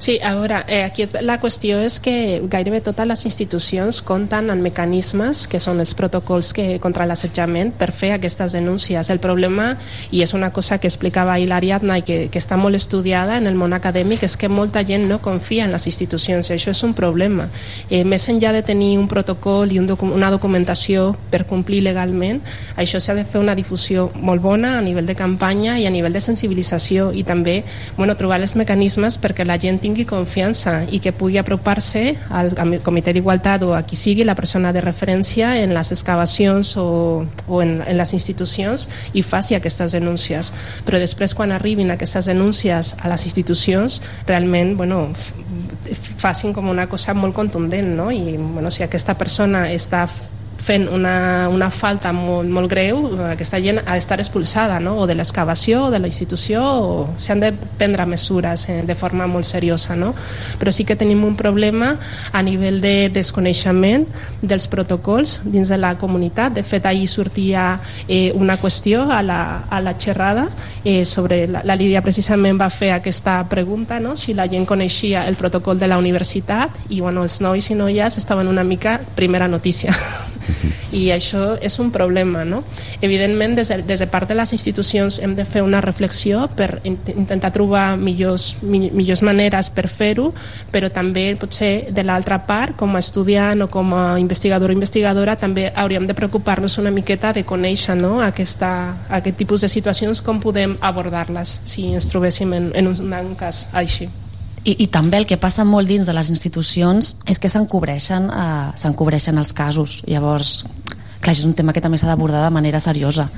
[0.05, 4.61] Sí, a veure, eh, aquí la qüestió és que gairebé totes les institucions compten en
[4.61, 9.09] mecanismes que són els protocols que, contra l'assetjament per fer aquestes denúncies.
[9.09, 9.79] El problema,
[10.13, 13.49] i és una cosa que explicava ahir l'Ariadna i que, que està molt estudiada en
[13.49, 16.85] el món acadèmic, és que molta gent no confia en les institucions i això és
[16.85, 17.49] un problema.
[17.89, 22.43] Eh, més enllà de tenir un protocol i un docu una documentació per complir legalment,
[22.77, 26.13] això s'ha de fer una difusió molt bona a nivell de campanya i a nivell
[26.13, 27.63] de sensibilització i també
[27.97, 32.51] bueno, trobar els mecanismes perquè la gent tingui confiança i que pugui apropar-se al
[32.83, 37.63] comitè d'igualtat o a qui sigui la persona de referència en les excavacions o, o
[37.63, 40.51] en, en les institucions i faci aquestes denúncies.
[40.83, 45.07] Però després quan arribin aquestes denúncies a les institucions realment bueno,
[46.19, 48.11] facin com una cosa molt contundent no?
[48.11, 50.09] i bueno, si aquesta persona està
[50.65, 54.97] fent una, una falta molt, molt greu, aquesta gent ha d'estar expulsada no?
[55.03, 59.27] o de l'excavació o de la institució o s'han de prendre mesures eh, de forma
[59.29, 59.97] molt seriosa.
[59.97, 60.15] No?
[60.61, 61.95] Però sí que tenim un problema
[62.33, 64.07] a nivell de desconeixement
[64.43, 66.57] dels protocols dins de la comunitat.
[66.57, 67.79] De fet, ahir sortia
[68.09, 70.49] eh, una qüestió a la, a la xerrada
[70.85, 71.45] eh, sobre...
[71.49, 74.17] La, la Lídia precisament va fer aquesta pregunta, no?
[74.17, 78.19] si la gent coneixia el protocol de la universitat i bueno, els nois i noies
[78.19, 79.93] estaven una mica primera notícia
[80.95, 82.63] i això és un problema no?
[83.01, 86.81] evidentment des de, des de part de les institucions hem de fer una reflexió per
[86.85, 90.31] int intentar trobar millors, mi millors maneres per fer-ho
[90.73, 95.37] però també potser de l'altra part com a estudiant o com a investigador o investigadora
[95.37, 98.21] també hauríem de preocupar-nos una miqueta de conèixer no?
[98.25, 98.71] Aquesta,
[99.09, 103.35] aquest tipus de situacions com podem abordar-les si ens trobéssim en, en, un, en un
[103.39, 104.11] cas així
[104.65, 109.39] I, I també el que passa molt dins de les institucions és que s'encobreixen eh,
[109.39, 110.01] els casos.
[110.09, 110.65] Llavors,
[111.21, 113.29] clar, és un tema que també s'ha d'abordar de manera seriosa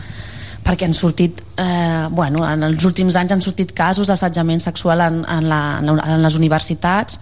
[0.67, 5.21] perquè han sortit eh, bueno, en els últims anys han sortit casos d'assetjament sexual en,
[5.23, 7.21] en, la, en, la, en les universitats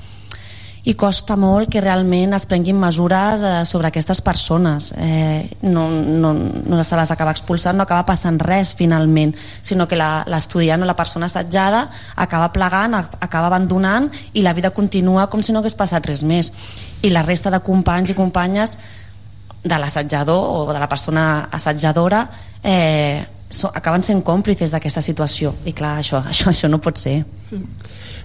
[0.85, 4.91] i costa molt que realment es prenguin mesures eh, sobre aquestes persones.
[4.99, 9.33] Eh, no, no, no se les acaba expulsant no acaba passant res finalment
[9.65, 11.87] sinó que l'estudiant o la persona assetjada
[12.21, 16.53] acaba plegant, acaba abandonant i la vida continua com si no hagués passat res més.
[17.01, 18.77] I la resta de companys i companyes
[19.65, 22.27] de l'assetjador o de la persona assetjadora
[22.61, 25.57] eh, so, acaben sent còmplices d'aquesta situació.
[25.65, 27.23] I clar, això, això, això no pot ser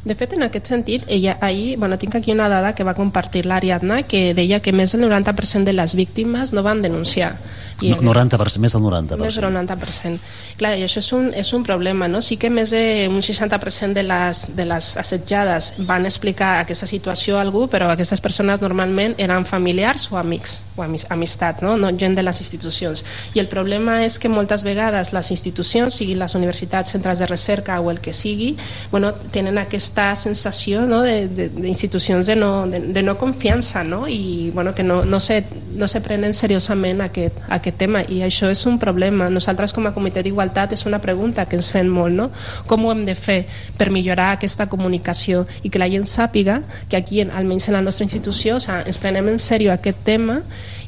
[0.06, 3.46] De fet, en aquest sentit, ella, ahir, bueno, tinc aquí una dada que va compartir
[3.46, 7.34] l'Ariadna que deia que més del 90% de les víctimes no van denunciar.
[7.82, 9.18] No, 90%, més del 90%.
[9.24, 10.20] més del 90%.
[10.58, 12.22] Clar, i això és un, és un problema, no?
[12.22, 17.42] Sí que més d'un 60% de les, de les assetjades van explicar aquesta situació a
[17.42, 21.78] algú, però aquestes persones normalment eren familiars o amics, o amis, amistat, no?
[21.78, 23.04] no gent de les institucions.
[23.34, 27.80] I el problema és que moltes vegades les institucions, siguin les universitats, centres de recerca
[27.80, 28.56] o el que sigui,
[28.92, 31.02] bueno, tenen aquesta sensació no?
[31.04, 34.08] de- de- d'institucions de, de, no, de, de no confiança, no?
[34.08, 35.44] i bueno, que no, no, se,
[35.76, 39.30] no se prenen seriosament aquest, aquest tema i això és un problema.
[39.30, 42.30] Nosaltres com a comitè d'igualtat és una pregunta que ens fem molt, no?
[42.68, 43.46] Com ho hem de fer
[43.78, 47.82] per millorar aquesta comunicació i que la gent sàpiga que aquí, en- almenys en la
[47.82, 50.41] nostra institució, o sea, ens prenem en sèrio aquest tema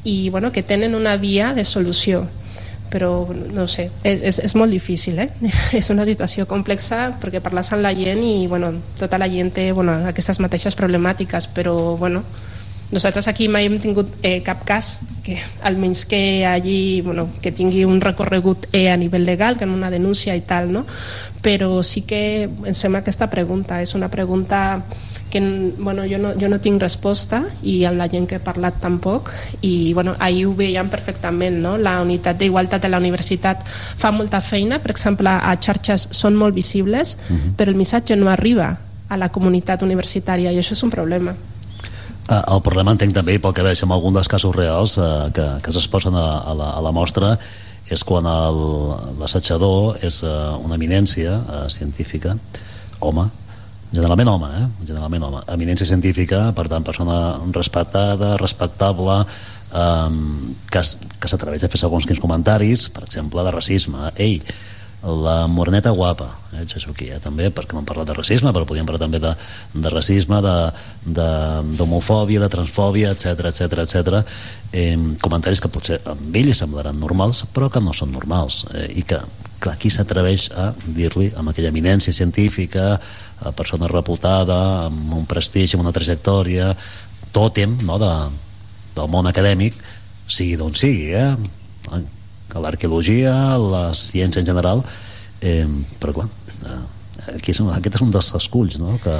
[0.04, 2.26] i bueno, que tenen una via de solució
[2.92, 5.30] però no sé, és, és, és molt difícil eh?
[5.72, 9.70] és una situació complexa perquè parles amb la gent i bueno, tota la gent té
[9.72, 12.20] bueno, aquestes mateixes problemàtiques però bueno,
[12.92, 17.84] nosaltres aquí mai hem tingut eh, cap cas que almenys que allí bueno, que tingui
[17.84, 20.84] un recorregut eh, a nivell legal que en una denúncia i tal no?
[21.42, 23.80] però sí que ens fem aquesta pregunta.
[23.82, 24.82] És una pregunta
[25.32, 25.40] que
[25.78, 29.32] bueno, jo, no, jo no tinc resposta i amb la gent que he parlat tampoc.
[29.64, 31.78] I bueno, ahir ho veiem perfectament no?
[31.78, 36.54] la unitat d'igualtat de la universitat fa molta feina, per exemple a xarxes són molt
[36.54, 37.16] visibles
[37.56, 38.74] però el missatge no arriba
[39.08, 41.34] a la comunitat universitària i això és un problema
[42.30, 45.74] el problema entenc també, pel que veig en algun dels casos reals eh, que, que
[45.74, 47.36] s'exposen a, a, la, a la mostra
[47.92, 52.36] és quan l'assetjador és eh, una eminència eh, científica
[53.00, 53.26] home
[53.92, 54.66] generalment home, eh?
[54.88, 59.18] generalment home eminència científica, per tant persona respectada, respectable
[59.76, 60.80] um, que,
[61.20, 64.38] que s'atreveix a fer segons quins comentaris per exemple de racisme ei,
[65.02, 68.86] la morneta guapa eh, aquí, eh, també, perquè no hem parlat de racisme però podríem
[68.86, 69.32] parlar també de,
[69.74, 70.72] de racisme de-
[71.06, 74.22] de- d'homofòbia, de, de transfòbia etc etc etc.
[75.20, 79.18] Comentaris que potser amb ell semblaran normals però que no són normals eh, i que
[79.62, 82.94] clar, qui s'atreveix a dir-li amb aquella eminència científica
[83.42, 86.70] a persona reputada amb un prestigi, amb una trajectòria
[87.34, 88.12] tòtem no, de,
[88.94, 89.74] del món acadèmic
[90.30, 91.32] sigui d'on sigui eh?
[92.52, 94.82] Que l'arqueologia, la ciència en general
[95.40, 95.64] eh,
[96.00, 98.98] però clar eh, aquí és un, aquest és un dels esculls no?
[99.02, 99.16] que,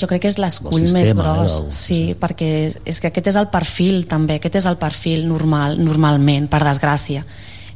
[0.00, 3.30] jo crec que és l'escull més eh, gros, del- sí, perquè és, és que aquest
[3.32, 7.22] és el perfil també, aquest és el perfil normal, normalment, per desgràcia.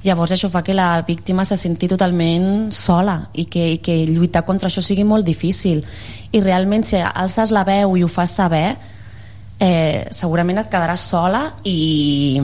[0.03, 4.43] Llavors això fa que la víctima se senti totalment sola i que, i que lluitar
[4.44, 5.85] contra això sigui molt difícil.
[6.35, 8.74] I realment si alces la veu i ho fas saber,
[9.63, 12.41] eh, segurament et quedaràs sola i,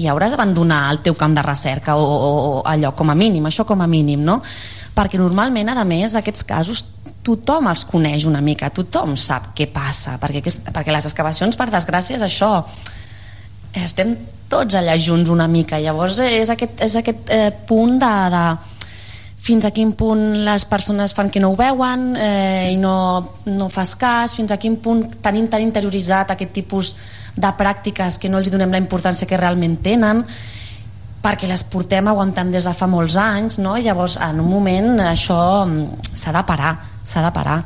[0.00, 3.66] i hauràs d'abandonar el teu camp de recerca o, o, allò com a mínim, això
[3.68, 4.40] com a mínim, no?
[4.94, 6.84] Perquè normalment, a més, aquests casos
[7.24, 11.70] tothom els coneix una mica, tothom sap què passa, perquè, aquest, perquè les excavacions, per
[11.72, 12.52] desgràcia, és això,
[13.80, 14.14] estem
[14.48, 18.44] tots allà junts una mica, llavors és aquest, és aquest eh, punt de, de
[19.44, 22.94] fins a quin punt les persones fan que no ho veuen eh, i no,
[23.44, 26.94] no fas cas, fins a quin punt tenim tan interioritzat aquest tipus
[27.36, 30.24] de pràctiques que no els donem la importància que realment tenen
[31.24, 33.76] perquè les portem aguantant des de fa molts anys no?
[33.76, 37.60] Llavors en un moment això mm, s'ha de parar s'ha de parar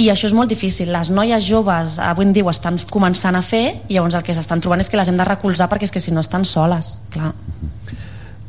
[0.00, 3.66] i això és molt difícil, les noies joves avui en dia estan començant a fer
[3.88, 6.00] i llavors el que s'estan trobant és que les hem de recolzar perquè és que
[6.00, 7.34] si no estan soles clar.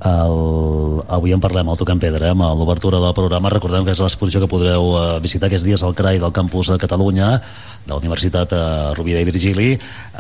[0.06, 3.52] El, avui en parlem al Tocant Pedra, eh, amb l'obertura del programa.
[3.54, 6.78] Recordem que és l'exposició que podreu eh, visitar aquests dies al CRAI del campus de
[6.82, 7.30] Catalunya,
[7.86, 8.64] de la Universitat eh,
[8.98, 9.70] Rovira i Virgili,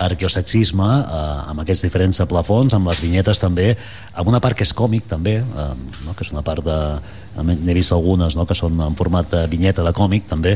[0.07, 3.73] arqueosexisme, eh, amb aquests diferents plafons, amb les vinyetes també,
[4.13, 5.69] amb una part que és còmic també, eh,
[6.05, 6.15] no?
[6.15, 6.79] que és una part de...
[7.33, 8.45] N'he vist algunes no?
[8.45, 10.53] que són en format de vinyeta de còmic també,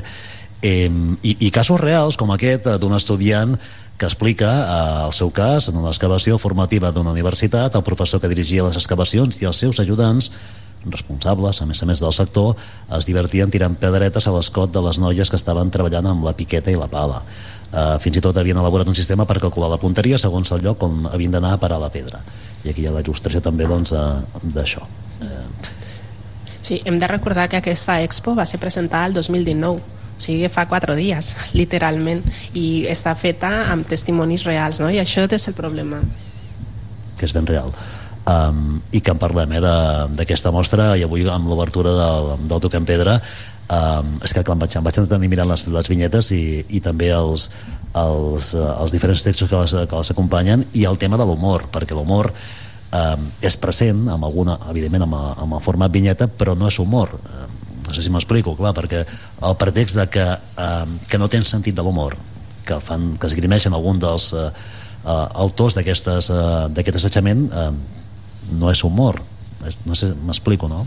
[0.62, 0.90] i,
[1.22, 3.54] i casos reals com aquest eh, d'un estudiant
[3.98, 8.30] que explica eh, el seu cas en una excavació formativa d'una universitat, el professor que
[8.30, 10.32] dirigia les excavacions i els seus ajudants
[10.88, 12.56] responsables, a més a més del sector,
[12.96, 16.72] es divertien tirant pedretes a l'escot de les noies que estaven treballant amb la piqueta
[16.72, 17.24] i la pala.
[17.74, 20.86] Eh, fins i tot havien elaborat un sistema per calcular la punteria segons el lloc
[20.88, 22.22] on havien d'anar a parar la pedra.
[22.64, 24.86] I aquí hi ha la il·lustració també doncs, eh, d'això.
[26.62, 30.66] Sí, hem de recordar que aquesta expo va ser presentada el 2019 o sigui, fa
[30.68, 32.24] quatre dies, literalment,
[32.58, 34.90] i està feta amb testimonis reals, no?
[34.90, 36.02] i això és el problema.
[37.18, 37.72] que és ben real
[38.28, 39.62] um, i que en parlem eh,
[40.18, 44.78] d'aquesta mostra i avui amb l'obertura del, del Tocant Pedra um, és que clar, vaig,
[44.78, 47.50] em vaig entretenir mirant les, les vinyetes i, i també els,
[47.96, 51.68] els, eh, els diferents textos que les, que les acompanyen i el tema de l'humor,
[51.74, 56.72] perquè l'humor um, és present, amb alguna, evidentment amb, amb el format vinyeta, però no
[56.72, 57.57] és humor um,
[57.88, 60.26] no sé si m'explico, clar, perquè el pretext de que,
[60.64, 62.18] um, que no tens sentit de l'humor
[62.68, 64.50] que, fan, que esgrimeixen algun dels uh,
[65.06, 67.72] uh, autors uh, d'aquest assetjament uh,
[68.60, 69.22] no és humor
[69.86, 70.86] no sé, m'explico, no?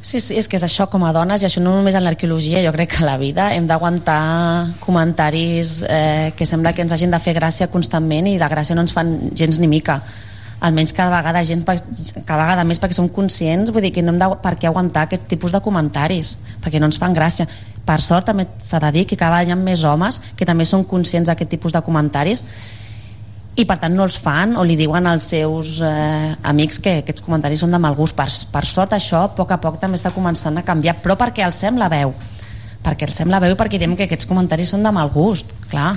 [0.00, 2.62] Sí, sí, és que és això com a dones, i això no només en l'arqueologia,
[2.62, 7.10] jo crec que a la vida hem d'aguantar comentaris eh, que sembla que ens hagin
[7.10, 9.98] de fer gràcia constantment i de gràcia no ens fan gens ni mica
[10.60, 14.20] almenys cada vegada gent, cada vegada més perquè som conscients, vull dir que no hem
[14.20, 17.46] de per què aguantar aquest tipus de comentaris perquè no ens fan gràcia.
[17.88, 20.66] Per sort també s'ha de dir que cada vegada hi ha més homes que també
[20.68, 22.44] són conscients d'aquest tipus de comentaris
[23.58, 27.24] i per tant no els fan o li diuen als seus eh, amics que aquests
[27.26, 28.14] comentaris són de mal gust.
[28.18, 31.46] Per, per sort això a poc a poc també està començant a canviar però perquè
[31.46, 32.14] alcem la veu.
[32.84, 35.96] Perquè alcem la veu perquè diem que aquests comentaris són de mal gust clar,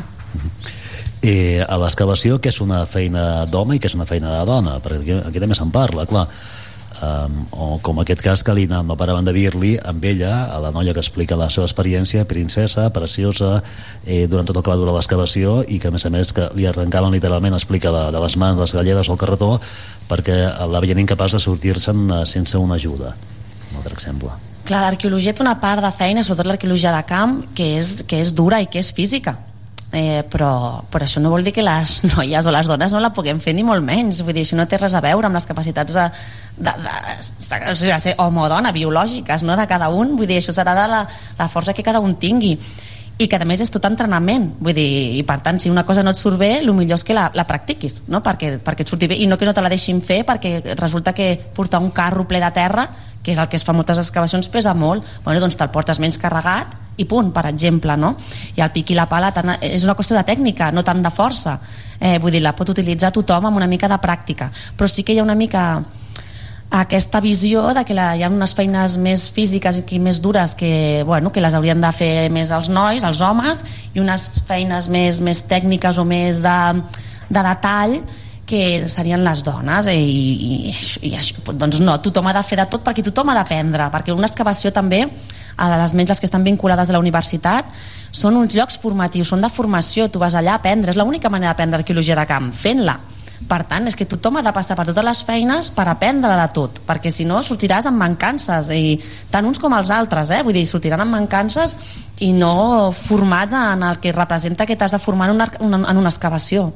[1.21, 4.79] I a l'excavació, que és una feina d'home i que és una feina de dona,
[4.81, 6.27] perquè aquí, aquí també se'n parla, clar.
[7.01, 10.69] Um, o com aquest cas que l'Ina no paraven de dir-li amb ella, a la
[10.73, 13.63] noia que explica la seva experiència, princesa, preciosa
[14.05, 16.45] eh, durant tot el que va durar l'excavació i que a més a més que
[16.53, 19.55] li arrencaven literalment explica de, de les mans, les galledes o el carretó
[20.11, 20.37] perquè
[20.69, 23.15] la veien incapaç de sortir-se'n eh, sense una ajuda.
[23.71, 24.35] Un altre exemple.
[24.67, 28.35] Clar l'arqueologia té una part de feina, sobretot l'arqueologia de camp que és, que és
[28.35, 29.39] dura i que és física
[29.91, 33.11] eh, però, però això no vol dir que les noies o les dones no la
[33.13, 34.21] puguem fer ni molt menys.
[34.23, 36.07] Vull dir, això no té res a veure amb les capacitats de,
[36.57, 36.95] de, de,
[37.49, 39.57] de, de ser home o dona biològiques no?
[39.59, 41.03] de cada un, vull dir, això serà de la,
[41.37, 42.55] la força que cada un tingui.
[43.21, 44.47] I que a més és tot entrenament.
[44.63, 44.87] Vull dir,
[45.19, 47.27] i per tant si una cosa no et surt bé el millor és que la,
[47.37, 48.23] la practiquis no?
[48.25, 49.19] perquè, perquè et surti bé.
[49.21, 52.41] I no que no te la deixin fer perquè resulta que portar un carro ple
[52.41, 52.87] de terra
[53.21, 55.05] que és el que es fa moltes excavacions pesa molt.
[55.21, 58.15] Bueno, doncs te'l portes menys carregat i punt, per exemple no?
[58.55, 61.11] i el pic i la pala tant, és una qüestió de tècnica no tant de
[61.13, 61.57] força.
[62.01, 64.49] Eh, vull dir, la pot utilitzar tothom amb una mica de pràctica.
[64.77, 65.65] Però sí que hi ha una mica
[66.71, 71.03] aquesta visió de que la, hi ha unes feines més físiques i més dures que,
[71.05, 75.19] bueno, que les haurien de fer més els nois, els homes, i unes feines més,
[75.19, 76.57] més tècniques o més de,
[77.27, 77.99] de detall
[78.47, 79.91] que serien les dones.
[79.91, 80.71] I, i,
[81.11, 84.15] i això, doncs no, tothom ha de fer de tot perquè tothom ha d'aprendre perquè
[84.15, 85.03] una excavació també
[85.57, 87.71] a les menys les que estan vinculades a la universitat
[88.11, 91.53] són uns llocs formatius, són de formació tu vas allà a aprendre, és l'única manera
[91.53, 92.99] d'aprendre arqueologia de camp, fent-la
[93.49, 96.47] per tant, és que tothom ha de passar per totes les feines per aprendre de
[96.53, 98.99] tot, perquè si no sortiràs amb mancances, i
[99.31, 100.41] tant uns com els altres, eh?
[100.45, 101.75] vull dir, sortiran amb mancances
[102.21, 106.09] i no formats en el que representa que t'has de formar en una, en una
[106.09, 106.69] excavació.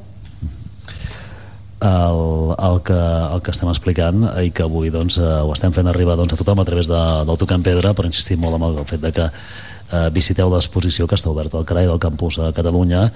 [1.80, 5.88] El, el, que, el que estem explicant i que avui doncs, eh, ho estem fent
[5.90, 8.78] arribar doncs, a tothom a través de, del Tocant Pedra però insistim molt en el,
[8.80, 12.52] el fet de que eh, visiteu l'exposició que està oberta al CRAI del campus a
[12.56, 13.10] Catalunya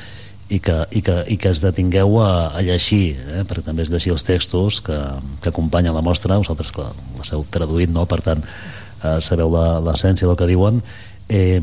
[0.51, 3.45] i que, i que, i que es detingueu a, a llegir, eh?
[3.47, 4.99] perquè també és llegir els textos que,
[5.41, 8.05] que acompanyen la mostra, vosaltres clar, les heu traduït, no?
[8.11, 9.53] per tant eh, sabeu
[9.87, 10.83] l'essència del que diuen
[11.31, 11.61] eh,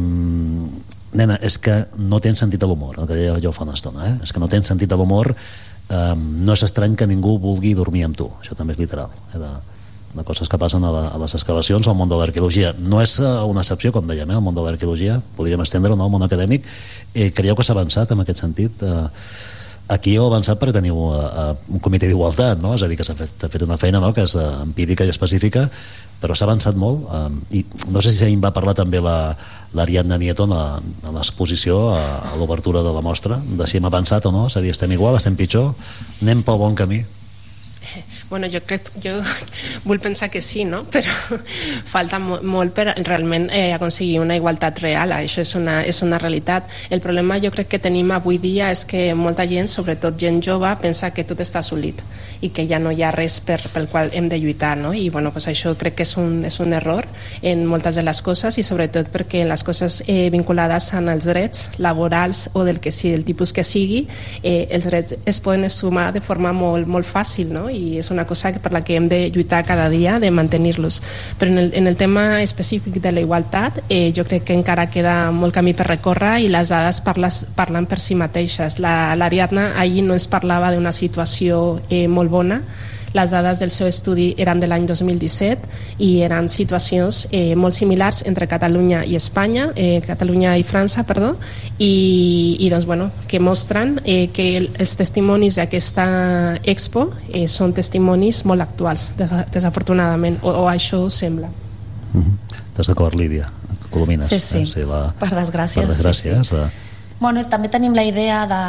[1.18, 4.07] nena, és que no tens sentit de l'humor el que deia jo fa una estona,
[4.07, 4.15] eh?
[4.24, 5.34] és que no tens sentit de l'humor
[5.89, 9.41] eh, no és estrany que ningú vulgui dormir amb tu, això també és literal eh?
[9.41, 9.51] de,
[10.18, 12.73] de coses que passen a, la, a les excavacions al món de l'arqueologia.
[12.80, 16.07] No és eh, una excepció, com dèiem, eh, al món de l'arqueologia, podríem estendre-ho no,
[16.07, 16.65] al món acadèmic.
[17.14, 18.84] Eh, creieu que s'ha avançat en aquest sentit?
[18.84, 19.05] Eh,
[19.93, 22.76] aquí heu avançat perquè teniu eh, un comitè d'igualtat, no?
[22.76, 24.11] és a dir, que s'ha fet, fet una feina no?
[24.15, 25.68] que és eh, empírica i específica,
[26.22, 29.35] però s'ha avançat molt eh, i no sé si ahir en va parlar també la,
[29.77, 34.26] l'Ariadna Nieto a, a l'exposició a, a l'obertura de la mostra de si hem avançat
[34.26, 35.73] o no, és a dir, estem igual, estem pitjor
[36.22, 37.03] anem pel bon camí
[38.30, 39.14] Bueno, jo crec, jo
[39.88, 40.84] vull pensar que sí, no?
[40.91, 41.39] Però
[41.94, 46.19] falta mo molt per realment eh, aconseguir una igualtat real, això és una, és una
[46.19, 46.68] realitat.
[46.91, 50.73] El problema jo crec que tenim avui dia és que molta gent, sobretot gent jove,
[50.81, 52.03] pensa que tot està assolit
[52.41, 54.93] i que ja no hi ha res per, pel qual hem de lluitar, no?
[54.93, 57.05] I bueno, pues això crec que és un, és un error
[57.41, 61.69] en moltes de les coses i sobretot perquè en les coses eh, vinculades als drets
[61.77, 64.07] laborals o del que sigui, del tipus que sigui,
[64.43, 67.68] eh, els drets es poden sumar de forma molt, molt fàcil, no?
[67.69, 71.01] I és una cosa per la que hem de lluitar cada dia, de mantenir-los.
[71.39, 74.89] Però en el, en el tema específic de la igualtat, eh, jo crec que encara
[74.89, 78.80] queda molt camí per recórrer i les dades parles, parlen per si mateixes.
[78.80, 82.62] La- L'Ariadna ahir no ens parlava d'una situació eh, molt bona,
[83.16, 85.70] les dades del seu estudi eren de l'any 2017
[86.04, 91.32] i eren situacions eh, molt similars entre Catalunya i Espanya, eh, Catalunya i França, perdó,
[91.80, 96.08] i, i doncs, bueno, que mostren eh, que el, els testimonis d'aquesta
[96.68, 101.49] expo eh, són testimonis molt actuals, des- desafortunadament, o, o això sembla.
[102.74, 103.48] Estàs d'acord, Lídia?
[103.90, 104.28] Colomines.
[104.30, 104.60] Sí, sí.
[104.66, 104.68] Eh?
[104.68, 106.56] sí la, Per desgràcia, Per desgràcia, sí, sí.
[106.60, 106.86] eh?
[107.19, 108.60] Bueno, també tenim la idea de...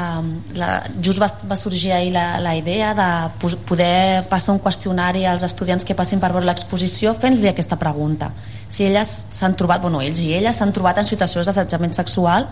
[0.56, 0.68] La,
[1.04, 3.08] just va, va sorgir ahir la, la idea de
[3.68, 8.30] poder passar un qüestionari als estudiants que passin per veure l'exposició fent-los aquesta pregunta.
[8.72, 12.48] Si elles s'han trobat, bueno, ells i elles s'han trobat en situacions d'assetjament sexual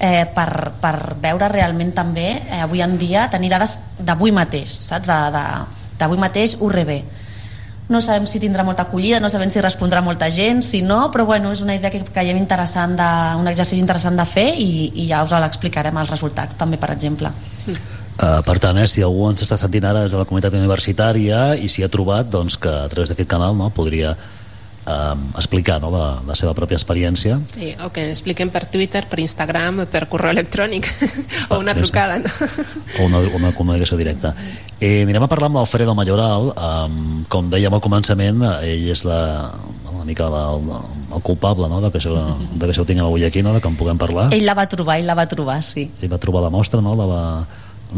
[0.00, 0.50] eh, per,
[0.82, 5.06] per veure realment també, eh, avui en dia, tenir dades d'avui mateix, saps?
[6.00, 6.96] D'avui mateix, URB.
[7.90, 11.24] No sabem si tindrà molta acollida, no sabem si respondrà molta gent, si no, però
[11.26, 13.08] bueno, és una idea que creiem interessant, de,
[13.40, 17.32] un exercici interessant de fer i, i ja us l'explicarem els resultats també, per exemple.
[18.20, 21.54] Uh, per tant, eh, si algú ens està sentint ara des de la comunitat universitària
[21.56, 24.14] i s'hi ha trobat, doncs que a través d'aquest canal no, podria
[24.86, 29.20] um, explicar no, la, la seva pròpia experiència Sí, o que expliquen per Twitter, per
[29.22, 30.88] Instagram, per correu electrònic
[31.50, 32.20] o una trucada.
[32.22, 32.30] No?
[32.98, 34.34] o una, una comunicació directa.
[34.80, 36.52] Eh, anirem a parlar amb l'Alfredo Mayoral.
[36.54, 39.20] Um, com dèiem al començament, eh, ell és la,
[39.92, 40.70] una mica la, el,
[41.16, 41.80] el culpable no?
[41.84, 43.52] de, que això, de que això ho tinguem avui aquí, no?
[43.52, 44.30] de que en puguem parlar.
[44.32, 45.90] Ell la va trobar, ell la va trobar, sí.
[46.00, 46.96] Ell va trobar la mostra, no?
[46.96, 47.22] la va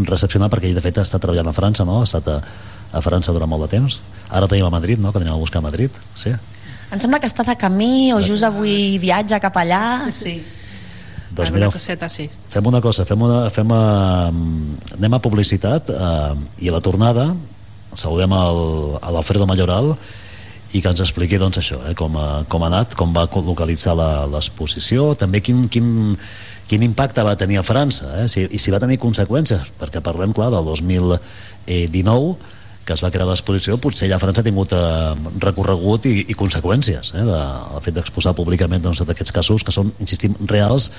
[0.09, 2.01] recepcionar perquè ell de fet està treballant a França, no?
[2.01, 2.41] ha estat a,
[2.93, 4.01] a França durant molt de temps.
[4.31, 5.13] Ara tenim a Madrid, no?
[5.13, 5.95] que anem a buscar a Madrid.
[6.17, 6.35] Sí.
[6.93, 10.11] Em sembla que està de camí o just avui viatja cap allà.
[10.13, 10.37] Sí.
[11.33, 12.27] Doncs mireu, coseta, sí.
[12.53, 13.85] fem una cosa, fem una, fem a,
[14.99, 17.31] anem a publicitat eh, i a la tornada
[17.97, 18.61] saludem el,
[19.01, 19.95] a l'Alfredo Mayoral
[20.77, 23.97] i que ens expliqui doncs, això, eh, com, ha, com ha anat, com va localitzar
[23.97, 25.89] la- l'exposició, també quin, quin,
[26.69, 30.37] quin impacte va tenir a França eh, si, i si va tenir conseqüències, perquè parlem,
[30.37, 32.37] clar, del 2019
[32.85, 34.81] que es va crear l'exposició, potser allà a França ha tingut eh,
[35.45, 37.41] recorregut i, i conseqüències eh, de,
[37.77, 40.91] el fet d'exposar públicament doncs, d'aquests casos que són, insistim, reals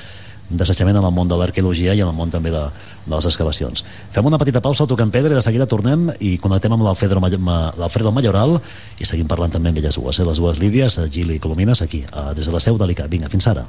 [0.54, 2.62] d'assetjament en el món de l'arqueologia i en el món també de,
[3.08, 3.84] de les excavacions.
[4.14, 7.32] Fem una petita pausa, toquem pedra i de seguida tornem i connectem amb l'Alfredo Ma-
[7.40, 8.58] Ma- l'Alfredo Mayoral
[9.00, 12.04] i seguim parlant també amb elles dues, eh, les dues Lídies, Gil i Colomines, aquí,
[12.06, 13.08] eh, des de la seu de l'ICA.
[13.08, 13.68] Vinga, fins ara.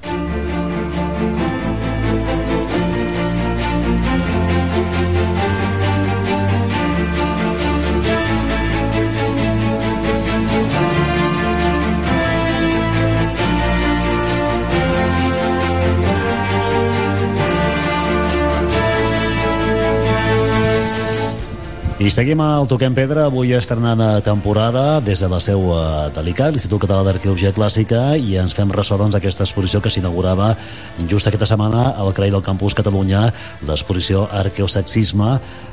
[22.05, 25.77] I seguim al Toquem Pedra, avui estrenant a temporada des de la seu eh,
[26.13, 30.51] de l'ICA, l'Institut Català d'Arqueologia Clàssica, i ens fem ressò doncs, d'aquesta exposició que s'inaugurava
[31.09, 33.23] just aquesta setmana al CRAI del Campus Catalunya,
[33.65, 35.31] l'exposició Arqueosexisme,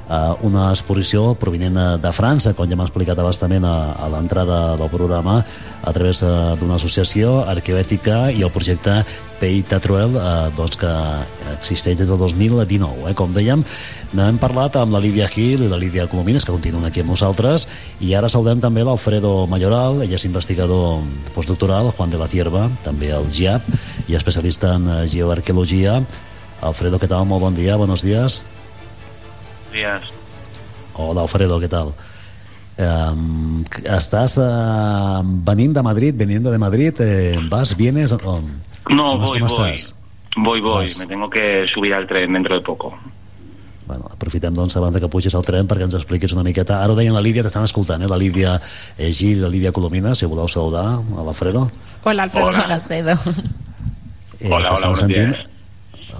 [0.08, 4.62] eh, una exposició provinent eh, de França, com ja hem explicat abastament a, a l'entrada
[4.80, 5.42] del programa,
[5.84, 9.02] a través d'una associació arqueoètica i el projecte
[9.42, 10.90] Pays Tatruel, eh, doncs que
[11.56, 13.08] existeix des del 2019.
[13.10, 13.16] Eh?
[13.18, 13.64] Com dèiem,
[14.14, 17.66] n'hem parlat amb la Lídia Gil i la Lídia Colomines, que continuen aquí amb nosaltres,
[18.00, 21.02] i ara saludem també l'Alfredo Mayoral, ell és investigador
[21.34, 23.66] postdoctoral, Juan de la Cierva, també el GIAP,
[24.08, 26.00] i especialista en eh, geoarqueologia.
[26.62, 27.26] Alfredo, què tal?
[27.26, 28.44] Molt bon dia, buenos días.
[29.74, 30.06] días.
[30.94, 31.96] Hola, Alfredo, què tal?
[32.82, 33.62] Um,
[33.94, 38.14] estàs uh, venint de Madrid, veniendo de Madrid, eh, vas, vienes...
[38.22, 38.42] O,
[38.90, 39.70] No, ¿Cómo- voy, cómo voy.
[39.72, 39.96] estás?
[40.36, 40.88] Voy, voy.
[40.88, 40.98] Vas.
[41.00, 42.98] Me tengo que subir al tren dentro de poco.
[43.88, 46.78] Bueno, aprofitem doncs abans de que puges al tren perquè ens expliquis una miqueta.
[46.84, 48.08] Ara ho deien la Lídia, t'estan escoltant, eh?
[48.08, 48.54] La Lídia
[48.98, 51.70] eh, Gil la Lídia Colomina, si voleu saludar a l'Alfredo.
[52.04, 52.48] Hola, Alfredo.
[52.48, 53.12] Hola, Alfredo.
[54.40, 55.36] Eh, Hola, hola, buenos sentint.
[55.36, 55.46] días.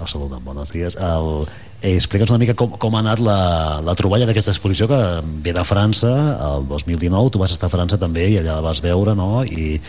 [0.00, 0.96] El saludem, buenos dies.
[0.96, 1.46] El,
[1.82, 4.98] eh, Explica'ns una mica com, com ha anat la, la troballa d'aquesta exposició que
[5.42, 6.12] ve de França
[6.58, 9.42] el 2019, tu vas estar a França també i allà la vas veure, no?
[9.44, 9.80] I,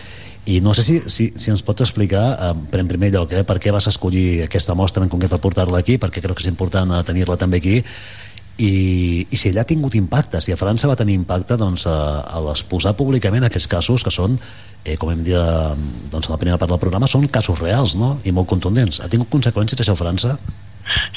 [0.46, 3.60] i no sé si, si, si ens pots explicar, eh, en primer lloc, eh, per
[3.64, 6.92] què vas escollir aquesta mostra en concret per portar-la aquí, perquè crec que és important
[6.92, 7.80] eh, tenir-la també aquí,
[8.58, 11.96] i, i si allà ha tingut impacte, si a França va tenir impacte doncs, a,
[12.28, 14.38] a l'exposar públicament aquests casos que són,
[14.84, 15.72] eh, com hem dit eh,
[16.12, 18.18] doncs, a la primera part del programa, són casos reals no?
[18.28, 19.02] i molt contundents.
[19.02, 20.38] Ha tingut conseqüències això a França?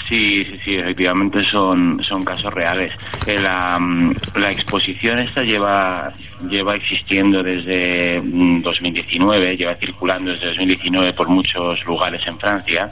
[0.09, 2.93] Sí, sí, sí, efectivamente son, son casos reales.
[3.27, 6.15] Eh, la, mm, la exposición esta lleva,
[6.48, 12.90] lleva existiendo desde mm, 2019, lleva circulando desde 2019 por muchos lugares en Francia.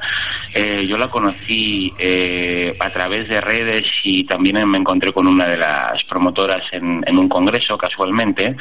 [0.55, 5.47] Eh, yo la conocí eh, a través de redes y también me encontré con una
[5.47, 8.57] de las promotoras en, en un congreso casualmente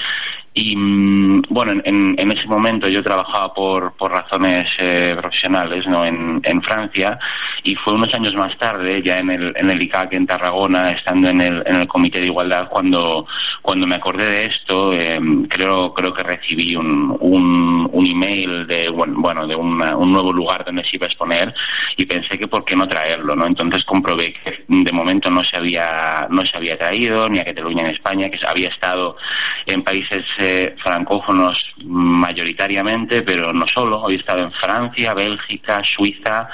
[0.55, 5.85] Y mm, bueno, en- en, en ese momento yo trabajaba por, por razones eh, profesionales
[5.87, 6.05] ¿no?
[6.05, 7.17] en, en Francia
[7.63, 11.29] y fue unos años más tarde, ya en el, en el ICAC en Tarragona, estando
[11.29, 13.25] en el, en el Comité de Igualdad, cuando,
[13.61, 15.19] cuando me acordé de esto, eh,
[15.49, 20.83] creo, creo que recibí un, un, email de, bueno, de una- un nuevo lugar donde
[20.83, 21.53] se iba a exponer
[21.97, 23.45] y pensé que por qué no traerlo, ¿no?
[23.47, 27.83] Entonces comprobé que de momento no se había, no se había traído ni a Cataluña
[27.87, 29.15] en España, que había estado
[29.65, 34.03] en países eh, francófonos mayoritariamente, pero no solo.
[34.03, 36.49] Había estado en Francia, Bélgica, Suiza,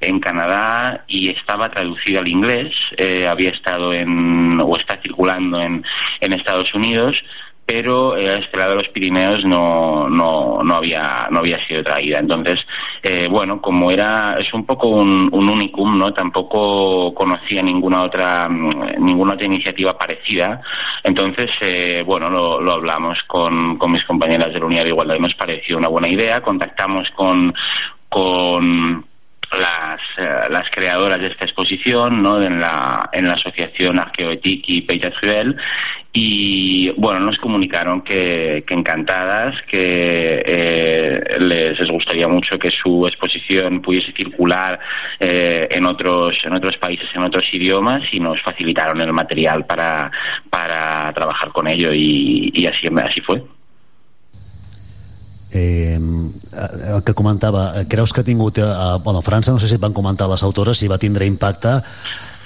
[0.00, 2.72] en Canadá y estaba traducido al inglés.
[2.96, 5.84] Eh, había estado en, o está circulando en,
[6.20, 7.22] en Estados Unidos
[7.66, 11.82] pero eh, a este lado de los Pirineos no, no, no, había, no había sido
[11.82, 12.18] traída.
[12.18, 12.60] Entonces,
[13.02, 16.12] eh, bueno, como era, es un poco un, un unicum, ¿no?
[16.12, 20.60] Tampoco conocía ninguna otra, mm, ninguna otra iniciativa parecida.
[21.02, 25.16] Entonces, eh, bueno, lo, lo hablamos con, con mis compañeras de la Unidad de Igualdad
[25.16, 26.40] y nos pareció una buena idea.
[26.42, 27.54] Contactamos con,
[28.10, 29.04] con
[29.58, 32.42] las, eh, las creadoras de esta exposición ¿no?
[32.42, 35.56] en, la, en la asociación Arqueoetic y Peyat Fidel
[36.16, 43.04] y bueno nos comunicaron que, que encantadas que eh, les, les gustaría mucho que su
[43.08, 44.78] exposición pudiese circular
[45.18, 50.10] eh, en otros en otros países en otros idiomas y nos facilitaron el material para,
[50.48, 53.42] para trabajar con ello y, y así así fue.
[55.52, 58.58] Eh, el que comentava, creus que ha tingut...
[58.58, 58.66] Eh,
[59.04, 61.78] bueno, a França, no sé si van comentar les autores, si va tindre impacte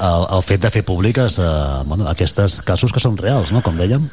[0.00, 1.50] el, el fet de fer públiques eh,
[1.88, 4.08] bueno, aquests casos que són reals, no?, com dèiem.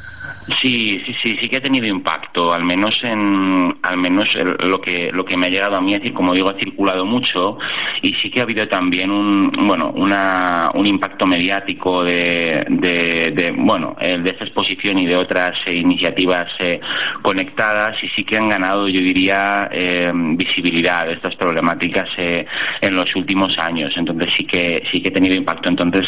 [0.62, 4.30] Sí, sí, sí, sí que ha tenido impacto, al menos en, al menos
[4.64, 7.04] lo que lo que me ha llegado a mí, es decir, como digo, ha circulado
[7.04, 7.58] mucho
[8.04, 13.52] y sí que ha habido también un, bueno, una, un impacto mediático de, de, de,
[13.58, 16.80] bueno, de esta exposición y de otras eh, iniciativas eh,
[17.24, 22.46] conectadas y sí que han ganado, yo diría, eh, visibilidad de estas problemáticas eh,
[22.82, 23.92] en los últimos años.
[23.98, 25.70] Entonces sí que sí que ha tenido impacto.
[25.70, 26.08] Entonces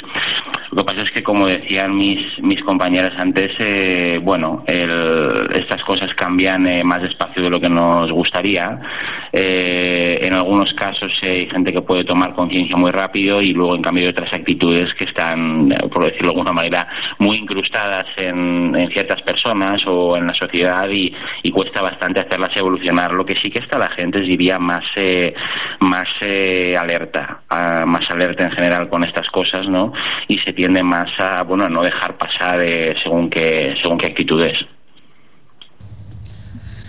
[0.71, 5.81] lo que pasa es que, como decían mis, mis compañeras antes, eh, bueno, el- estas
[5.83, 8.77] cosas cambian eh, más despacio de lo que nos gustaría.
[9.31, 13.75] Eh, en algunos casos eh, hay gente que puede tomar conciencia muy rápido y luego,
[13.75, 16.89] en cambio, hay otras actitudes que están, eh, por decirlo de alguna manera,
[17.19, 21.13] muy incrustadas en, ciertas personas o en la sociedad y,
[21.43, 23.13] y cuesta bastante hacerlas evolucionar.
[23.13, 24.83] Lo que sí que está la gente, diría, más,
[25.79, 26.07] más
[26.77, 29.93] alerta, ah, más alerta en general con estas cosas, ¿no?
[30.27, 32.59] Y se tiende más a, bueno, a no dejar pasar
[33.03, 34.65] según qué, según qué actitudes.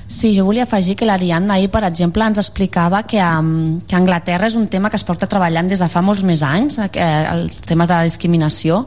[0.08, 3.36] Sí, jo volia afegir que l'Ariadna ahir, per exemple, ens explicava que a,
[3.84, 6.78] que Anglaterra és un tema que es porta treballant des de fa molts més anys,
[6.80, 8.86] eh, els temes de la discriminació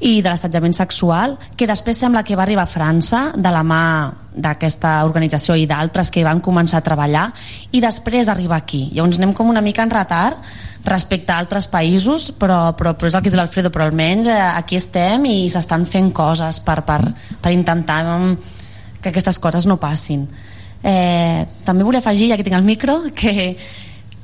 [0.00, 3.82] i de l'assetjament sexual, que després sembla que va arribar a França de la mà
[4.32, 7.30] d'aquesta organització i d'altres que van començar a treballar
[7.72, 8.86] i després arriba aquí.
[8.92, 10.40] Llavors anem com una mica en retard
[10.86, 14.36] respecte a altres països, però, però, però és el que diu l'Alfredo, però almenys eh,
[14.56, 17.00] aquí estem i s'estan fent coses per, per,
[17.42, 18.02] per intentar
[19.00, 20.26] que aquestes coses no passin.
[20.82, 23.56] Eh, també volia afegir, ja que tinc el micro, que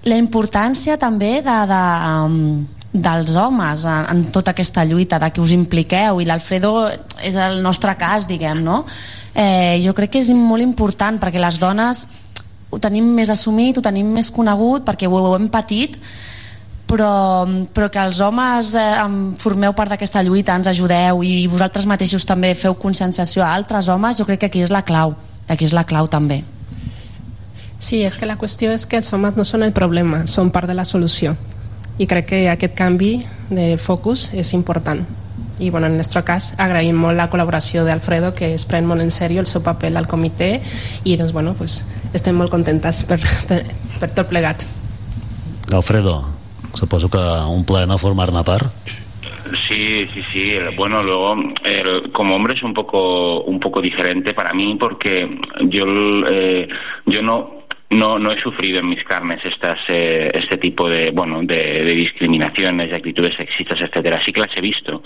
[0.07, 1.83] la importància també de, de,
[2.23, 2.39] um,
[2.93, 6.91] dels homes en, en tota aquesta lluita, de que us impliqueu, i l'Alfredo
[7.25, 8.83] és el nostre cas, diguem, no?
[9.35, 12.05] Eh, jo crec que és molt important perquè les dones
[12.73, 15.97] ho tenim més assumit, ho tenim més conegut, perquè ho, ho hem patit,
[16.93, 18.89] però, però que els homes eh,
[19.41, 24.19] formeu part d'aquesta lluita, ens ajudeu i vosaltres mateixos també feu conscienciació a altres homes,
[24.21, 25.17] jo crec que aquí és la clau,
[25.49, 26.43] aquí és la clau també.
[27.83, 30.71] Sí, és que la qüestió és que els homes no són el problema, són part
[30.71, 31.35] de la solució.
[31.99, 33.17] I crec que aquest canvi
[33.51, 35.03] de focus és important.
[35.59, 39.05] I bueno, en el nostre cas agraïm molt la col·laboració d'Alfredo que es pren molt
[39.05, 40.53] en sèrio el seu paper al comitè
[41.05, 41.83] i doncs, bueno, pues,
[42.13, 43.65] estem molt contentes per, per,
[43.99, 44.67] per tot plegat.
[45.73, 46.21] Alfredo,
[46.75, 48.73] suposo que un plaer no formar-ne part.
[49.69, 50.53] Sí, sí, sí.
[50.77, 51.37] Bueno, luego
[52.13, 55.85] como hombre es un poco un poco diferente para mí porque yo
[56.29, 56.69] eh,
[57.07, 57.63] yo no
[57.93, 61.95] no, no he sufrido en mis carnes estas eh, este tipo de bueno de, de
[61.95, 64.21] discriminaciones, de actitudes sexistas, etcétera.
[64.25, 65.03] Sí que las he visto,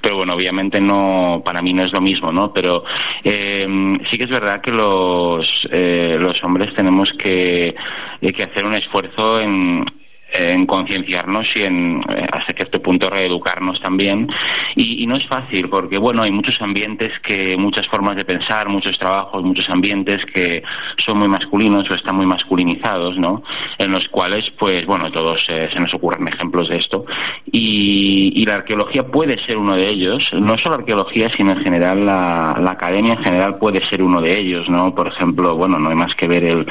[0.00, 2.52] pero bueno, obviamente no para mí no es lo mismo, ¿no?
[2.52, 2.84] Pero
[3.24, 3.66] eh,
[4.10, 7.74] sí que es verdad que los eh, los hombres tenemos que
[8.20, 9.84] eh, que hacer un esfuerzo en
[10.32, 14.28] en concienciarnos y en eh, hasta cierto punto reeducarnos también
[14.76, 18.68] y, y no es fácil porque bueno hay muchos ambientes que muchas formas de pensar
[18.68, 20.62] muchos trabajos muchos ambientes que
[21.04, 23.42] son muy masculinos o están muy masculinizados no
[23.78, 27.04] en los cuales pues bueno todos eh, se nos ocurren ejemplos de esto
[27.52, 30.30] y, la arqueología puede ser uno de ellos.
[30.32, 34.68] No solo arqueología, sino en general la, academia en general puede ser uno de ellos,
[34.68, 34.94] ¿no?
[34.94, 36.66] Por ejemplo, bueno, no hay más que ver el,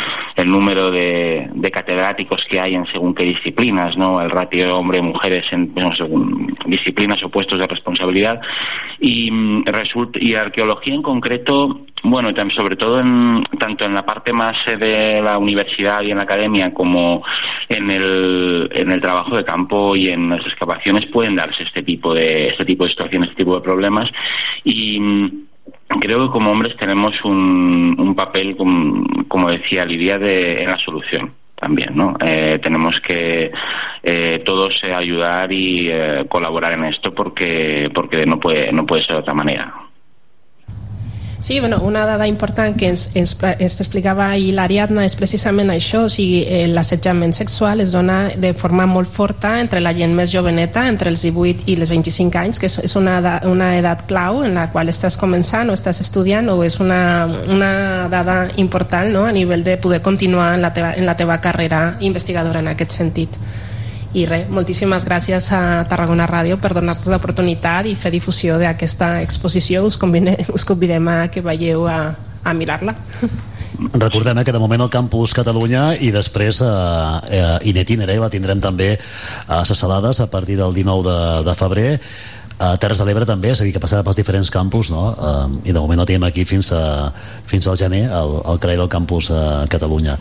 [0.46, 4.22] número de, catedráticos que hay en según qué disciplinas, ¿no?
[4.22, 5.74] El ratio hombre-mujeres en
[6.66, 8.40] disciplinas o puestos de responsabilidad.
[9.00, 9.64] Y, mm,
[10.38, 15.38] arqueología en concreto, bueno, sobre todo en, tanto en la parte más eh, de la
[15.38, 17.24] universidad y en la academia como
[17.68, 22.14] en el, en el trabajo de campo y en las excavaciones pueden darse este tipo
[22.14, 24.10] de, este tipo de situaciones, este tipo de problemas.
[24.64, 25.48] Y mm,
[26.00, 30.78] creo que como hombres tenemos un, un papel, como, como decía Lidia, de, en la
[30.78, 32.16] solución también, ¿no?
[32.26, 33.52] Eh, tenemos que
[34.04, 39.04] eh, todos eh, ayudar y eh, colaborar en esto porque porque no puede no puede
[39.04, 39.89] ser de otra manera.
[41.40, 46.02] Sí, bueno, una dada important que ens, ens, ens explicava ahir l'Ariadna és precisament això,
[46.04, 50.34] o sigui, eh, l'assetjament sexual es dona de forma molt forta entre la gent més
[50.36, 54.04] joveneta, entre els 18 i els 25 anys, que és, és una, edat, una edat
[54.12, 57.00] clau en la qual estàs començant o estàs estudiant o és una,
[57.48, 57.72] una
[58.12, 59.24] dada important no?
[59.24, 63.00] a nivell de poder continuar en la, teva, en la teva carrera investigadora en aquest
[63.00, 63.40] sentit.
[64.18, 69.84] I res, moltíssimes gràcies a Tarragona Ràdio per donar-nos l'oportunitat i fer difusió d'aquesta exposició.
[69.86, 72.00] Us, convine, us convidem a que veieu a,
[72.44, 72.96] a mirar-la.
[73.94, 78.32] Recordem eh, que de moment el Campus Catalunya i després eh, eh, in itinere la
[78.34, 78.96] tindrem també
[79.48, 81.88] a Ses Salades a partir del 19 de, de febrer
[82.60, 85.06] a Terres de l'Ebre també, és a dir, que passarà pels diferents campus, no?
[85.14, 87.12] Eh, I de moment el tenim aquí fins, a,
[87.48, 90.18] fins al gener, al, al CREI del Campus eh, Catalunya.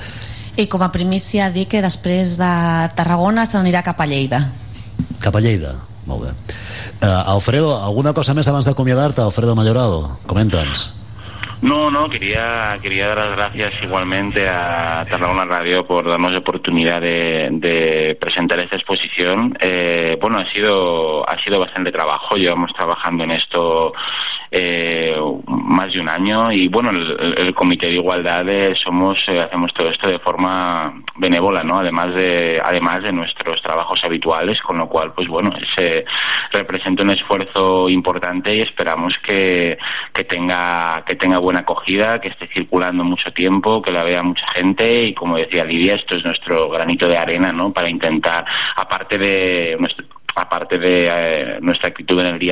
[0.58, 2.50] I com a primícia dir que després de
[2.98, 4.40] Tarragona s'anirà cap a Lleida.
[5.22, 5.76] Cap a Lleida,
[6.10, 6.32] molt bé.
[6.98, 10.16] Eh, Alfredo, alguna cosa més abans d'acomiadar-te, Alfredo Mayorado?
[10.26, 10.88] Comenta'ns.
[11.62, 17.00] No, no, quería, quería dar las gracias igualmente a Tarragona Radio por darnos la oportunidad
[17.00, 19.56] de, de presentar esta exposición.
[19.60, 23.92] Eh, bueno, ha sido, ha sido bastante trabajo, llevamos trabajando en esto
[24.50, 25.14] eh,
[25.46, 29.90] más de un año y bueno, el, Comité de Igualdad eh, somos, eh, hacemos todo
[29.90, 31.78] esto de forma benévola, ¿no?
[31.80, 36.04] Además de, además de nuestros trabajos habituales, con lo cual, pues bueno, se
[36.52, 39.78] representa un esfuerzo importante y esperamos que,
[40.14, 44.46] que tenga, que tenga buena acogida, que esté circulando mucho tiempo, que la vea mucha
[44.54, 47.72] gente y como decía Lidia, esto es nuestro granito de arena, ¿no?
[47.72, 48.44] Para intentar,
[48.76, 50.04] aparte de nuestro
[50.38, 52.46] aparte de eh, nuestra actitud en el día